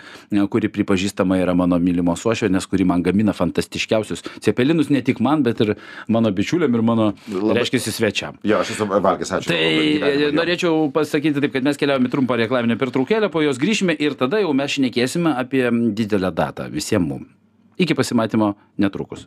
kuri 0.52 0.70
pripažįstama 0.72 1.38
yra 1.42 1.56
mano 1.58 1.78
mylimos 1.82 2.24
ošionės, 2.28 2.68
kuri 2.70 2.86
man 2.88 3.02
gamina 3.04 3.34
fantastiškiausius 3.36 4.24
cepelinus 4.44 4.90
ne 4.92 5.02
tik 5.04 5.20
man, 5.24 5.42
bet 5.46 5.60
ir 5.64 5.74
mano 6.08 6.32
bičiuliam 6.34 6.74
ir 6.74 6.84
mano, 6.86 7.10
Labai... 7.28 7.58
reiškia, 7.60 7.82
svečiam. 7.94 8.38
Jo, 8.46 8.60
aš 8.64 8.74
esu 8.76 8.88
valgęs, 8.88 9.32
ačiū. 9.38 9.50
Tai 9.64 10.32
norėčiau 10.36 10.88
pasakyti 10.94 11.40
taip, 11.40 11.54
kad 11.54 11.64
mes 11.64 11.78
keliaujame 11.80 12.10
trumpą 12.12 12.36
reklaminę 12.40 12.76
pertraukėlę, 12.80 13.30
po 13.32 13.44
jos 13.44 13.60
grįšime 13.62 13.96
ir 13.96 14.18
tada 14.20 14.42
jau 14.42 14.52
mes 14.56 14.76
šnekėsime 14.76 15.32
apie 15.40 15.64
didelę 15.96 16.32
datą 16.34 16.68
visiems 16.72 17.08
mums. 17.08 17.32
Iki 17.80 17.96
pasimatymo 17.98 18.52
netrukus. 18.78 19.24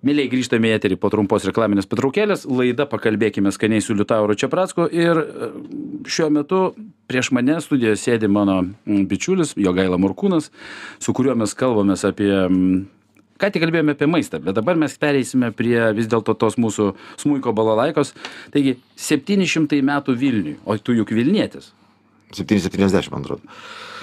Mėlyje 0.00 0.30
grįžtame 0.32 0.70
į 0.70 0.76
eterį 0.78 0.96
po 0.96 1.10
trumpos 1.12 1.44
reklaminės 1.44 1.88
patraukėlės. 1.88 2.46
Laida 2.48 2.86
pakalbėkime 2.88 3.52
skaniai 3.52 3.84
su 3.84 3.92
Liutauru 3.92 4.32
Čiapracku. 4.32 4.86
Ir 4.96 5.18
e, 5.20 5.48
šiuo 6.08 6.30
metu 6.32 6.60
prieš 7.10 7.28
mane 7.36 7.58
studijoje 7.60 7.98
sėdi 8.00 8.30
mano 8.32 8.62
bičiulis 8.86 9.52
Jogaila 9.60 10.00
Murkūnas, 10.00 10.48
su 11.04 11.16
kuriuo 11.16 11.36
mes 11.42 11.52
kalbamės 11.56 12.06
apie... 12.08 12.32
Ką 13.40 13.50
tik 13.52 13.64
kalbėjome 13.64 13.96
apie 13.96 14.08
maistą, 14.10 14.40
bet 14.44 14.58
dabar 14.58 14.78
mes 14.80 14.94
pereisime 15.00 15.50
prie 15.56 15.78
vis 15.96 16.10
dėlto 16.10 16.36
tos 16.38 16.58
mūsų 16.60 16.90
smūko 17.22 17.54
balalaikos. 17.56 18.12
Taigi, 18.54 18.76
700 19.00 19.80
metų 19.86 20.16
Vilniui, 20.20 20.58
o 20.64 20.76
tu 20.76 20.96
juk 20.96 21.14
Vilnietis. 21.16 21.72
770, 22.36 23.10
man 23.14 23.24
atrodo. 23.24 23.58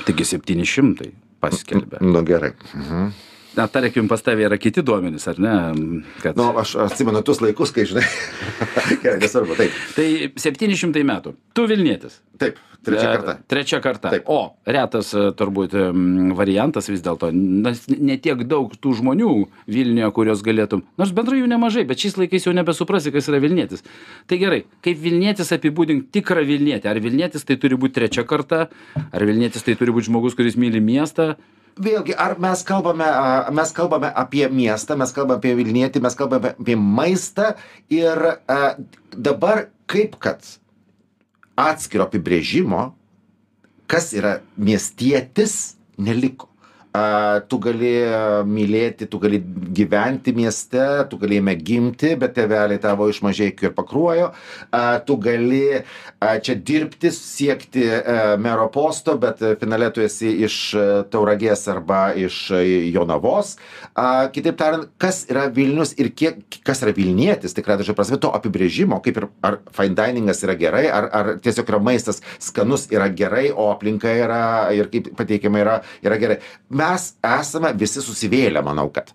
Taigi 0.07 0.25
700 0.33 1.13
paskelbė. 1.43 2.01
Na 2.01 2.19
nu, 2.19 2.27
gerai. 2.27 2.55
Mhm 2.73 3.11
na 3.57 3.67
tarkim 3.71 4.07
pas 4.07 4.21
tave 4.23 4.45
yra 4.47 4.59
kiti 4.61 4.83
duomenys 4.85 5.27
ar 5.31 5.41
ne 5.41 5.55
kad 6.21 6.37
nu 6.37 6.51
aš 6.61 6.75
atsimenu 6.87 7.23
tuos 7.25 7.41
laikus 7.43 7.73
kai 7.75 7.87
žinai 7.89 8.05
gerai 9.03 9.19
nesvarbu 9.23 9.57
taip. 9.59 9.75
Tai 9.97 10.07
septyni 10.39 10.77
šimtai 10.77 11.05
metų. 11.07 11.35
Tu 11.57 11.67
vilnietis. 11.69 12.21
Taip 12.37 12.61
trečia 12.85 13.09
karta. 13.11 13.35
trečia 13.47 13.79
karta. 13.81 14.11
O 14.25 14.39
retas 14.65 15.11
e, 15.17 15.23
turbūt 15.37 15.73
variantas 16.37 16.89
vis 16.91 17.03
dėlto 17.05 17.31
nes 17.33 17.83
ne 17.89 18.17
tiek 18.21 18.43
daug 18.47 18.71
tų 18.77 18.93
žmonių 19.01 19.31
vilniuje 19.71 20.11
kuriuos 20.15 20.43
galėtum 20.45 20.85
nors 21.01 21.13
bendrai 21.15 21.41
jų 21.41 21.49
nemažai 21.51 21.85
bet 21.89 22.01
šiais 22.03 22.17
laikais 22.21 22.47
jau 22.47 22.55
nebesuprasi 22.55 23.13
kas 23.15 23.29
yra 23.31 23.41
vilnietis. 23.43 23.83
Tai 24.29 24.39
gerai 24.41 24.63
kaip 24.85 25.01
vilnietis 25.01 25.53
apibūdink 25.55 26.09
tikrą 26.15 26.45
vilnietį? 26.47 26.89
Ar 26.91 27.01
vilnietis 27.03 27.47
tai 27.47 27.59
turi 27.59 27.79
būt 27.79 27.97
trečia 27.97 28.25
karta? 28.27 28.67
Ar 29.11 29.27
vilnietis 29.27 29.65
tai 29.65 29.77
turi 29.79 29.95
būt 29.95 30.09
žmogus 30.11 30.37
kuris 30.37 30.59
myli 30.59 30.83
miestą 30.83 31.35
vėlgi 31.83 32.15
ar 32.17 32.35
mes 32.41 32.63
kalbame 32.67 33.07
mes 33.55 33.71
kalbame 33.75 34.09
apie 34.23 34.47
miestą 34.49 34.97
mes 34.99 35.13
kalbam 35.15 35.37
apie 35.39 35.53
vilnietį 35.57 36.01
mes 36.03 36.17
kalbame 36.17 36.53
apie 36.55 36.75
maistą 36.79 37.53
ir 37.93 38.21
dabar 39.15 39.67
kaip 39.89 40.17
kad 40.23 40.43
atskiro 41.57 42.07
apibrėžimo 42.07 42.91
kas 43.87 44.11
yra 44.17 44.39
miestietis 44.57 45.77
neliko 45.97 46.49
a, 46.95 47.39
tu 47.49 47.59
gali 47.63 47.93
mylėti, 48.47 49.07
tu 49.09 49.19
gali 49.21 49.39
gyventi 49.77 50.33
mieste, 50.35 50.83
tu 51.11 51.19
gali 51.21 51.39
jame 51.39 51.55
gimti, 51.59 52.13
bet 52.19 52.35
tėveliai 52.37 52.81
tavo 52.81 53.07
iš 53.11 53.21
mažiekių 53.25 53.69
ir 53.69 53.75
pakruojo, 53.77 54.29
a, 54.71 54.83
tu 55.03 55.17
gali 55.21 55.61
a, 55.77 56.37
čia 56.43 56.55
dirbti, 56.55 57.11
siekti 57.13 57.85
a, 57.87 58.35
mero 58.41 58.69
posto, 58.73 59.17
bet 59.21 59.43
finale 59.61 59.89
tu 59.93 60.03
esi 60.05 60.33
iš 60.47 60.57
Tauragės 61.11 61.65
arba 61.71 62.11
iš 62.17 62.39
Jonavos. 62.93 63.55
A, 63.93 64.27
kitaip 64.33 64.57
tariant, 64.59 64.89
kas 65.01 65.23
yra 65.31 65.47
Vilnius 65.53 65.93
ir 65.99 66.11
kiek, 66.15 66.39
kas 66.65 66.83
yra 66.85 66.95
Vilnietis, 66.97 67.55
tikrai 67.57 67.77
dažnai 67.79 67.97
prasme 67.97 68.19
to 68.21 68.31
apibrėžimo, 68.33 69.01
kaip 69.05 69.21
ir 69.21 69.29
ar 69.45 69.59
fine 69.75 69.97
diningas 69.97 70.43
yra 70.45 70.57
gerai, 70.59 70.85
ar, 70.93 71.09
ar 71.13 71.31
tiesiog 71.43 71.69
yra 71.71 71.81
maistas 71.83 72.21
skanus 72.43 72.87
yra 72.93 73.09
gerai, 73.13 73.47
o 73.51 73.69
aplinka 73.71 74.11
yra 74.11 74.41
ir 74.75 74.89
kaip 74.93 75.11
pateikiama 75.17 75.61
yra, 75.63 75.75
yra 76.05 76.19
gerai. 76.21 76.39
Mes 76.69 76.86
mes 76.87 77.07
esame 77.23 77.73
visi 77.77 78.03
susivėlę, 78.03 78.63
manau, 78.65 78.87
kad. 78.93 79.11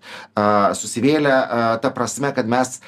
Susivėlę 0.79 1.35
ta 1.83 1.91
prasme, 1.95 2.33
kad 2.35 2.49
mes 2.49 2.79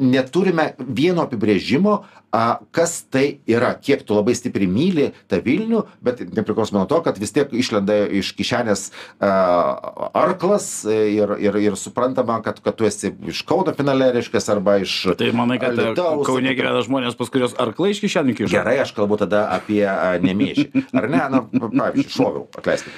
neturime 0.00 0.72
vieno 0.78 1.26
apibrėžimo, 1.26 2.00
a 2.32 2.58
kas 2.72 3.02
tai 3.12 3.40
yra? 3.46 3.74
Kiek 3.76 4.04
tu 4.08 4.16
labai 4.16 4.34
stipriai 4.36 4.70
myli 4.70 5.10
tą 5.30 5.42
vilnių 5.44 5.82
bet 6.04 6.22
nepriklausomai 6.32 6.82
nuo 6.82 6.88
to 6.90 7.02
kad 7.04 7.18
vis 7.20 7.34
tiek 7.34 7.52
išlenda 7.52 8.02
iš 8.20 8.32
kišenės 8.38 8.88
a 9.22 9.32
arklas 10.16 10.68
ir 10.88 11.36
ir 11.42 11.58
ir 11.60 11.76
suprantama 11.76 12.40
kad 12.44 12.60
kad 12.64 12.76
tu 12.78 12.88
esi 12.88 13.12
iš 13.28 13.42
kauno 13.48 13.74
finale 13.76 14.10
reiškias 14.16 14.48
arba 14.54 14.78
iš 14.82 14.96
tai 15.20 15.32
manai 15.36 15.58
kad 15.62 15.76
kaune 16.26 16.54
gyvena 16.56 16.82
žmonės 16.86 17.18
pas 17.18 17.32
kuriuos 17.32 17.56
arklai 17.60 17.92
iš 17.92 18.02
kišenių 18.04 18.36
kiša? 18.38 18.52
Gerai 18.54 18.78
aš 18.82 18.94
kalbu 18.96 19.20
tada 19.20 19.44
apie 19.52 19.84
nemėžį. 20.24 20.68
Ar 20.96 21.08
ne? 21.12 21.22
Na 21.32 21.42
pavyzdžiui 21.42 22.16
šoviau 22.16 22.46
atleiskit. 22.58 22.96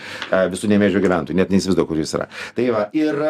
Visų 0.53 0.71
nemėžio 0.71 1.03
gyventojų 1.05 1.39
net 1.39 1.53
neįsivaizduoju 1.53 1.91
kur 1.91 2.01
jis 2.01 2.15
yra. 2.19 2.29
Tai 2.57 2.67
va 2.75 2.87
ir 2.97 3.21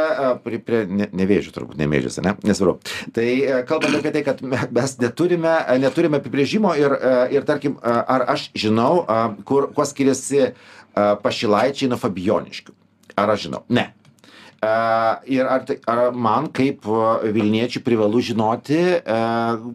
prie 0.44 0.60
prie 0.64 0.84
ne 0.88 1.08
nevėžio 1.16 1.54
turbūt 1.54 1.80
nemėžis 1.80 2.20
ane? 2.22 2.36
Nesvarbu. 2.46 2.94
Tai 3.16 3.26
kalbant 3.68 3.98
apie 3.98 4.12
tai 4.14 4.24
kad 4.26 4.42
mes 4.44 4.96
neturime 5.00 5.54
net 5.80 5.93
neturime 5.94 6.18
apibrėžimo 6.18 6.74
ir, 6.74 6.92
e, 6.98 7.12
ir 7.38 7.46
tarkim, 7.46 7.78
e, 7.78 7.90
ar 7.90 8.26
aš 8.34 8.50
žinau, 8.58 9.04
kur, 9.46 9.70
kuo 9.74 9.86
skiriasi 9.86 10.40
e, 10.42 10.54
pašilaičiai 11.22 11.90
nuo 11.92 12.00
fabioniškių. 12.00 12.74
Ar 13.16 13.30
aš 13.30 13.46
žinau? 13.46 13.62
Ne. 13.70 13.92
Ir 15.28 15.44
ar, 15.44 15.60
tai, 15.68 15.74
ar 15.84 16.14
man 16.16 16.46
kaip 16.48 16.86
Vilniečiui 17.36 17.82
privalu 17.84 18.22
žinoti, 18.24 18.78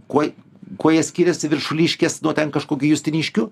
kuo, 0.10 0.24
kuo 0.82 0.94
jie 0.96 1.04
skiriasi 1.06 1.52
viršuliškės 1.52 2.18
nuo 2.26 2.34
ten 2.34 2.50
kažkokių 2.50 2.90
justiniškių? 2.96 3.46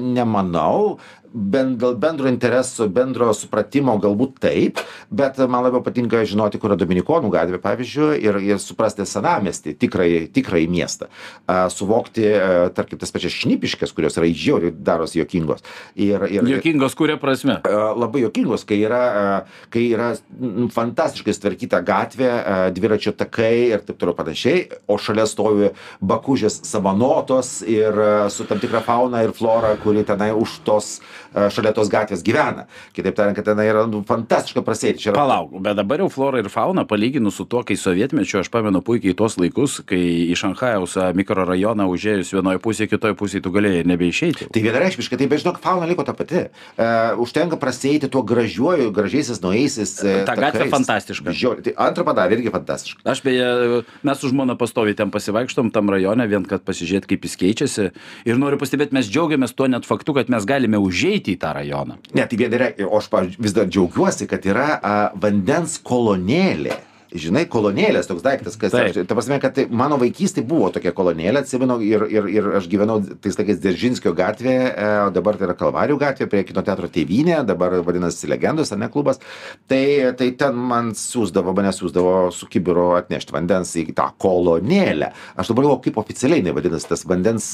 Nemanau, 0.00 0.96
ben 1.32 1.76
dėl 1.78 1.94
bendro 2.00 2.28
intereso 2.30 2.88
bendro 2.90 3.30
supratimo 3.36 3.94
galbūt 4.02 4.40
taip 4.42 4.80
bet 5.10 5.38
man 5.50 5.64
labiau 5.66 5.82
patinka 5.84 6.22
žinoti 6.26 6.58
kur 6.58 6.72
yra 6.72 6.80
dominikonų 6.80 7.30
gatvė 7.32 7.60
pavyzdžiui 7.62 8.18
ir 8.18 8.38
ir 8.42 8.62
suprasti 8.62 9.06
senamiestį 9.06 9.76
tikrąjį 9.80 10.20
tikrąjį 10.34 10.68
miestą. 10.70 11.10
A 11.46 11.68
suvokti 11.72 12.26
tarkim 12.74 13.00
tas 13.00 13.12
pačias 13.14 13.34
šnipiškes 13.38 13.94
kurios 13.96 14.18
yra 14.18 14.30
žiauriai 14.30 14.74
darosi 14.74 15.20
juokingos. 15.20 15.64
Ir 15.94 16.26
ir 16.30 16.50
juokingos 16.56 16.96
kuria 16.98 17.18
prasme? 17.20 17.60
Labai 17.70 18.24
juokingos 18.26 18.66
kai 18.68 18.80
yra 18.86 19.04
kai 19.70 19.86
yra 19.94 20.12
fantastiškai 20.74 21.34
sutvarkyta 21.36 21.82
gatvė 21.86 22.32
dviračių 22.74 23.14
takai 23.20 23.54
ir 23.70 23.86
taip 23.86 24.00
toliau 24.00 24.18
panašiai 24.18 24.66
o 24.90 24.98
šalia 24.98 25.26
stovi 25.30 25.70
bakūžės 26.02 26.60
samanotos 26.66 27.60
ir 27.68 27.96
su 28.32 28.46
tam 28.50 28.60
tikra 28.62 28.82
fauna 28.84 29.22
ir 29.26 29.34
flora 29.36 29.76
kuri 29.80 30.04
tenai 30.06 30.32
už 30.34 30.60
tos 30.66 30.98
šalia 31.34 31.72
tos 31.76 31.90
gatvės 31.92 32.24
gyvena. 32.26 32.66
Kitaip 32.96 33.16
tariant, 33.18 33.36
kad 33.38 33.46
tenai 33.50 33.68
yra 33.70 33.86
nu, 33.90 34.02
fantastiška 34.06 34.62
prasėti. 34.66 35.08
Yra... 35.08 35.16
Palauk, 35.18 35.54
bet 35.62 35.78
dabar 35.78 36.02
jau 36.02 36.10
flora 36.12 36.40
ir 36.42 36.50
fauna, 36.52 36.84
palyginus 36.88 37.38
su 37.38 37.46
tuo, 37.50 37.62
kai 37.66 37.76
sovietmečiu, 37.78 38.40
aš 38.42 38.50
pamenu 38.52 38.82
puikiai 38.84 39.16
tos 39.18 39.38
laikus, 39.40 39.80
kai 39.86 40.00
iš 40.32 40.44
Šanhajaus 40.44 40.96
mikrorajoną 41.16 41.86
užėjus 41.92 42.32
vienoje 42.34 42.60
pusėje, 42.64 42.90
kitoje 42.94 43.16
pusėje 43.18 43.44
tu 43.44 43.52
galėjai 43.54 43.84
nebeišeiti. 43.90 44.48
Tai 44.54 44.62
vienareiškiškai, 44.64 45.18
tai 45.20 45.28
bežinok, 45.30 45.60
fauna 45.62 45.88
liko 45.90 46.06
ta 46.06 46.14
pati. 46.16 46.46
Uh, 46.48 47.20
užtenka 47.22 47.58
prasėti 47.60 48.08
tuo 48.10 48.24
gražiuoju, 48.26 48.90
gražiaisiais 48.96 49.42
naujaisiais. 49.44 49.94
Uh, 50.02 50.22
ta 50.28 50.36
gatvė 50.38 50.70
fantastiška. 50.72 51.34
Žiūrėjau, 51.36 51.66
tai 51.68 51.76
antrą 51.86 52.06
padarė 52.08 52.38
irgi 52.38 52.54
fantastiška. 52.54 53.04
Aš 53.10 53.22
beje, 53.26 53.82
mes 54.06 54.22
su 54.22 54.32
žmona 54.32 54.56
pastoviai 54.58 54.96
ten 54.96 55.12
pasivaikštom 55.12 55.70
tam 55.74 55.92
rajone, 55.92 56.26
vien 56.30 56.46
kad 56.48 56.64
pasižiūrėti, 56.66 57.12
kaip 57.12 57.28
jis 57.28 57.36
keičiasi. 57.44 57.88
Ir 58.28 58.40
noriu 58.40 58.58
pastebėti, 58.60 58.96
mes 58.96 59.10
džiaugiamės 59.10 59.54
tuo 59.56 59.68
net 59.70 59.88
faktu, 59.88 60.16
kad 60.16 60.32
mes 60.32 60.48
galime 60.48 60.80
užeiti 60.80 61.19
ateiti 61.20 61.36
į 61.36 61.40
tą 61.40 61.52
rajoną. 61.54 61.98
Ne, 62.14 62.26
tai 62.26 62.38
vienareikšmiai, 62.40 62.88
o 62.88 62.98
aš 62.98 63.08
pavyzdžiui, 63.12 63.44
vis 63.44 63.54
dar 63.56 63.68
džiaugiuosi, 63.68 64.28
kad 64.30 64.46
yra 64.48 64.80
vandens 65.20 65.78
kolonėlė 65.84 66.78
žinai 67.10 67.44
kolonėlės 67.50 68.08
toks 68.10 68.22
daiktas 68.24 68.56
kas 68.60 68.74
aš 68.76 69.00
ta 69.02 69.16
prasme 69.16 69.40
kad 69.42 69.54
tai 69.56 69.66
mano 69.70 69.98
vaikystėj 70.00 70.44
buvo 70.46 70.70
tokia 70.74 70.92
kolonėlė 70.96 71.42
atsimenu 71.42 71.80
ir 71.82 72.04
ir 72.10 72.28
ir 72.30 72.48
aš 72.60 72.68
gyvenau 72.70 73.00
tais 73.22 73.38
laikais 73.38 73.58
dzeržinskio 73.62 74.12
gatvėje 74.16 74.68
e, 74.70 74.88
o 75.06 75.10
dabar 75.14 75.38
tai 75.38 75.48
yra 75.48 75.56
kalvarijų 75.58 75.98
gatvė 76.00 76.28
prie 76.30 76.44
kino 76.46 76.62
teatro 76.66 76.90
tėvynė 76.92 77.40
dabar 77.48 77.80
vadinasi 77.86 78.30
legendos 78.30 78.70
ane 78.76 78.90
klubas. 78.92 79.20
Tai 79.70 79.82
tai 80.18 80.30
ten 80.38 80.58
man 80.70 80.92
siųsdavo 80.98 81.54
mane 81.56 81.72
siųsdavo 81.74 82.30
su 82.34 82.48
kibiru 82.50 82.90
atnešt 83.00 83.34
vandens 83.34 83.74
į 83.80 83.88
tą 83.96 84.10
kolonėlę. 84.22 85.10
Aš 85.40 85.52
dabar 85.52 85.66
galvoju 85.66 85.82
kaip 85.88 86.00
oficialiai 86.04 86.44
jinai 86.44 86.54
vadinasi 86.56 86.90
tas 86.92 87.04
vandens 87.08 87.50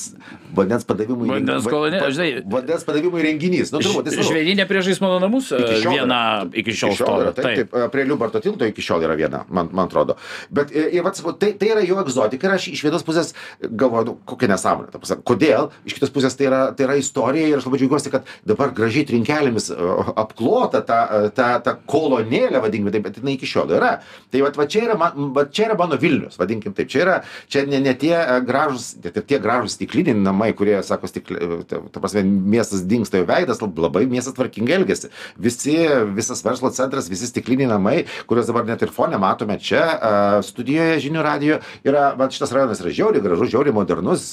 vandens 0.57 0.87
padavimų 0.88 1.31
vandens 1.33 1.71
kolonėlė 1.71 2.12
žinai 2.19 2.29
vandens 2.57 2.87
padavimų 2.88 3.23
įrenginys. 3.25 3.73
Nu 3.73 3.81
turbūt 3.85 4.11
tai 4.11 4.29
žvėryne 4.29 4.69
priešais 4.69 5.01
mano 5.05 5.21
namus 5.25 5.53
viena 5.55 6.21
iki 6.53 6.77
šiol 6.77 6.97
stovi. 6.99 7.33
taip 7.40 7.51
taip. 7.64 7.77
prie 7.92 8.07
liubarto 8.09 8.42
tilto 8.45 8.69
iki 8.69 8.85
šiol 8.85 9.07
yra 9.07 9.16
viena 9.19 9.46
man, 9.49 9.71
man 9.73 9.87
atrodo. 9.87 10.17
Bet 10.51 10.73
ir, 10.75 10.89
ir 10.99 11.05
vat, 11.07 11.19
tai, 11.41 11.53
tai 11.59 11.73
yra 11.75 11.85
jo 11.87 11.99
egzotika 12.03 12.49
ir 12.49 12.57
aš 12.57 12.69
iš 12.73 12.85
vienos 12.87 13.05
pusės 13.07 13.33
galvoju, 13.63 14.07
nu, 14.11 14.17
kokia 14.29 14.51
nesąmonė. 14.53 14.91
ta 14.93 15.01
prasme, 15.03 15.21
Kodėl? 15.27 15.71
Iš 15.89 15.97
kitos 15.97 16.13
pusės 16.15 16.37
tai 16.39 16.49
yra, 16.49 16.61
tai 16.77 16.87
yra 16.87 16.97
istorija 17.01 17.49
ir 17.51 17.59
aš 17.61 17.67
labai 17.69 17.81
džiaugiuosi, 17.81 18.13
kad 18.13 18.29
dabar 18.47 18.71
gražiai 18.77 19.07
trinkelėmis 19.09 19.71
e, 19.75 19.77
apklota 20.23 20.83
ta, 20.87 20.99
e, 21.27 21.31
ta, 21.37 21.49
ta 21.65 21.77
kolonėlė, 21.91 22.61
vadinkime 22.63 22.93
taip, 22.95 23.07
bet 23.09 23.21
jinai 23.21 23.37
iki 23.37 23.49
šiol 23.51 23.73
yra. 23.77 23.97
Tai 24.33 24.43
vat, 24.47 24.57
va, 24.59 24.67
čia, 24.71 24.85
yra, 24.89 24.97
man- 25.01 25.33
va, 25.37 25.47
čia 25.51 25.69
yra 25.69 25.77
mano 25.79 25.99
Vilnius, 26.01 26.39
vadinkim 26.41 26.75
taip. 26.77 26.89
Čia, 26.93 27.03
yra, 27.05 27.17
čia 27.53 27.65
ne, 27.69 27.81
ne 27.83 27.95
tie 27.99 28.15
e, 28.17 28.39
gražus, 28.47 28.95
net 29.03 29.19
ir 29.21 29.27
tie 29.29 29.41
gražus 29.43 29.77
stikliniai 29.77 30.17
namai, 30.17 30.53
kurie, 30.57 30.79
sako, 30.87 31.11
stikli, 31.11 31.41
ta, 31.69 31.83
ta 31.93 32.01
prasme, 32.03 32.23
miestas 32.25 32.85
dinksta 32.89 33.21
jo 33.21 33.27
veidas, 33.29 33.61
labai 33.61 34.07
miestas 34.11 34.37
tvarkingai 34.37 34.79
elgesi. 34.81 35.11
Visi, 35.37 35.77
visas 36.17 36.43
verslo 36.47 36.71
centras, 36.75 37.11
visi 37.13 37.29
stikliniai 37.29 37.69
namai, 37.71 37.97
kuriuos 38.31 38.49
dabar 38.49 38.65
net 38.69 38.83
ir 38.87 38.93
fone 38.95 39.19
matome 39.21 39.36
čia 39.62 39.83
a, 39.83 40.11
studijoje 40.46 41.01
žinių 41.07 41.22
radio, 41.25 41.59
yra, 41.87 42.09
va, 42.18 42.29
šitas 42.33 42.53
rajonas 42.55 42.81
yra 42.83 42.92
žiauriai 42.94 43.25
gražus, 43.25 43.51
žiauriai 43.53 43.75
modernus, 43.75 44.27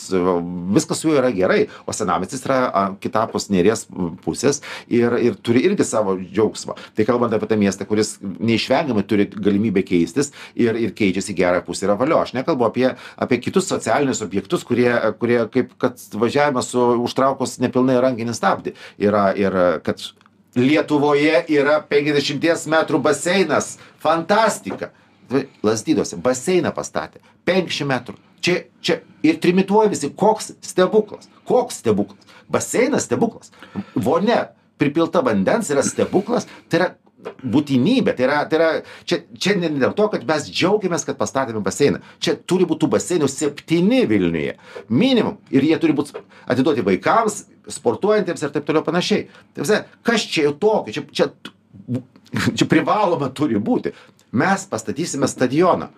viskas 0.73 1.01
su 1.01 1.09
juo 1.09 1.17
yra 1.19 1.31
gerai, 1.35 1.67
o 1.85 1.95
senamiestis 1.95 2.45
yra 2.47 2.59
kitapus 3.03 3.49
neries 3.53 3.85
pusės 4.23 4.61
ir, 4.87 5.15
ir 5.19 5.37
turi 5.43 5.63
irgi 5.67 5.85
savo 5.87 6.15
džiaugsmą. 6.19 6.77
Tai 6.95 7.07
kalbant 7.07 7.35
apie 7.35 7.49
tą 7.51 7.59
miestą, 7.59 7.87
kuris 7.89 8.15
neišvengiamai 8.21 9.05
turi 9.07 9.27
galimybę 9.33 9.83
keistis 9.87 10.33
ir, 10.55 10.77
ir 10.79 10.95
keičiasi 10.95 11.33
į 11.33 11.37
gerą 11.41 11.61
pusę 11.65 11.87
yra 11.87 11.97
valio. 11.99 12.21
Aš 12.23 12.35
nekalbu 12.37 12.67
apie, 12.69 12.89
apie 13.17 13.39
kitus 13.43 13.69
socialinius 13.71 14.23
objektus, 14.25 14.65
kurie, 14.67 14.91
kurie 15.19 15.43
kaip 15.53 15.75
kad 15.81 16.01
važiavimas 16.17 16.71
su 16.73 16.83
užtraukus 17.03 17.59
nepilnai 17.63 17.99
rankinį 18.03 18.35
stabdį. 18.37 18.75
Yra 19.03 19.29
ir 19.37 19.57
kad 19.85 20.01
Lietuvoje 20.55 21.43
yra 21.49 21.79
50 21.89 22.67
metrų 22.69 22.99
baseinas. 23.01 23.77
Fantastika. 24.03 24.91
Lasdydose 25.65 26.19
baseiną 26.21 26.73
pastatė. 26.75 27.23
50 27.49 27.89
metrų. 27.89 28.19
Čia, 28.43 28.57
čia 28.83 28.99
ir 29.23 29.39
trimituoja 29.41 29.89
visi, 29.93 30.11
koks 30.11 30.51
stebuklas. 30.61 31.29
Koks 31.47 31.79
stebuklas. 31.81 32.35
Baseinas 32.51 33.07
stebuklas. 33.07 33.53
Vonia 33.95 34.49
pripilta 34.77 35.23
vandens 35.25 35.71
yra 35.73 35.83
stebuklas. 35.85 36.45
Tai 36.69 36.79
yra 36.81 36.89
būtinybė. 37.43 38.15
Tai 38.17 38.25
yra, 38.27 38.41
tai 38.49 38.59
yra 38.59 38.69
čia, 39.09 39.21
čia 39.39 39.55
ne 39.59 39.71
dėl 39.75 39.95
to, 39.97 40.07
kad 40.13 40.25
mes 40.27 40.49
džiaugiamės, 40.49 41.05
kad 41.07 41.19
pastatėme 41.19 41.63
baseiną. 41.65 42.01
Čia 42.23 42.35
turi 42.49 42.67
būti 42.69 42.89
baseinų 42.91 43.29
septyni 43.31 44.03
Vilniuje. 44.09 44.57
Minimum. 44.89 45.39
Ir 45.53 45.65
jie 45.67 45.79
turi 45.81 45.95
būti 45.97 46.19
atiduoti 46.49 46.85
vaikams, 46.85 47.43
sportuojantiems 47.71 48.43
ir 48.43 48.53
taip 48.53 48.67
toliau 48.67 48.85
panašiai. 48.85 49.27
Tai 49.53 49.65
visai, 49.65 49.83
kas 50.05 50.27
čia 50.29 50.47
jau 50.49 50.55
tokio? 50.59 50.95
Čia, 50.99 51.05
čia, 51.11 51.29
čia 52.53 52.69
privaloma 52.69 53.31
turi 53.35 53.59
būti. 53.61 53.93
Mes 54.33 54.65
pastatysime 54.69 55.29
stadioną. 55.29 55.91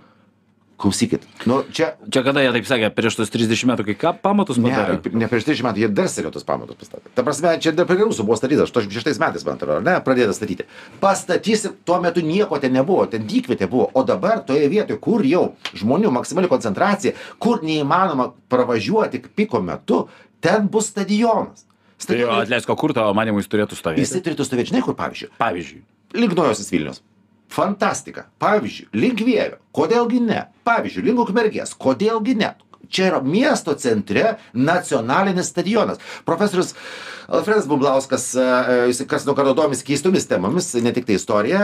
Klausykit, 0.76 1.24
nu 1.48 1.62
čia 1.72 1.94
Čia 2.12 2.20
kada 2.26 2.42
jie 2.44 2.50
taip 2.52 2.66
sakė, 2.68 2.90
prieš 2.92 3.16
tus 3.16 3.30
30 3.32 3.62
metų, 3.70 3.86
kai 3.88 3.94
ką 3.96 4.12
pamatus 4.20 4.58
padarė? 4.60 4.98
Ne, 5.08 5.22
ne 5.22 5.30
prieš 5.32 5.46
30 5.48 5.64
metų, 5.64 5.84
jie 5.86 5.90
dar 5.96 6.10
seniau 6.12 6.34
tos 6.36 6.44
pamatus 6.44 6.76
pastatė. 6.82 7.12
Ta 7.16 7.24
prasme, 7.24 7.54
čia 7.64 7.72
dar 7.72 7.88
prie 7.88 7.96
rusų 8.02 8.26
buvo 8.28 8.36
statytas, 8.36 8.74
86 8.76 9.22
metais, 9.24 9.46
man 9.48 9.56
atrodo, 9.56 9.78
ar 9.80 9.86
ne, 9.88 9.94
pradėta 10.04 10.36
statyti. 10.36 10.68
Pastatysim, 11.00 11.78
tuo 11.88 12.02
metu 12.04 12.20
nieko 12.28 12.60
ten 12.60 12.76
nebuvo, 12.76 13.06
ten 13.08 13.24
dykvietė 13.24 13.70
buvo, 13.72 13.88
o 13.96 14.04
dabar 14.04 14.44
toje 14.44 14.68
vietoje, 14.68 15.00
kur 15.00 15.24
jau 15.24 15.46
žmonių 15.80 16.12
maksimali 16.20 16.52
koncentracija, 16.52 17.16
kur 17.40 17.64
neįmanoma 17.64 18.34
pravažiuoti 18.52 19.24
piko 19.32 19.64
metu, 19.64 20.04
ten 20.44 20.68
bus 20.68 20.92
stadionas. 20.92 21.64
Tai 22.04 22.20
jo, 22.20 22.28
atleisk, 22.44 22.68
kur 22.76 22.92
tavo 22.94 23.16
manimui 23.16 23.40
jis 23.46 23.48
turėtų 23.56 23.80
stovėti? 23.80 24.04
Jisai 24.04 24.26
turėtų 24.28 24.44
stovėti, 24.46 24.74
žinai, 24.76 24.84
kur 24.84 25.00
pavyzdžiui, 25.00 25.32
Pavyzdžiui. 25.40 25.86
link 26.20 26.36
Naujosios 26.36 26.68
Vilnius. 26.76 27.00
Fantastika. 27.52 28.26
Pavyzdžiui, 28.42 28.90
link 28.98 29.22
Vievio. 29.26 29.60
Kodėlgi 29.76 30.22
ne? 30.24 30.42
Pavyzdžiui, 30.68 31.06
link 31.10 31.22
Ukmergės. 31.24 31.76
Kodėlgi 31.78 32.36
ne? 32.40 32.54
Čia 32.90 33.10
yra 33.12 33.22
miesto 33.26 33.76
centre 33.80 34.36
nacionalinis 34.54 35.52
stadionas. 35.54 36.02
Profesorius 36.26 36.76
Alfredas 37.28 37.66
Bumblauskas, 37.66 38.36
e, 38.38 38.46
jis 38.92 39.02
kas 39.10 39.26
nuo 39.26 39.34
karto 39.38 39.56
domis 39.58 39.82
keistomis 39.86 40.28
temomis, 40.30 40.74
ne 40.78 40.92
tik 40.94 41.08
tai 41.08 41.18
istorija, 41.18 41.62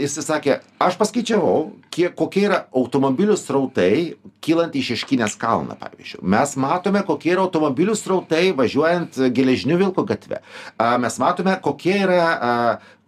jis 0.00 0.16
sakė, 0.24 0.60
aš 0.80 0.96
paskaičiavau, 1.00 1.56
kiek, 1.92 2.14
kokie 2.16 2.46
yra 2.46 2.62
automobilių 2.72 3.36
srautai 3.36 4.14
kylant 4.42 4.72
į 4.78 4.84
Šeškinės 4.88 5.36
kalną, 5.40 5.76
pavyzdžiui. 5.80 6.22
Mes 6.32 6.56
matome, 6.60 7.04
kokie 7.06 7.34
yra 7.34 7.44
automobilių 7.44 7.96
srautai 7.98 8.48
važiuojant 8.56 9.20
geležinių 9.36 9.78
Vilko 9.84 10.06
gatve. 10.08 10.40
Mes 10.80 11.20
matome, 11.20 11.58
kokie 11.62 11.98
yra 12.06 12.22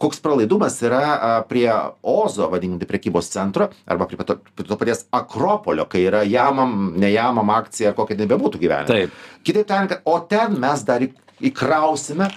koks 0.05 0.21
pralaidumas 0.21 0.77
yra 0.85 1.43
prie 1.49 1.69
Ozo, 2.03 2.49
vadinkime, 2.53 2.89
prekybos 2.89 3.31
centro, 3.33 3.71
arba 3.87 4.09
prie 4.11 4.19
to, 4.27 4.37
prie 4.57 4.67
to 4.69 4.79
paties 4.81 5.05
Akropolio, 5.15 5.87
kai 5.91 6.05
yra 6.09 6.25
jamam, 6.29 6.93
nejamam 7.01 7.54
akcija, 7.59 7.95
kokia 7.97 8.19
nebebūtų 8.23 8.63
gyvenime. 8.63 8.89
Taip. 8.91 9.23
Kitaip 9.47 9.69
tariant, 9.71 9.97
o 10.05 10.19
ten 10.31 10.59
mes 10.61 10.83
dar 10.87 11.05
įkrausime 11.45 12.31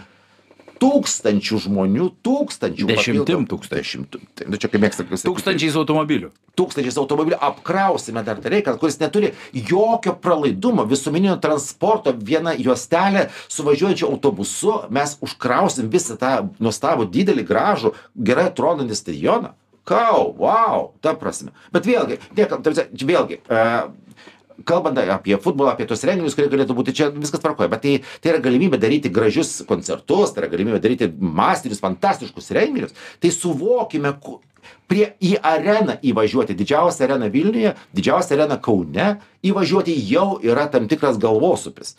tūkstančių 0.82 1.60
žmonių, 1.65 2.08
tūkstančių. 2.25 2.88
Dešimtim 2.89 3.45
tūkstančių. 3.49 4.03
Tai, 4.13 4.47
nu, 4.51 4.60
čia 4.62 4.69
kaip 4.71 4.84
mėgsta 4.84 5.03
sakyti. 5.03 5.25
Tūkstančiais 5.25 5.77
automobilių. 5.80 6.32
Tūkstančiais 6.58 6.97
automobilių 7.01 7.39
apkrausime 7.49 8.23
dar 8.25 8.39
tą 8.41 8.51
reikalą, 8.53 8.80
kuris 8.82 8.99
neturi 9.01 9.34
jokio 9.53 10.15
pralaidumo, 10.21 10.86
visuomeninio 10.89 11.38
transporto, 11.41 12.13
viena 12.13 12.53
juostelė 12.58 13.27
su 13.45 13.65
važiuojančiu 13.67 14.10
autobusu, 14.10 14.73
mes 14.93 15.17
užkrausim 15.25 15.91
visą 15.93 16.17
tą 16.21 16.34
nuostabų, 16.63 17.10
didelį, 17.13 17.45
gražų, 17.47 17.93
gerai 18.30 18.49
atrodantį 18.51 18.97
stadioną. 18.97 19.53
Kau, 19.88 20.34
wow, 20.36 20.89
ta 20.99 21.13
prasme. 21.15 21.53
Bet 21.71 21.88
vėlgi, 21.88 22.19
čia 22.36 23.08
vėlgi, 23.08 23.39
uh, 23.47 23.88
kalbant 24.65 24.98
apie 24.98 25.38
futbolą, 25.41 25.72
apie 25.74 25.86
tos 25.89 26.04
renginius, 26.08 26.36
kurie 26.38 26.50
galėtų 26.50 26.76
būti 26.78 26.96
čia, 26.98 27.12
viskas 27.13 27.43
tvarkoja, 27.43 27.70
bet 27.70 27.84
tai, 27.84 27.93
tai 28.24 28.34
yra 28.34 28.41
galimybė 28.43 28.80
daryti 28.82 29.12
gražius 29.13 29.60
koncertus, 29.70 30.34
tai 30.34 30.46
yra 30.46 30.52
galimybė 30.56 30.82
daryti 30.84 31.12
mastinius, 31.20 31.84
fantastiškus 31.84 32.54
renginius. 32.58 32.96
Tai 33.22 33.34
suvokime, 33.34 34.15
prie 34.88 35.12
į 35.24 35.38
areną 35.46 35.98
įvažiuoti, 36.06 36.56
didžiausią 36.58 37.08
areną 37.08 37.30
Vilniuje, 37.32 37.74
didžiausią 37.96 38.38
areną 38.38 38.60
Kaune, 38.63 39.10
įvažiuoti 39.46 39.96
jau 40.10 40.38
yra 40.43 40.67
tam 40.72 40.88
tikras 40.91 41.20
galvosupis. 41.22 41.96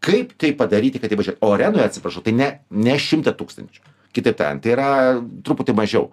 Kaip 0.00 0.32
tai 0.40 0.54
padaryti, 0.56 1.00
kad 1.00 1.12
įvažiuoti? 1.12 1.40
O 1.44 1.52
arenoje, 1.52 1.84
atsiprašau, 1.90 2.24
tai 2.24 2.32
ne, 2.36 2.50
ne 2.72 2.96
šimta 2.96 3.34
tūkstančių. 3.36 3.84
Kitaip 4.16 4.38
tariant, 4.38 4.62
tai 4.64 4.72
yra 4.74 4.90
truputį 5.44 5.76
mažiau. 5.76 6.08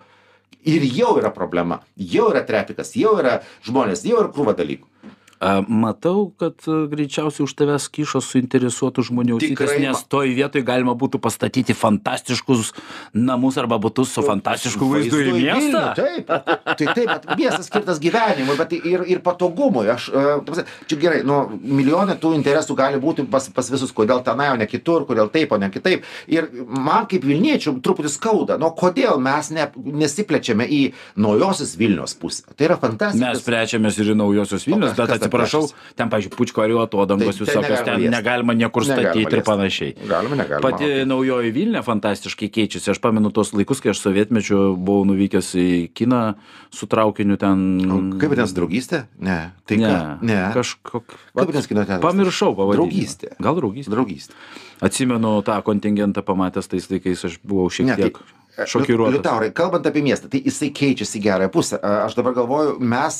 Ir 0.67 0.83
jau 0.91 1.13
yra 1.19 1.31
problema, 1.31 1.79
jau 1.95 2.27
yra 2.33 2.43
trafikas, 2.45 2.91
jau 2.99 3.15
yra 3.21 3.39
žmonės, 3.65 4.03
jau 4.07 4.19
yra 4.19 4.33
krūva 4.35 4.55
dalykų. 4.57 5.15
A, 5.39 5.61
Matau, 5.67 6.31
kad 6.39 6.57
e, 6.65 6.87
greičiausiai 6.89 7.45
už 7.45 7.53
tavęs 7.59 7.85
kyšo 7.93 8.21
suinteresuotų 8.25 9.03
žmonių 9.05 9.35
ausytės, 9.37 9.73
nes 9.83 9.99
toj 10.09 10.31
vietoj 10.33 10.63
galima 10.65 10.95
būtų 10.97 11.19
pastatyti 11.21 11.75
fantastiškus 11.77 12.71
namus 13.13 13.59
arba 13.61 13.77
būtus 13.81 14.15
su 14.17 14.23
fantastišku 14.25 14.87
vaizdu 14.89 15.19
į 15.21 15.35
miestą. 15.37 15.83
Taip, 15.99 16.31
tai 16.79 16.87
taip, 16.97 17.11
bet 17.11 17.27
miestas 17.37 17.69
skirtas 17.69 18.01
gyvenimui, 18.01 18.55
bet 18.57 18.73
ir, 18.79 19.03
ir 19.05 19.21
patogumui. 19.25 19.85
Aš, 19.93 20.07
e, 20.09 20.23
ta 20.41 20.47
prasme, 20.47 20.65
čia 20.89 20.99
gerai, 21.03 21.21
nu, 21.27 21.37
milijonai 21.61 22.17
tų 22.21 22.33
interesų 22.39 22.77
gali 22.79 22.97
būti 23.03 23.27
pas, 23.29 23.45
pas 23.53 23.69
visus, 23.73 23.93
kodėl 23.93 24.23
tenai, 24.25 24.49
o 24.55 24.57
ne 24.57 24.65
kitur, 24.69 25.05
kodėl 25.05 25.29
taip, 25.33 25.53
o 25.53 25.61
ne 25.61 25.69
kitaip. 25.73 26.07
Ir 26.33 26.49
man 26.65 27.05
kaip 27.11 27.25
Vilniečių 27.27 27.75
truputį 27.85 28.09
skauda, 28.13 28.57
nu, 28.57 28.71
kodėl 28.73 29.21
mes 29.21 29.51
ne, 29.53 29.69
nesiplečiame 29.77 30.65
į 30.65 30.81
naujosios 31.19 31.75
Vilnius 31.77 32.17
pusę. 32.17 32.47
Tai 32.57 32.69
yra 32.71 32.77
fantastika. 32.81 33.21
Mes 33.21 33.45
plečiamės 33.45 34.01
ir 34.01 34.13
į 34.15 34.19
naujosios 34.23 34.65
Vilnius, 34.65 34.95
kas- 34.97 35.13
bet 35.19 35.26
atsiprašau, 35.27 35.67
ten, 35.95 36.09
pažiūrėjau, 36.09 36.37
pučko 36.39 36.63
ar 36.63 36.69
jo 36.73 36.79
atodangos 36.81 37.35
Tai- 37.37 37.45
visokios, 37.45 37.83
negalima 37.83 38.01
ten 38.01 38.11
negalima 38.17 38.53
niekur 38.57 38.81
Negalima 38.87 39.11
statyti 39.11 39.21
ir 39.27 39.31
liest. 39.37 39.45
panašiai. 39.45 39.91
Galima, 40.07 40.35
negalima. 40.39 40.63
Pati 40.63 41.05
naujoji 41.05 41.51
Vilnius 41.51 41.85
fantastiškai 41.85 42.49
keičiasi. 42.49 42.91
Aš 42.95 42.99
pamenu 43.03 43.29
tos 43.29 43.53
laikus, 43.53 43.81
kai 43.83 43.91
aš 43.91 43.99
sovietmečiu 44.01 44.75
buvau 44.77 45.05
nuvykęs 45.05 45.49
į 45.59 45.67
kiną 45.93 46.35
su 46.71 46.87
traukiniu 46.87 47.37
ten. 47.37 47.59
O 47.91 47.97
Kaip 48.17 48.31
vadinasi 48.31 48.55
draugystė? 48.57 49.03
Ne. 49.19 49.51
Tai 49.67 49.77
ne, 49.77 49.87
ką? 49.87 50.21
ne. 50.21 50.39
Kažkok. 50.55 51.05
Kaip 51.07 51.45
vadinasi 51.45 51.67
kino 51.67 51.83
teatras? 51.85 52.01
Pamiršau 52.01 52.55
pavadinimą. 52.55 52.87
Draugystė. 52.87 53.35
Gal 53.39 53.55
draugystė. 53.59 53.91
Draugystė. 53.93 54.33
Atsimenu 54.81 55.41
tą 55.41 55.57
kontingentą 55.65 56.21
pamatęs 56.21 56.67
tais 56.69 56.85
laikais, 56.91 57.23
aš 57.25 57.39
buvau 57.43 57.69
šiek 57.73 57.85
Ne, 57.87 57.95
tai- 57.97 58.09
tiek 58.11 58.17
šokiruotas. 58.65 59.13
Liutaurai, 59.17 59.51
kalbant 59.55 59.85
apie 59.89 60.01
miestą, 60.05 60.29
tai 60.31 60.41
jisai 60.45 60.71
keičiasi 60.75 61.21
gerąją 61.21 61.51
pusę. 61.53 61.79
Aš 61.81 62.17
dabar 62.17 62.33
galvoju, 62.37 62.77
mes 62.81 63.19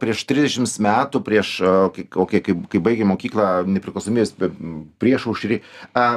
prieš 0.00 0.24
30 0.30 0.80
metų, 0.86 1.22
prieš, 1.26 1.54
okay, 1.62 2.40
kai, 2.42 2.56
kai 2.72 2.82
baigėme 2.82 3.12
mokyklą 3.14 3.52
nepriklausomybės 3.70 4.34
prieš 5.02 5.28
užrį, 5.34 5.60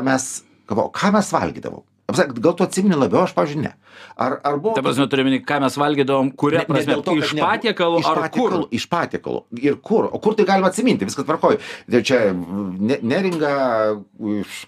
mes 0.08 0.32
galvojom, 0.70 0.96
ką 0.98 1.14
mes 1.18 1.32
valgydavom. 1.36 1.86
Apsak, 2.08 2.30
gal 2.40 2.54
tu 2.56 2.64
atsimeni 2.64 2.96
labiau, 2.96 3.26
aš, 3.28 3.34
pavyzdžiui, 3.36 3.66
ne. 3.66 3.74
Ar, 4.16 4.38
ar 4.48 4.56
buvo... 4.64 4.72
Ta 4.78 4.82
prasme, 4.86 5.08
minėti, 5.28 5.44
ką 5.44 5.58
mes 5.60 5.76
valgydavom, 5.76 6.30
kuria 6.40 6.62
Ne- 6.62 6.64
ne 6.64 6.70
prasme, 6.70 6.94
dėl 6.94 7.02
to, 7.04 7.16
iš 7.20 7.34
patiekalų 7.36 7.98
iš 8.00 8.08
ar 8.08 8.22
kur? 8.32 8.54
Iš 8.78 8.86
patiekalų. 8.88 9.42
Ir 9.60 9.76
kur? 9.84 10.08
O 10.16 10.22
kur 10.24 10.38
tai 10.38 10.46
galima 10.48 10.70
atsiminti? 10.72 11.04
Viskas 11.10 11.28
tvarkoju. 11.28 11.60
Čia 12.08 12.20
ne- 12.32 13.00
neringa, 13.04 13.52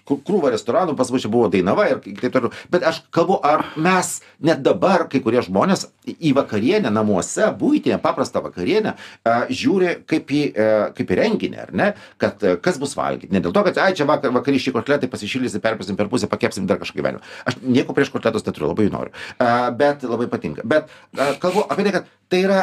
krūva 0.04 0.52
restoranų, 0.52 0.98
pas 0.98 1.08
mus 1.14 1.24
čia 1.24 1.30
buvo 1.32 1.48
Dainava 1.48 1.86
ir 1.88 2.02
taip 2.04 2.34
toliau. 2.34 2.52
Bet 2.70 2.84
aš 2.90 3.00
kalbu, 3.14 3.40
ar 3.40 3.64
mes 3.80 4.12
net 4.44 4.60
dabar, 4.66 5.06
kai 5.08 5.22
kurie 5.24 5.40
žmonės, 5.46 5.86
į 6.10 6.34
vakarienę 6.36 6.92
namuose, 6.92 7.48
būtinę, 7.56 7.96
paprastą 8.04 8.44
vakarienę, 8.44 8.94
žiūri 9.48 9.94
kaip 10.10 10.28
į, 10.28 10.42
e, 10.52 10.68
kaip 10.96 11.16
į 11.16 11.18
renginį, 11.22 11.60
ar 11.64 11.72
ne? 11.72 11.88
Kad 12.20 12.44
e, 12.44 12.54
kas 12.60 12.76
bus 12.82 12.92
valgyti. 12.98 13.32
Ne 13.32 13.40
dėl 13.40 13.54
to, 13.56 13.64
kad, 13.66 13.80
ai, 13.80 13.94
čia 13.96 14.04
vakar, 14.08 14.34
vakariški 14.34 14.74
kotletai 14.76 15.08
pasišildysi, 15.10 15.62
perpasim 15.64 15.98
per 15.98 16.10
pusę, 16.12 16.28
pakepsim 16.30 16.68
dar 16.70 16.80
kažką 16.82 17.00
gyvenimą. 17.00 17.29
Aš 17.48 17.60
nieko 17.62 17.96
prieš 17.96 18.12
kotletus 18.14 18.46
neturiu, 18.46 18.70
labai 18.72 18.90
noriu. 18.92 19.14
Bet 19.78 20.06
labai 20.06 20.28
patinka. 20.32 20.66
Bet 20.66 20.90
kalbu 21.42 21.66
apie 21.68 21.86
tai, 21.86 21.94
kad 21.98 22.14
tai 22.32 22.44
yra 22.46 22.60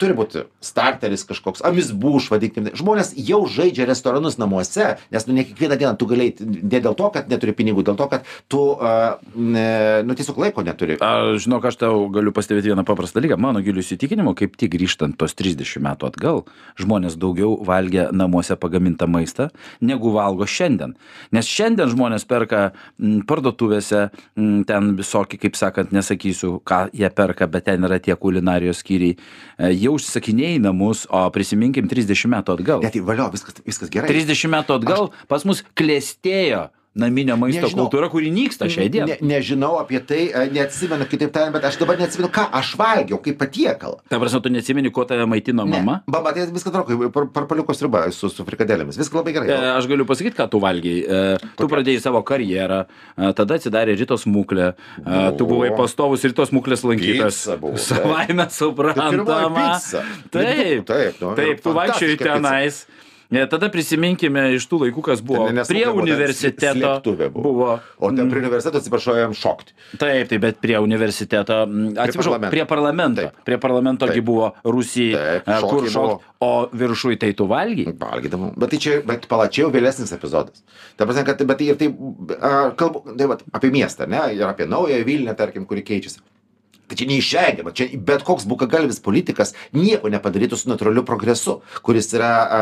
turi 0.00 0.16
būti 0.16 0.44
starteris 0.64 1.24
kažkoks, 1.28 1.62
amizbuš, 1.66 2.30
vadinkim. 2.32 2.70
Žmonės 2.78 3.12
jau 3.18 3.42
žaidžia 3.50 3.86
restoranus 3.88 4.38
namuose, 4.40 4.96
nes 5.12 5.26
nu 5.28 5.36
ne 5.36 5.46
kiekvieną 5.48 5.78
dieną 5.80 5.94
tu 6.00 6.08
galėjai, 6.10 6.48
ne 6.62 6.80
dėl 6.80 6.96
to, 6.98 7.10
kad 7.14 7.30
neturi 7.32 7.54
pinigų, 7.56 7.84
dėl 7.86 7.98
to, 7.98 8.08
kad 8.12 8.28
tu, 8.52 8.62
uh, 8.74 9.20
ne, 9.34 9.66
nu 10.06 10.16
tiesiog 10.18 10.40
laiko 10.42 10.64
neturi. 10.66 10.98
Aš 11.02 11.46
žinau, 11.46 11.60
aš 11.64 11.78
tau 11.80 12.06
galiu 12.12 12.34
pastebėti 12.34 12.72
vieną 12.72 12.84
paprastą 12.88 13.20
dalyką. 13.20 13.38
Mano 13.40 13.62
giliu 13.64 13.82
įsitikinimu, 13.84 14.34
kaip 14.38 14.56
tik 14.60 14.74
grįžtant 14.76 15.18
tos 15.20 15.36
30 15.38 15.82
metų 15.82 16.08
atgal, 16.10 16.42
žmonės 16.80 17.18
daugiau 17.20 17.56
valgia 17.66 18.08
namuose 18.14 18.56
pagamintą 18.60 19.08
maistą, 19.10 19.50
negu 19.80 20.12
valgo 20.14 20.46
šiandien. 20.48 20.96
Nes 21.34 21.48
šiandien 21.48 21.90
žmonės 21.92 22.26
perka 22.28 22.70
m, 22.72 23.20
parduotuvėse, 23.28 24.08
m, 24.38 24.62
ten 24.68 24.92
visokie, 24.98 25.40
kaip 25.42 25.58
sakant, 25.58 25.92
nesakysiu, 25.94 26.56
ką 26.64 26.84
jie 26.96 27.10
perka, 27.12 27.48
bet 27.50 27.68
ten 27.68 27.84
yra 27.88 28.00
tie 28.02 28.16
kulinarijos 28.18 28.82
skyriai. 28.82 29.16
Jie 29.82 29.90
užsakinėja 29.90 30.58
į 30.60 30.62
namus, 30.62 31.06
o 31.10 31.24
prisiminkim 31.34 31.88
30 31.90 32.30
metų 32.36 32.54
atgal. 32.58 32.84
Net 32.84 32.94
į 32.98 33.02
valio, 33.06 33.26
viskas, 33.32 33.58
viskas 33.66 33.90
gerai. 33.90 34.12
30 34.12 34.52
metų 34.52 34.78
atgal 34.78 35.10
pas 35.30 35.46
mus 35.48 35.64
klėstėjo 35.78 36.68
naminio 36.94 37.36
maisto 37.40 37.64
Nežinau. 37.66 37.86
kultūra, 37.86 38.10
kuri 38.12 38.28
nyksta 38.30 38.66
šiai 38.68 38.90
dienai. 38.92 39.16
Ne, 39.20 39.28
nežinau 39.38 39.78
apie 39.80 40.00
tai, 40.04 40.26
e, 40.28 40.42
neatsimenu, 40.52 41.06
kitaip 41.08 41.30
tariant, 41.32 41.54
bet 41.54 41.64
aš 41.64 41.78
dabar 41.80 41.96
neatsimenu, 41.96 42.28
ką 42.28 42.44
aš 42.52 42.74
valgiau, 42.76 43.16
kaip 43.24 43.38
patiekalą. 43.40 44.00
Ta 44.12 44.18
prasme, 44.20 44.42
tu 44.44 44.52
neatsimeni, 44.52 44.90
kuo 44.92 45.06
tave 45.08 45.24
maitino 45.26 45.64
mama? 45.64 46.02
Ne. 46.04 46.12
Baba, 46.12 46.34
tai 46.36 46.44
viskas 46.52 46.72
tvarkoja, 46.74 47.08
par, 47.14 47.28
parpaliukos 47.32 47.80
riba 47.86 48.04
su, 48.12 48.28
su 48.28 48.44
frikadėlėmis, 48.44 48.98
viskas 49.00 49.16
labai 49.16 49.32
gerai. 49.38 49.48
E, 49.48 49.70
Aš 49.72 49.88
galiu 49.88 50.04
pasakyti, 50.08 50.36
ką 50.36 50.48
tu 50.52 50.60
valgiai. 50.60 51.00
E, 51.00 51.52
Tu 51.56 51.68
pradėjai 51.70 52.02
savo 52.04 52.20
karjerą, 52.26 52.82
e, 53.16 53.32
tada 53.40 53.56
atsidarė 53.56 53.96
rytos 53.96 54.26
mūklė, 54.28 54.72
e, 55.00 55.22
tu 55.40 55.46
buvai 55.48 55.70
pastovus 55.78 56.24
rytos 56.28 56.52
mūklės 56.52 56.84
lankytas. 56.84 57.40
Taip. 57.48 57.64
Savaime 57.80 58.46
suprantama. 58.52 59.78
pica. 59.80 60.04
Taip, 60.32 60.84
Taip, 60.86 61.20
nu, 61.22 61.32
taip, 61.38 61.62
tu 61.64 61.72
vaikščiai 61.72 62.16
fantastiška 62.18 62.36
pica. 62.36 62.98
Tenais. 63.32 63.46
E, 63.46 63.50
Tada 63.52 63.68
prisiminkime 63.72 64.44
iš 64.56 64.66
tų 64.70 64.82
laikų, 64.84 65.02
kas 65.08 65.22
buvo 65.24 65.48
Ten, 65.48 65.62
prie 65.68 65.84
buvo 65.86 66.04
ten 66.04 66.12
universiteto. 66.12 66.78
slėptuvė 66.78 67.28
buvo. 67.34 67.68
O 67.98 68.10
ten 68.12 68.30
prie 68.30 68.42
universiteto, 68.44 68.82
atsiprašau, 68.82 69.16
jam 69.18 69.34
šokti. 69.36 69.74
Taip, 69.98 70.28
taip, 70.30 70.40
bet 70.42 70.60
prie 70.62 70.78
universiteto, 70.82 71.62
mm, 71.66 71.94
atsiprašau, 72.04 72.38
prie 72.52 72.66
parlamento. 72.68 73.26
Taip. 73.26 73.44
Prie 73.44 73.58
parlamento 73.58 74.06
Taip. 74.06 74.24
buvo 74.24 74.52
Rusija, 74.64 75.18
Taip, 75.18 75.48
e, 75.48 75.60
kur 75.62 75.86
šokiai 75.86 75.94
šokt, 75.96 76.28
o 76.42 76.52
viršui 76.72 77.18
tai 77.22 77.32
tu 77.38 77.46
valgy. 77.50 77.88
Valgydavau. 77.98 78.52
Bet 78.56 78.74
tai 78.74 78.82
čia, 78.82 78.98
bet 79.06 79.28
palačiau 79.30 79.70
vėlesnis 79.74 80.12
epizodas. 80.14 80.64
Ta 80.96 81.06
prasme, 81.08 81.24
kad, 81.28 81.42
bet 81.46 81.58
tai 81.58 81.72
ir 81.72 81.80
tai, 81.80 81.90
kalbu, 82.76 83.04
tai 83.16 83.30
vat, 83.30 83.44
apie 83.52 83.72
miestą, 83.74 84.08
ne, 84.10 84.22
ir 84.36 84.46
apie 84.48 84.66
naują 84.66 85.02
Vilnių, 85.06 85.34
tarkim, 85.38 85.66
kuri 85.66 85.84
keičiasi. 85.86 86.20
Tai 86.90 86.96
čia 86.98 87.06
neišvengiama, 87.08 87.72
čia 87.72 87.86
bet 88.04 88.24
koks 88.26 88.44
bukagalvis 88.50 88.98
politikas 89.00 89.54
nieko 89.72 90.10
nepadarytų 90.12 90.58
su 90.60 90.68
natūraliu 90.68 91.04
progresu, 91.08 91.60
kuris 91.86 92.10
yra, 92.12 92.32
a, 92.42 92.58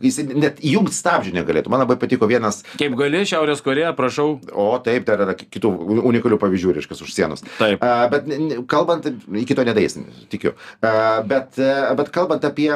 jis 0.00 0.20
net 0.30 0.62
įjungti 0.64 0.94
stabdžių 0.96 1.34
negalėtų. 1.40 1.72
Man 1.74 1.82
labai 1.82 1.98
patiko 2.00 2.28
vienas, 2.30 2.62
Kaip 2.80 2.94
gali, 2.96 3.24
Šiaurės 3.28 3.60
Koreja, 3.66 3.92
prašau. 3.98 4.38
o 4.52 4.68
taip, 4.84 5.04
dar 5.10 5.26
yra 5.26 5.34
kitų 5.36 5.74
unikalių 6.06 6.38
pavyzdžių, 6.40 6.74
reiškia, 6.78 6.96
už 7.04 7.12
sienos. 7.12 7.44
Taip. 7.58 7.82
A, 7.84 8.08
bet 8.14 8.30
kalbant, 8.70 9.10
iki 9.42 9.58
to 9.58 9.66
nedaisim, 9.68 10.08
tikiu. 10.32 10.54
A, 10.80 11.20
bet, 11.26 11.58
a, 11.60 11.92
bet 11.98 12.08
kalbant 12.14 12.46
apie 12.46 12.70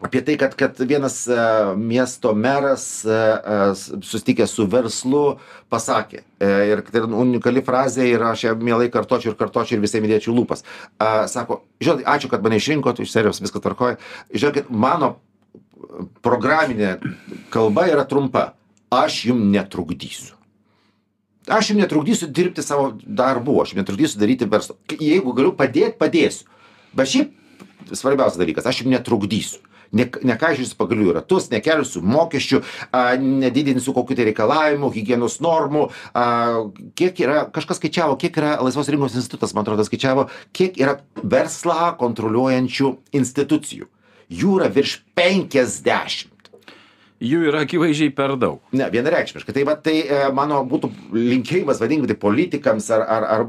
apie 0.00 0.22
tai, 0.24 0.36
kad, 0.40 0.54
kad 0.58 0.78
vienas 0.88 1.22
a, 1.28 1.74
miesto 1.76 2.32
meras 2.34 2.84
a, 3.04 3.70
s- 3.76 3.90
susitikęs 4.00 4.54
su 4.56 4.66
verslu 4.72 5.22
pasakė. 5.72 6.22
E, 6.40 6.50
Ir 6.72 6.82
tai 6.88 7.02
yra 7.02 7.10
unikali 7.20 7.62
frazė 7.66 8.06
ir 8.12 8.22
aš 8.30 8.44
ją 8.48 8.54
mielai 8.60 8.88
kartočiau 8.92 9.32
ir 9.34 9.38
kartočiau 9.40 9.76
ir 9.78 9.84
visiems 9.84 10.08
įdėčiau 10.08 10.34
lūpas. 10.36 10.64
A, 10.98 11.26
Sako, 11.28 11.62
žinot, 11.84 12.04
ačiū, 12.08 12.30
kad 12.32 12.42
mane 12.46 12.56
išrinkot, 12.60 13.00
iš 13.04 13.12
serijos 13.12 13.42
viskas 13.44 13.62
tvarkoja. 13.64 13.98
Žinokit, 14.32 14.70
mano 14.72 15.16
programinė 16.24 16.96
kalba 17.52 17.86
yra 17.90 18.04
trumpa. 18.08 18.54
Aš 18.90 19.24
jum 19.28 19.44
netrukdysiu. 19.52 20.34
Aš 21.50 21.70
jums 21.70 21.80
netrukdysiu 21.84 22.26
dirbti 22.34 22.62
savo 22.62 22.90
darbų, 23.00 23.54
aš 23.62 23.72
jums 23.72 23.80
netrukdysiu 23.84 24.18
daryti 24.20 24.48
verslo. 24.50 24.74
Jeigu 24.98 25.32
galiu 25.34 25.52
padėti, 25.56 25.94
padėsiu. 25.98 26.48
Bet 26.94 27.10
šiaip 27.10 27.30
svarbiausias 27.94 28.38
dalykas, 28.40 28.66
aš 28.66 28.82
jums 28.82 28.92
netrukdysiu. 28.96 29.62
Ne, 29.96 30.06
nekaišysiu 30.06 30.76
pagalių 30.78 31.08
į 31.10 31.14
ratus, 31.18 31.48
nekelsiu 31.50 32.02
mokesčių, 32.06 32.60
a, 32.94 33.04
nedidinsiu 33.18 33.94
kokių 33.96 34.18
tai 34.18 34.28
reikalavimų, 34.30 34.90
hygienos 34.94 35.40
normų. 35.42 35.88
A, 36.14 36.26
kiek 36.98 37.22
yra, 37.24 37.44
kažkas 37.50 37.80
skaičiavo, 37.82 38.18
kiek 38.20 38.38
yra 38.38 38.56
Laisvos 38.62 38.90
rinkos 38.92 39.18
institutas, 39.18 39.54
man 39.56 39.66
atrodo, 39.66 39.86
skaičiavo, 39.88 40.28
kiek 40.56 40.78
yra 40.78 41.00
verslą 41.22 41.94
kontroliuojančių 42.00 42.92
institucijų. 43.18 43.90
Jų 44.30 44.60
yra 44.60 44.70
virš 44.70 45.00
50. 45.18 46.30
Jų 47.20 47.42
yra 47.50 47.66
akivaizdžiai 47.66 48.14
per 48.16 48.32
daug. 48.40 48.62
Ne, 48.72 48.86
vienareikšmiškai. 48.88 49.52
Tai, 49.52 49.64
va, 49.68 49.74
tai 49.76 49.98
e, 50.00 50.20
mano 50.32 50.62
būtų 50.68 50.88
linkėjimas, 51.12 51.82
vadinkime, 51.82 52.08
tai 52.08 52.16
politikams 52.16 52.86
ar, 52.96 53.04
ar, 53.04 53.26
ar 53.34 53.44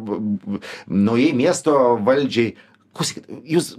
naujai 0.92 1.32
miesto 1.38 1.78
valdžiai. 2.04 2.58
Klausykit, 2.92 3.28
jūs 3.48 3.70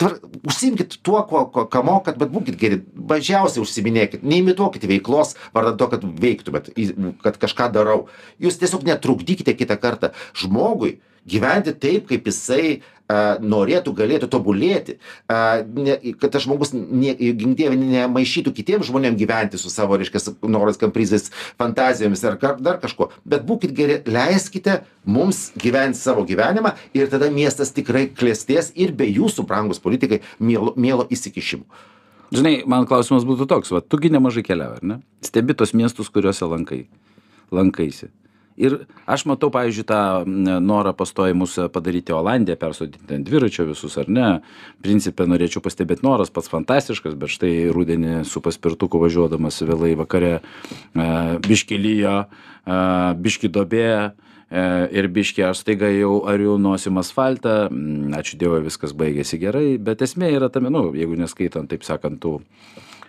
tvar, 0.00 0.14
užsimkit 0.48 0.94
tuo, 1.04 1.18
ko, 1.28 1.42
ko, 1.52 1.66
ką 1.68 1.82
mokat, 1.84 2.16
bet 2.20 2.30
būkit 2.32 2.56
geri, 2.60 2.78
mažiausiai 2.96 3.60
užsiminėkit, 3.60 4.24
neimituokit 4.24 4.86
veiklos, 4.88 5.34
vardan 5.52 5.76
to, 5.76 5.90
kad 5.92 6.06
veiktumėt, 6.22 6.70
kad 7.24 7.36
kažką 7.42 7.68
darau. 7.74 8.06
Jūs 8.40 8.56
tiesiog 8.62 8.86
netrukdykite 8.88 9.52
kitą 9.58 9.76
kartą. 9.82 10.14
Žmogui 10.40 10.96
gyventi 11.28 11.74
taip, 11.76 12.06
kaip 12.10 12.28
jisai 12.30 12.78
a, 13.06 13.36
norėtų, 13.42 13.92
galėtų 13.96 14.28
tobulėti, 14.32 14.96
a, 15.30 15.62
ne, 15.62 15.96
kad 16.20 16.32
tas 16.34 16.44
žmogus, 16.46 16.72
dieve, 16.74 17.74
nemaišytų 17.80 18.52
kitiems 18.56 18.90
žmonėms 18.90 19.18
gyventi 19.20 19.60
su 19.60 19.72
savo, 19.72 19.98
reiškia, 20.00 20.22
norais, 20.50 20.78
kamprizais, 20.80 21.30
fantazijomis 21.60 22.24
ar 22.26 22.38
dar 22.60 22.80
kažko. 22.82 23.10
Bet 23.28 23.46
būkit 23.48 23.74
geri, 23.76 23.98
leiskite 24.06 24.80
mums 25.04 25.50
gyventi 25.60 26.00
savo 26.00 26.26
gyvenimą 26.28 26.76
ir 26.96 27.10
tada 27.12 27.30
miestas 27.34 27.74
tikrai 27.76 28.06
klėsties 28.10 28.72
ir 28.74 28.94
be 28.96 29.08
jūsų, 29.10 29.46
brangus 29.46 29.82
politikai, 29.82 30.22
mielo, 30.38 30.74
mielo 30.76 31.06
įsikišimų. 31.10 31.66
Žinai, 32.34 32.56
man 32.66 32.86
klausimas 32.90 33.22
būtų 33.26 33.46
toks, 33.50 33.70
va, 33.70 33.78
tugi 33.82 34.10
nemažai 34.10 34.42
keliauji, 34.46 34.80
ar 34.80 34.86
ne? 34.86 34.96
Stebi 35.22 35.54
tos 35.54 35.70
miestus, 35.78 36.10
kuriuose 36.10 36.48
lankai, 36.50 36.80
lankaisi. 37.54 38.10
Ir 38.56 38.78
aš 39.04 39.26
matau, 39.28 39.50
pavyzdžiui, 39.52 39.84
tą 39.84 40.24
norą 40.64 40.94
pastojimus 40.96 41.58
padaryti 41.72 42.14
Olandiją, 42.16 42.56
persodinti 42.60 43.18
ant 43.18 43.26
dviračio 43.28 43.66
visus, 43.68 43.98
ar 44.00 44.08
ne. 44.08 44.28
Principė 44.84 45.26
norėčiau 45.28 45.60
pastebėti 45.64 46.06
noras 46.06 46.32
pats 46.32 46.48
fantastiškas, 46.52 47.18
bet 47.20 47.32
štai 47.34 47.52
rudenį 47.76 48.22
su 48.28 48.40
paspirtuku 48.44 49.00
važiuodamas 49.02 49.60
vėlai 49.60 49.92
vakare, 50.00 50.38
e, 50.40 51.08
biški 51.44 51.76
lyjo, 51.76 52.16
e, 52.24 52.78
biški 53.20 53.52
dobė, 53.52 53.92
e, 54.48 54.64
ir 54.96 55.10
biški 55.12 55.44
aš 55.50 55.60
staiga 55.66 55.92
jau 55.92 56.22
ariu 56.24 56.56
nosim 56.56 56.96
asfaltą, 56.96 57.68
ačiū 58.16 58.40
Dievui, 58.40 58.64
viskas 58.64 58.96
baigėsi 58.96 59.36
gerai, 59.42 59.76
bet 59.76 60.00
esmė 60.00 60.32
yra 60.32 60.48
tame, 60.48 60.72
nu, 60.72 60.88
jeigu 60.96 61.20
neskaitant, 61.20 61.68
taip 61.68 61.84
sakant, 61.84 62.20
tų 62.24 62.40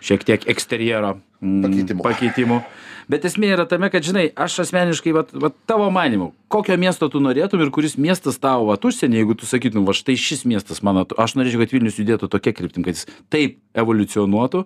šiek 0.04 0.24
tiek 0.28 0.44
eksterjero 0.50 1.16
Pakeitimų. 1.40 2.02
pakeitimų. 2.02 2.62
Bet 3.08 3.24
esmė 3.24 3.48
yra 3.54 3.64
tame, 3.64 3.88
kad, 3.88 4.04
žinai, 4.04 4.26
aš 4.36 4.58
asmeniškai, 4.66 5.14
vat, 5.16 5.30
vat, 5.32 5.54
tavo 5.70 5.86
manimu, 5.94 6.32
kokio 6.52 6.76
miesto 6.76 7.08
tu 7.08 7.22
norėtum 7.24 7.62
ir 7.64 7.70
kuris 7.72 7.94
miestas 7.96 8.36
tavo, 8.42 8.66
vat, 8.68 8.84
užsienį, 8.84 9.22
jeigu 9.22 9.36
tu 9.40 9.48
sakytum, 9.48 9.86
va 9.88 9.94
štai 9.96 10.16
šis 10.20 10.44
miestas 10.44 10.82
mano, 10.84 11.06
aš 11.16 11.38
norėčiau, 11.40 11.62
kad 11.64 11.72
Vilnius 11.72 11.96
judėtų 11.96 12.28
tokia 12.28 12.52
kryptim, 12.52 12.84
kad 12.84 12.98
jis 12.98 13.06
taip 13.32 13.56
evoliucionuotų, 13.80 14.64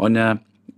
o 0.00 0.08
ne 0.08 0.30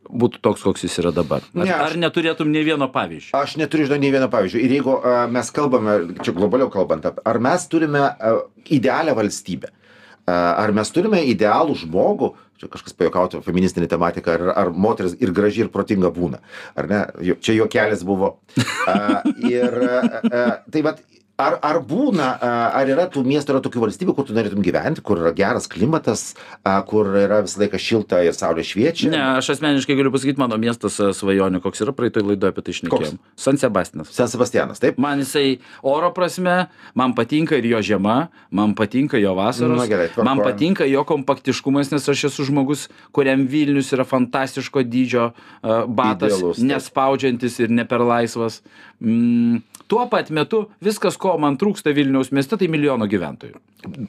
būtų 0.06 0.38
toks, 0.42 0.62
koks 0.66 0.82
jis 0.86 0.98
yra 1.02 1.10
dabar. 1.14 1.42
Ar, 1.54 1.62
Ne, 1.62 1.70
aš- 1.70 1.92
ar 1.92 1.96
neturėtum 1.98 2.50
nei 2.50 2.62
vieno 2.66 2.86
pavyzdžio? 2.90 3.34
Aš 3.38 3.56
neturiu 3.58 3.86
žinau 3.86 3.98
nei 4.02 4.10
vieno 4.14 4.28
pavyzdžio. 4.30 4.60
Ir 4.66 4.74
jeigu 4.78 4.92
uh, 4.98 5.26
mes 5.30 5.50
kalbame, 5.54 5.96
čia 6.22 6.34
globaliau 6.34 6.70
kalbant, 6.70 7.06
ar 7.06 7.38
mes 7.42 7.66
turime 7.70 8.02
uh, 8.02 8.42
idealią 8.70 9.14
valstybę, 9.18 9.70
uh, 9.70 10.34
ar 10.62 10.74
mes 10.74 10.90
turime 10.94 11.22
idealų 11.26 11.74
žmogų, 11.86 12.32
čia 12.60 12.68
kažkas 12.72 12.94
pajuokautų 12.96 13.42
feministinė 13.46 13.88
tematika, 13.90 14.34
ar, 14.38 14.46
ar 14.56 14.70
moteris 14.72 15.16
ir 15.20 15.32
graži, 15.36 15.64
ir 15.66 15.70
protinga 15.74 16.10
būna. 16.14 16.40
Ar 16.76 16.88
ne? 16.90 17.02
Jo- 17.30 17.38
Čia 17.40 17.58
juokelis 17.60 18.04
buvo. 18.06 18.38
A, 18.90 19.22
ir 19.42 19.74
a, 19.82 20.00
a, 20.22 20.44
tai 20.72 20.82
vad, 20.86 21.00
ar, 21.40 21.58
ar 21.60 21.78
būna, 21.84 22.26
a, 22.40 22.50
ar 22.80 22.88
yra 22.90 23.04
tų 23.12 23.22
miestų, 23.26 23.54
yra 23.54 23.60
tokių 23.64 23.82
valstybių, 23.84 24.14
kur 24.16 24.26
tu 24.28 24.34
norėtum 24.36 24.62
gyventi, 24.64 25.02
kur 25.04 25.20
yra 25.20 25.32
geras 25.36 25.68
klimatas, 25.70 26.22
a, 26.64 26.78
kur 26.88 27.10
yra 27.20 27.42
visą 27.44 27.60
laiką 27.62 27.80
šilta 27.80 28.22
ir 28.24 28.36
saulė 28.36 28.64
šviečia? 28.66 29.10
Ne, 29.12 29.20
aš 29.40 29.50
asmeniškai 29.56 29.96
galiu 29.98 30.12
pasakyti, 30.14 30.40
mano 30.40 30.56
miestas 30.60 30.96
svajonių, 31.18 31.60
koks 31.64 31.84
yra 31.84 31.94
praeitoj 31.96 32.24
laidoje 32.30 32.54
apie 32.54 32.64
tai 32.66 32.74
išnekėjom. 32.76 33.18
San 33.36 33.60
Sebastianas. 33.60 34.12
San 34.16 34.32
Sebastianas, 34.32 34.80
taip? 34.82 34.96
Man 35.02 35.20
jisai 35.24 35.58
oro 35.86 36.10
prasme, 36.16 36.56
man 36.96 37.12
patinka 37.18 37.58
ir 37.60 37.68
jo 37.74 37.82
žiema, 37.92 38.16
man 38.50 38.72
patinka 38.78 39.20
jo 39.20 39.36
vasaros, 39.36 39.76
Na 39.76 39.88
gerai, 39.90 40.08
tvarkoj. 40.14 40.28
man 40.30 40.40
patinka 40.44 40.88
jo 40.88 41.04
kompaktiškumas, 41.08 41.92
nes 41.92 42.08
aš 42.12 42.26
esu 42.30 42.48
žmogus, 42.48 42.88
kuriam 43.12 43.44
Vilnius 43.50 43.92
yra 43.92 44.08
fantastiško 44.08 44.82
dydžio 44.88 45.30
uh, 45.30 45.84
batas, 45.86 46.32
Idealus, 46.38 46.56
taip. 46.60 46.68
nespaudžiantis 46.72 47.60
ir 47.60 47.72
ne 47.76 47.84
per 47.88 48.00
laisvas. 48.06 48.62
Mm, 49.04 49.60
tuo 49.88 50.06
pat 50.10 50.30
metu 50.34 50.66
viskas, 50.82 51.16
ko 51.20 51.36
man 51.38 51.56
trūksta 51.60 51.94
Vilniaus 51.96 52.32
mieste, 52.34 52.56
tai 52.58 52.68
milijono 52.72 53.06
gyventojų. 53.10 53.58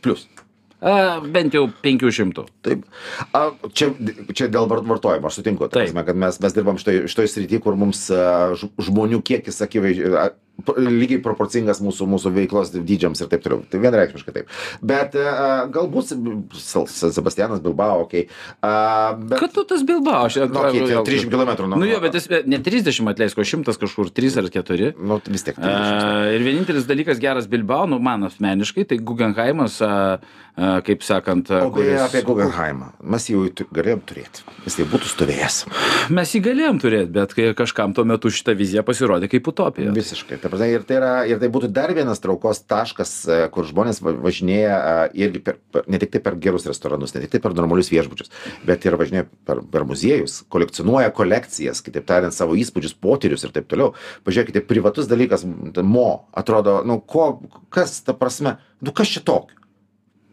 Plus. 0.01 0.27
Uh, 0.77 1.23
bent 1.33 1.55
jau 1.57 1.63
500. 1.81 2.43
Taip. 2.61 2.83
A, 3.33 3.47
čia, 3.73 3.87
čia 4.37 4.45
dėl 4.53 4.67
var- 4.69 4.83
vartojimo, 4.85 5.25
aš 5.25 5.39
sutinku. 5.39 5.65
ta 5.65 5.79
Taip. 5.79 5.87
prasme, 5.89 6.03
Kad 6.05 6.15
mes, 6.21 6.37
mes 6.43 6.53
dirbam 6.53 6.77
šitoj, 6.77 7.07
šitoj 7.09 7.27
srity, 7.33 7.59
kur 7.63 7.73
mums 7.75 8.03
a, 8.13 8.51
žmonių 8.77 9.23
kiekis 9.25 9.57
akivaizdžiai 9.65 10.13
a, 10.13 10.27
lygiai 10.77 11.21
proporcingas 11.21 11.79
mūsų, 11.83 12.07
mūsų 12.09 12.31
veiklos 12.33 12.71
dydžiams 12.73 13.21
ir 13.21 13.29
taip 13.31 13.43
toliau. 13.45 13.61
Tai 13.69 13.81
vienareikšmiškai 13.83 14.33
taip. 14.33 14.49
Bet 14.81 15.15
a, 15.19 15.67
galbūt 15.71 16.15
Sebastianas, 16.57 17.61
Bilbao, 17.63 18.01
okei. 18.05 18.25
Okay. 18.27 19.27
Bet, 19.27 19.37
Kad 19.39 19.53
tu 19.53 19.63
tas 19.69 19.83
Bilbao? 19.87 20.25
Aš 20.25 20.39
nu, 20.47 20.59
okay, 20.59 20.81
tai 20.89 21.03
300 21.05 21.29
km 21.29 21.51
nuo. 21.69 21.79
Nu 21.81 21.89
jo, 21.89 21.99
bet 22.03 22.17
jis 22.17 22.27
ne 22.49 22.59
30 22.63 23.11
atleisk, 23.13 23.37
o 23.37 23.45
100 23.45 23.77
kažkur, 23.83 24.09
3 24.13 24.39
ar 24.41 24.49
4. 24.53 24.91
Nu, 24.97 25.19
vis 25.29 25.45
tiek. 25.45 25.55
30. 25.59 25.67
A, 25.67 26.25
ir 26.33 26.43
vienintelis 26.45 26.87
dalykas 26.89 27.21
geras 27.21 27.47
Bilbao, 27.49 27.85
nu 27.89 27.99
man 28.03 28.27
asmeniškai, 28.27 28.87
tai 28.89 28.97
Guggenheimas, 28.97 29.77
a, 29.85 30.17
a, 30.57 30.71
kaip 30.85 31.05
sakant, 31.05 31.51
a, 31.53 31.63
O 31.67 31.71
beje, 31.71 31.93
kuris- 31.93 32.07
apie 32.07 32.23
Guggenheimą. 32.27 32.91
Mes 33.03 33.29
jau 33.29 33.45
tu- 33.53 33.67
galėjom 33.73 34.01
turėti. 34.09 34.45
Jis 34.65 34.79
tai 34.79 34.87
būtų 34.89 35.11
stovėjęs. 35.13 35.59
mes 36.17 36.33
jį 36.35 36.43
galėjom 36.49 36.81
turėti, 36.81 37.11
bet 37.13 37.33
kai 37.37 37.51
kažkam 37.57 37.93
tuo 37.95 38.05
metu 38.07 38.31
šita 38.33 38.55
vizija 38.57 38.83
pasirodė 38.87 39.29
kaip 39.31 39.47
utopija. 39.53 39.93
Visiškai. 39.95 40.39
Ta 40.47 40.51
prasme, 40.53 40.69
ir, 40.71 40.83
tai 40.87 40.95
yra, 41.01 41.09
ir 41.27 41.39
tai 41.41 41.49
būtų 41.51 41.67
dar 41.75 41.91
vienas 41.91 42.21
traukos 42.23 42.61
taškas, 42.71 43.09
e, 43.27 43.37
kur 43.51 43.65
žmonės 43.67 43.97
va- 43.99 44.13
važinėja 44.23 44.77
e, 44.77 45.09
irgi 45.25 45.41
per, 45.43 45.57
ne 45.91 45.99
tik 45.99 46.13
tai 46.13 46.21
per 46.23 46.37
gerus 46.39 46.63
restoranus, 46.69 47.11
ne 47.17 47.23
tik 47.25 47.33
tai 47.35 47.41
per 47.43 47.51
normalius 47.57 47.89
viešbučius, 47.91 48.31
bet 48.63 48.87
ir 48.87 48.95
važinėja 49.01 49.25
per, 49.49 49.59
per 49.73 49.83
muziejus, 49.89 50.37
kolekcionuoja 50.53 51.11
kolekcijas, 51.17 51.83
kitaip 51.83 52.07
tariant, 52.07 52.31
savo 52.37 52.55
įspūdžius, 52.55 52.95
potyrius 53.03 53.43
ir 53.43 53.51
taip 53.57 53.67
toliau. 53.67 53.91
Pažiūrėkite, 54.23 54.63
privatus 54.71 55.11
dalykas, 55.11 55.43
mo, 55.83 56.07
atrodo, 56.31 56.79
nu, 56.87 57.01
ko, 57.03 57.27
kas 57.75 57.99
ta 58.07 58.15
prasme, 58.15 58.55
nu, 58.79 58.95
kas 58.95 59.11
čia 59.17 59.25
tokio? 59.27 59.59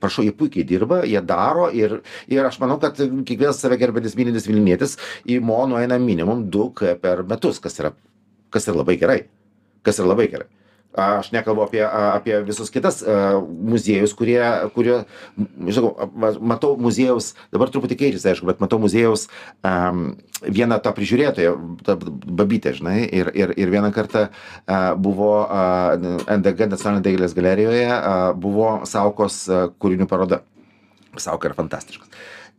prašau, 0.04 0.20
jie 0.26 0.34
puikiai 0.36 0.66
dirba, 0.68 0.98
jie 1.08 1.20
daro 1.24 1.70
ir, 1.72 2.02
ir 2.28 2.44
aš 2.44 2.58
manau, 2.60 2.76
kad 2.82 2.98
kiekvienas 3.00 3.56
save 3.56 3.78
gerbėtis 3.80 4.12
mylintis 4.18 4.44
Vilnietis 4.50 4.98
į 5.24 5.38
Mo 5.40 5.62
nueina 5.70 5.96
minimum 5.98 6.42
du 6.52 6.66
k- 6.76 6.92
per 7.00 7.22
metus, 7.24 7.56
kas 7.64 7.80
yra, 7.80 7.94
kas 8.52 8.68
yra 8.68 8.82
labai 8.82 8.98
gerai. 9.00 9.22
Kas 9.85 10.01
yra 10.01 10.12
labai 10.14 10.28
gerai. 10.32 10.51
Aš 10.95 11.32
nekalbu 11.35 11.64
apie, 11.64 11.80
apie 11.82 12.37
visus 12.47 12.68
kitas 12.70 13.01
muziejus, 13.03 14.12
kurie, 14.14 14.39
kurie 14.76 15.01
žinau, 15.66 15.89
matau 16.39 16.76
muziejaus, 16.78 17.32
dabar 17.51 17.72
truputį 17.74 17.97
keičiasi, 17.99 18.28
aišku, 18.30 18.47
bet 18.47 18.62
matau 18.62 18.78
muziejaus 18.78 19.24
um, 19.66 20.12
vieną 20.47 20.78
tą 20.85 20.93
prižiūrėtoją, 20.95 21.57
tą 21.82 21.99
babytę, 21.99 22.76
žinai, 22.78 23.01
ir, 23.11 23.32
ir, 23.35 23.57
ir 23.59 23.74
vieną 23.74 23.91
kartą 23.97 24.28
a, 24.28 24.95
buvo 24.95 25.32
a, 25.43 25.99
NDG 26.37 26.70
nacionalinė 26.70 27.03
dailės 27.09 27.35
galerijoje, 27.35 27.91
a, 27.91 28.14
buvo 28.39 28.76
Saukos 28.87 29.43
a, 29.51 29.64
kūrinių 29.74 30.07
paroda. 30.11 30.45
Sauka 31.18 31.51
yra 31.51 31.59
fantastiškas. 31.59 32.11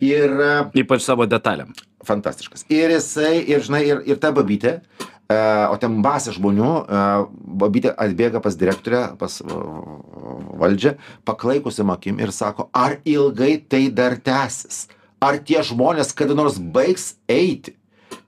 Ir 0.03 0.35
a, 0.43 0.53
Ypač 0.75 1.07
savo 1.07 1.23
detalėm. 1.23 1.71
fantastiškas. 2.05 2.67
Ir 2.69 2.91
jisai, 2.93 3.39
ir 3.47 3.63
žinai, 3.65 3.85
ir, 3.87 4.03
ir 4.05 4.19
ta 4.21 4.29
babytė, 4.35 4.75
e, 4.77 5.14
o 5.33 5.77
ten 5.81 5.95
masė 6.03 6.35
žmonių, 6.35 6.71
e, 6.85 7.05
babytė 7.63 7.93
atbėga 7.97 8.41
pas 8.45 8.57
direktorę, 8.59 9.01
pas 9.17 9.39
e, 9.41 9.61
valdžią, 10.61 10.95
paklaikusiam 11.25 11.89
akim 11.93 12.19
ir 12.21 12.33
sako, 12.35 12.67
ar 12.73 12.99
ilgai 13.05 13.55
tai 13.57 13.87
dar 13.89 14.19
tęsis? 14.21 14.85
Ar 15.23 15.39
tie 15.41 15.63
žmonės 15.65 16.13
kada 16.13 16.37
nors 16.37 16.59
baigs 16.59 17.15
eiti? 17.31 17.73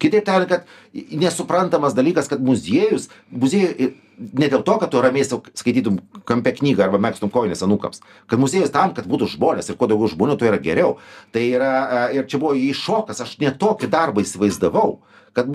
Kitaip 0.02 0.26
tariant, 0.26 0.50
kad 0.50 1.14
nesuprantamas 1.22 1.93
dalykas, 1.98 2.30
kad 2.30 2.41
muziejus, 2.41 3.10
muziejus 3.30 3.93
ne 4.18 4.49
dėl 4.49 4.63
to, 4.65 4.78
kad 4.82 4.91
tu 4.91 5.01
ramiai 5.01 5.26
skaitytum 5.28 5.99
kampe 6.28 6.53
knygą 6.57 6.88
arba 6.88 7.01
mėgstum 7.01 7.32
koinės 7.34 7.63
anūkams, 7.65 8.01
kad 8.30 8.41
muziejus 8.41 8.74
tam, 8.74 8.95
kad 8.97 9.09
būtų 9.09 9.30
žmonės 9.36 9.70
ir 9.70 9.78
kuo 9.78 9.89
daugiau 9.89 10.09
žmonių, 10.13 10.38
tuo 10.39 10.49
yra 10.49 10.61
geriau. 10.61 10.95
Tai 11.36 11.43
yra, 11.45 11.74
e, 11.74 12.01
ir 12.18 12.32
čia 12.32 12.41
buvo 12.41 12.55
jį 12.57 12.74
šokas, 12.78 13.22
aš 13.26 13.38
netokį 13.43 13.91
darbą 13.93 14.26
įsivaizdavau 14.26 14.97
kad 15.38 15.45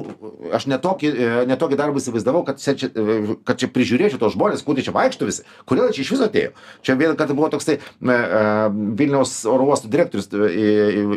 aš 0.54 0.68
netokį, 0.70 1.08
e, 1.10 1.30
netokį 1.50 1.74
darbą 1.80 1.98
įsivaizdavau, 1.98 2.44
kad 2.46 2.60
čia, 2.62 2.76
e, 2.86 3.34
kad 3.42 3.58
čia 3.58 3.66
prižiūrėčiau 3.66 4.20
tos 4.20 4.36
žmonės, 4.36 4.62
kur 4.62 4.78
čia 4.78 4.94
vaikšto 4.94 5.26
visi, 5.26 5.42
kodėl 5.66 5.90
čia 5.90 6.04
iš 6.04 6.12
viso 6.14 6.28
atėjo. 6.28 6.52
Čia 6.86 6.94
vieną 7.00 7.16
kartą 7.18 7.34
buvo 7.34 7.48
toksai 7.50 7.80
Vilniaus 7.98 9.32
oro 9.50 9.66
uostų 9.66 9.90
direktorius 9.90 10.30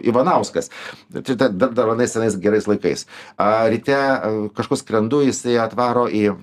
Ivanauskas, 0.01 0.71
čia 1.13 1.37
ta- 1.37 1.53
dar, 1.53 1.77
dar 1.77 1.93
anais 1.93 2.17
senais 2.17 2.39
gerais 2.41 2.65
laikais. 2.65 3.05
Ryte 3.37 4.01
kažkur 4.57 4.81
skrendu, 4.81 5.21
jisai 5.21 5.59
atvaro 5.61 6.09
į 6.09 6.33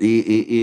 į, 0.00 0.12
į, 0.22 0.38
į 0.58 0.60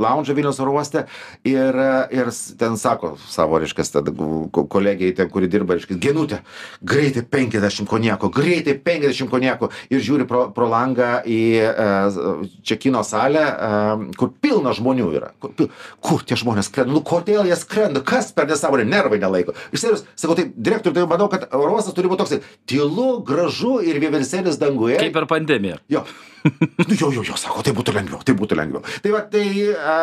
lounge 0.00 0.34
Vilnius 0.36 0.58
oro 0.62 0.72
uoste 0.78 1.04
ir, 1.48 1.78
ir 2.14 2.30
ten 2.60 2.76
sako 2.80 3.14
savo, 3.28 3.58
reiškia, 3.62 3.86
tada 3.98 4.12
gu- 4.14 4.48
ko- 4.54 4.66
kolegijai, 4.70 5.14
ten, 5.18 5.30
kuri 5.32 5.48
dirba, 5.50 5.76
reiškia, 5.78 5.98
genutė, 6.02 6.40
greitai 6.82 7.22
50 7.24 7.88
konieko, 7.90 8.30
greitai 8.34 8.76
50 8.84 9.30
konieko 9.32 9.70
ir 9.90 10.00
žiūri 10.04 10.26
pro, 10.30 10.46
pro 10.54 10.68
langą 10.70 11.18
į 11.28 11.40
e, 11.62 11.88
čia 12.66 12.78
kino 12.80 13.02
salę, 13.06 13.42
e, 13.42 14.12
kur 14.18 14.32
pilna 14.42 14.72
žmonių 14.76 15.08
yra. 15.18 15.32
Kur, 15.42 15.52
pil, 15.58 15.70
kur 16.04 16.22
tie 16.26 16.38
žmonės 16.38 16.70
skrenda, 16.70 16.92
nu 16.94 17.02
kodėl 17.06 17.48
jie 17.48 17.56
skrenda, 17.58 18.02
kas 18.06 18.30
per 18.36 18.48
nesąmonę 18.50 18.86
nervai 18.88 19.20
nelaiko. 19.22 19.54
Iš 19.74 19.82
serijos, 19.84 20.06
sakau, 20.18 20.36
tai 20.38 20.48
direktoriui, 20.54 20.98
tai 21.00 21.08
manau, 21.10 21.28
kad 21.32 21.48
oro 21.56 21.76
uostas 21.76 21.96
turi 21.96 22.10
būti 22.10 22.22
toksai 22.24 22.40
tylu, 22.68 23.08
gražu 23.26 23.78
ir 23.84 24.00
vieversėlis 24.02 24.58
danguje. 24.60 24.98
Kaip 25.00 25.14
per 25.16 25.28
pandemiją. 25.30 25.78
Jo. 25.92 26.04
Nu, 26.44 26.94
jo, 26.94 27.10
jo, 27.12 27.22
jo, 27.26 27.36
sako, 27.36 27.62
tai 27.66 27.72
būtų 27.76 27.92
lengviau, 27.96 28.20
tai 28.24 28.34
būtų 28.38 28.56
lengviau. 28.58 28.82
Tai 29.04 29.10
va, 29.14 29.20
tai, 29.32 29.44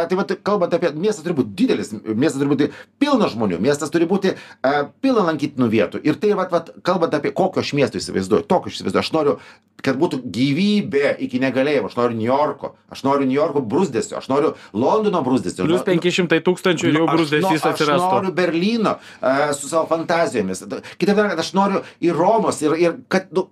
tai 0.10 0.18
va, 0.20 0.26
tai 0.28 0.38
kalbant 0.46 0.74
apie, 0.76 0.92
miestas 1.00 1.24
turi 1.26 1.36
būti 1.38 1.54
didelis, 1.62 1.92
miestas 2.06 2.42
turi 2.42 2.52
būti 2.52 2.68
pilnas 3.02 3.34
žmonių, 3.36 3.60
miestas 3.64 3.94
turi 3.94 4.08
būti 4.10 4.34
a, 4.36 4.74
pilna 5.02 5.24
lankytinų 5.30 5.70
vietų. 5.72 6.02
Ir 6.06 6.20
tai, 6.22 6.34
va, 6.38 6.48
va, 6.52 6.62
kalbant 6.86 7.16
apie 7.18 7.32
kokio 7.36 7.64
aš 7.64 7.72
miesto 7.78 8.02
įsivaizduoju, 8.02 8.48
tokio 8.52 8.72
aš 8.72 8.80
įsivaizduoju, 8.82 9.04
aš 9.06 9.12
noriu, 9.16 9.38
kad 9.86 9.98
būtų 10.02 10.20
gyvybė 10.36 11.16
iki 11.26 11.40
negalėjimo, 11.44 11.90
aš 11.92 11.98
noriu 12.00 12.18
New 12.18 12.28
Yorko, 12.28 12.74
aš 12.94 13.04
noriu 13.08 13.28
New 13.30 13.38
Yorko 13.38 13.62
brūzdėsio, 13.66 14.18
aš 14.20 14.30
noriu 14.32 14.54
Londono 14.76 15.22
brūzdėsio. 15.26 15.66
Plus 15.68 15.84
Nu, 15.86 16.00
500 16.06 16.42
tūkstančių 16.46 16.90
ir 16.90 17.00
jau 17.00 17.06
Nu, 17.06 17.12
aš 17.12 17.18
brūzdesys 17.20 17.66
no- 17.66 17.74
Aš 17.76 18.06
noriu 18.12 18.32
Berlyno 18.36 18.96
uh, 18.98 19.54
su 19.56 19.70
savo 19.70 19.86
fantazijomis. 19.92 20.64
Kitaip 21.00 21.16
tariant, 21.18 21.40
aš 21.40 21.54
noriu 21.58 21.84
į 22.02 22.14
Romos 22.16 22.62
ir, 22.66 22.76
ir 22.82 22.96
kad, 23.12 23.28
nu, 23.36 23.48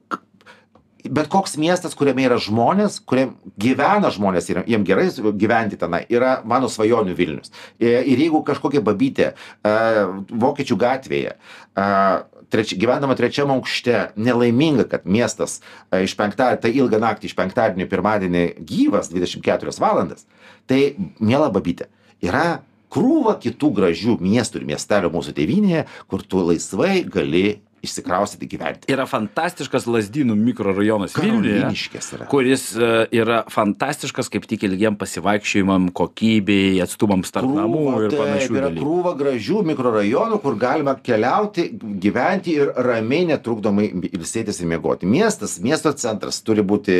bet 1.09 1.29
koks 1.31 1.55
miestas, 1.59 1.95
kuriame 1.97 2.25
yra 2.27 2.37
žmonės, 2.41 2.99
kuriam 3.07 3.33
gyvena 3.59 4.11
žmonės 4.13 4.49
ir 4.51 4.61
jiem 4.69 4.85
gerai 4.87 5.09
gyventi 5.39 5.79
tenai, 5.79 6.03
yra 6.11 6.37
mano 6.47 6.69
svajonių 6.71 7.15
Vilnius. 7.17 7.51
Ir, 7.81 8.03
ir 8.07 8.23
jeigu 8.25 8.43
kažkokia 8.47 8.83
babytė 8.85 9.33
uh, 9.33 10.21
Vokiečių 10.29 10.77
gatvėje, 10.79 11.35
uh, 11.35 12.23
treči, 12.53 12.77
gyvendama 12.79 13.17
trečiam 13.19 13.51
aukšte, 13.55 14.13
nelaiminga, 14.15 14.87
kad 14.91 15.07
miestas 15.09 15.59
uh, 15.59 15.99
iš 16.03 16.15
penktadienio, 16.19 16.61
tai 16.63 16.73
ilgą 16.77 17.01
naktį 17.03 17.31
iš 17.31 17.37
penktadienio 17.39 17.87
į 17.87 17.91
pirmadienį 17.91 18.45
gyvas 18.61 19.11
24 19.11 19.75
valandas, 19.83 20.27
tai 20.69 20.93
miela 21.19 21.51
babytė, 21.53 21.89
yra 22.23 22.61
krūva 22.93 23.35
kitų 23.41 23.73
gražių 23.79 24.17
miestų 24.21 24.61
ir 24.61 24.67
miestelio 24.73 25.11
mūsų 25.13 25.35
tėvynėje, 25.35 25.85
kur 26.07 26.23
tu 26.23 26.43
laisvai 26.45 27.01
gali 27.09 27.63
išsikraustyti 27.83 28.47
gyventi. 28.47 28.87
Yra 28.91 29.05
fantastiškas 29.09 29.85
Lasdynų 29.91 30.37
mikrorajonas 30.39 31.17
Vilniuje, 31.19 31.71
kuris 32.31 32.69
e, 32.77 32.91
yra 33.19 33.41
fantastiškas 33.51 34.31
kaip 34.33 34.47
tik 34.49 34.63
ilgiem 34.69 34.95
pasivaikščiojimam, 34.99 35.89
kokybei, 35.95 36.79
atstumams 36.83 37.33
tarp 37.35 37.51
namų 37.51 37.83
ir 38.05 38.13
taip, 38.13 38.21
panašių 38.21 38.55
yra 38.55 38.69
dalykų. 38.69 38.85
krūva 38.85 39.15
gražių 39.19 39.65
mikrorajonų, 39.73 40.39
kur 40.45 40.57
galima 40.61 40.95
keliauti, 41.03 41.67
gyventi 42.03 42.55
ir 42.61 42.71
ramiai 42.87 43.27
netrukdomai 43.33 43.89
ilsėtis 44.13 44.63
ir 44.63 44.71
miegoti. 44.71 45.09
Miestas, 45.09 45.59
miesto 45.63 45.91
centras 45.99 46.39
turi 46.45 46.63
būti 46.63 46.97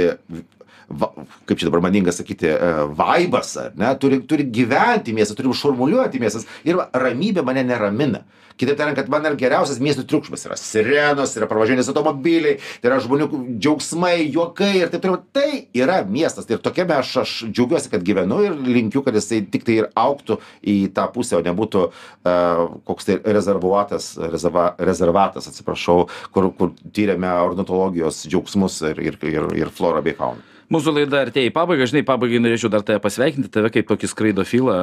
va, 0.92 1.14
kaip 1.48 1.60
čia 1.60 1.70
dabar 1.70 1.84
madinga 1.88 2.12
sakyti, 2.16 2.52
e, 2.52 2.72
vaibas, 2.98 3.56
ne, 3.80 3.96
turi, 4.00 4.20
turi 4.28 4.52
gyventi 4.52 5.16
miestas, 5.16 5.40
turi 5.40 5.54
šurmuliuoti 5.56 6.22
miestas 6.22 6.48
ir 6.68 6.84
ramybė 6.92 7.46
mane 7.46 7.64
neramina. 7.68 8.26
Kitaip 8.60 8.78
tariant, 8.78 8.98
kad 8.98 9.10
man 9.12 9.26
yra 9.26 9.38
geriausias 9.40 9.82
miestų 9.84 10.06
triukšmas. 10.10 10.46
Yra 10.48 10.58
sirenos, 10.60 11.34
yra 11.38 11.48
pravažiuojantis 11.50 11.90
automobiliai, 11.92 12.60
tai 12.82 12.92
yra 12.92 13.00
žmonių 13.04 13.28
džiaugsmai, 13.58 14.16
juokai 14.34 14.72
ir 14.82 14.94
taip 14.94 15.04
toliau. 15.06 15.22
Tai 15.34 15.48
yra 15.78 16.02
miestas. 16.06 16.48
Ir 16.52 16.62
tokiame 16.64 16.98
aš, 17.00 17.16
aš 17.24 17.36
džiaugiuosi, 17.50 17.92
kad 17.94 18.06
gyvenu 18.06 18.40
ir 18.46 18.56
linkiu, 18.68 19.04
kad 19.06 19.18
jisai 19.18 19.42
tik 19.50 19.66
tai 19.68 19.80
ir 19.82 19.90
auktų 19.98 20.40
į 20.62 20.78
tą 20.96 21.08
pusę, 21.16 21.40
o 21.40 21.44
nebūtų 21.46 21.84
uh, 21.90 22.64
koks 22.88 23.10
tai 23.10 23.20
rezervuotas, 23.26 24.14
rezerva, 24.34 24.70
rezervatas, 24.78 25.50
atsiprašau, 25.50 26.08
kur, 26.36 26.52
kur 26.58 26.74
tyrėme 26.94 27.32
ornitologijos 27.50 28.26
džiaugsmus 28.28 28.82
ir, 28.94 29.06
ir, 29.12 29.22
ir, 29.34 29.54
ir 29.64 29.74
florą 29.74 30.06
bei 30.06 30.18
fauną. 30.18 30.53
Mūsų 30.72 30.94
laida 30.96 31.24
artėja 31.26 31.50
į 31.50 31.54
pabaigą, 31.56 31.88
žinai, 31.90 32.04
pabaigai 32.08 32.40
norėčiau 32.44 32.70
dar 32.72 32.84
tave 32.88 33.02
pasveikinti, 33.04 33.50
tave 33.52 33.72
kaip 33.74 33.88
tokį 33.90 34.10
skraidofilą. 34.12 34.76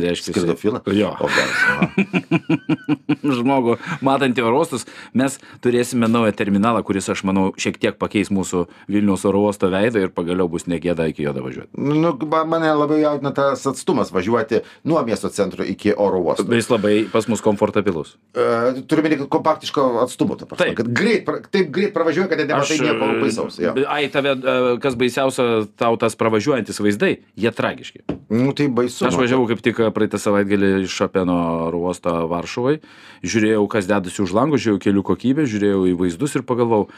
Reiškia, 0.00 0.32
Skridofilą? 0.32 0.80
Jo. 0.96 1.10
O, 1.20 1.28
žmogų 3.40 3.76
matantį 4.06 4.44
oro 4.46 4.62
uostus, 4.62 4.86
mes 5.16 5.36
turėsime 5.64 6.08
naują 6.10 6.32
terminalą, 6.36 6.82
kuris, 6.86 7.08
aš 7.12 7.24
manau, 7.28 7.50
šiek 7.60 7.78
tiek 7.82 7.98
pakeis 8.00 8.30
mūsų 8.32 8.64
Vilniaus 8.90 9.24
oro 9.28 9.42
uosto 9.46 9.68
veidą 9.72 10.04
ir 10.06 10.12
pagaliau 10.14 10.48
bus 10.50 10.66
negėda 10.70 11.08
iki 11.10 11.26
jo 11.26 11.34
davažiuoti. 11.36 11.70
Nu, 11.76 12.14
ma- 12.30 12.44
mane 12.48 12.70
labai 12.76 13.00
jaudina 13.02 13.32
tas 13.36 13.64
atstumas 13.68 14.12
važiuoti 14.14 14.62
nuo 14.88 15.02
miesto 15.06 15.28
centro 15.34 15.66
iki 15.66 15.92
oro 15.96 16.22
uosto. 16.24 16.46
Jis 16.48 16.70
labai 16.72 16.94
pas 17.12 17.28
mus 17.30 17.42
komfortabilus. 17.44 18.14
Uh, 18.34 18.80
turime 18.90 19.12
reikia 19.12 19.28
kompaktiško 19.30 19.86
atstumo, 20.04 20.38
ta 20.40 20.48
prasme, 20.48 20.70
Taip. 20.70 20.78
kad 20.80 20.90
greit, 20.96 21.28
taip 21.52 21.70
greit 21.74 21.92
pravažiuoja, 21.96 22.30
kad 22.32 22.40
nematai 22.44 22.78
nieko 22.80 23.12
baisaus. 23.20 23.60
Ai, 23.90 24.04
tave, 24.12 24.32
e, 24.38 24.54
kas 24.82 24.94
baisiausia, 24.98 25.09
tau 25.14 25.96
tas 26.00 26.16
pravažiuojantis 26.18 26.80
vaizdai, 26.82 27.12
jie 27.38 27.52
tragiški. 27.54 28.04
Nu, 28.30 28.52
tai 28.56 28.68
baisu. 28.72 29.06
Aš 29.08 29.18
važiavau 29.18 29.48
kaip 29.50 29.62
tik 29.64 29.80
praeitą 29.96 30.20
savaitgalį 30.22 30.84
iš 30.84 30.98
Šopeno 31.00 31.38
oro 31.66 31.82
uosto 31.88 32.12
Varšuvai, 32.30 32.78
žiūrėjau, 33.26 33.64
kas 33.72 33.90
dedasi 33.90 34.22
už 34.22 34.34
lango, 34.36 34.60
žiūrėjau 34.60 34.84
kelių 34.86 35.06
kokybę, 35.10 35.48
žiūrėjau 35.50 35.82
į 35.90 35.96
vaizdus 35.98 36.38
ir 36.38 36.46
pagalvojau, 36.46 36.90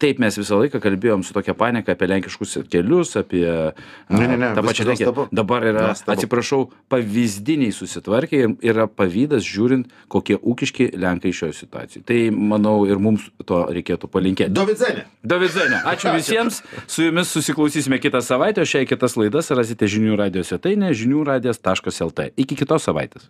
taip 0.00 0.20
mes 0.22 0.36
visą 0.40 0.58
laiką 0.60 0.80
kalbėjom 0.82 1.24
su 1.26 1.34
tokia 1.36 1.54
panika 1.58 1.94
apie 1.94 2.08
lenkiškus 2.10 2.58
kelius, 2.72 3.16
apie 3.20 3.46
Ne, 4.10 4.26
ne, 4.26 4.36
ne, 4.36 4.50
tą 4.56 4.62
pačią 4.64 4.84
Lenkiją. 4.88 5.12
Dabar 5.32 5.64
yra, 5.66 5.86
Nuostabu. 5.90 6.14
atsiprašau, 6.14 6.60
pavyzdiniai 6.90 7.72
susitvarkė 7.74 8.40
ir 8.42 8.70
yra 8.72 8.86
pavydas 8.88 9.44
žiūrint, 9.46 9.90
kokie 10.10 10.38
ūkiški 10.38 10.90
lenkai 11.00 11.32
šioje 11.36 11.58
situacijoje. 11.60 12.04
Tai 12.08 12.18
manau 12.34 12.86
ir 12.88 13.00
mums 13.02 13.28
to 13.46 13.62
reikėtų 13.70 14.10
palinkėti. 14.10 14.54
Dovizene. 14.56 15.04
Davidzenė, 15.22 15.82
ačiū 15.90 16.14
visiems. 16.16 16.62
Su 16.90 17.04
jumis 17.04 17.28
susiklausysime 17.34 17.98
kitą 18.00 18.22
savaitę, 18.24 18.64
o 18.64 18.68
šiai 18.68 18.88
kitas 18.88 19.18
laidas 19.20 19.52
rasite 19.52 19.88
žinių 19.90 20.16
radio 20.20 20.44
svetainė 20.46 20.94
žinių 20.96 21.26
radijas.lt. 21.28 22.30
Iki 22.40 22.56
kitos 22.62 22.88
savaitės. 22.88 23.28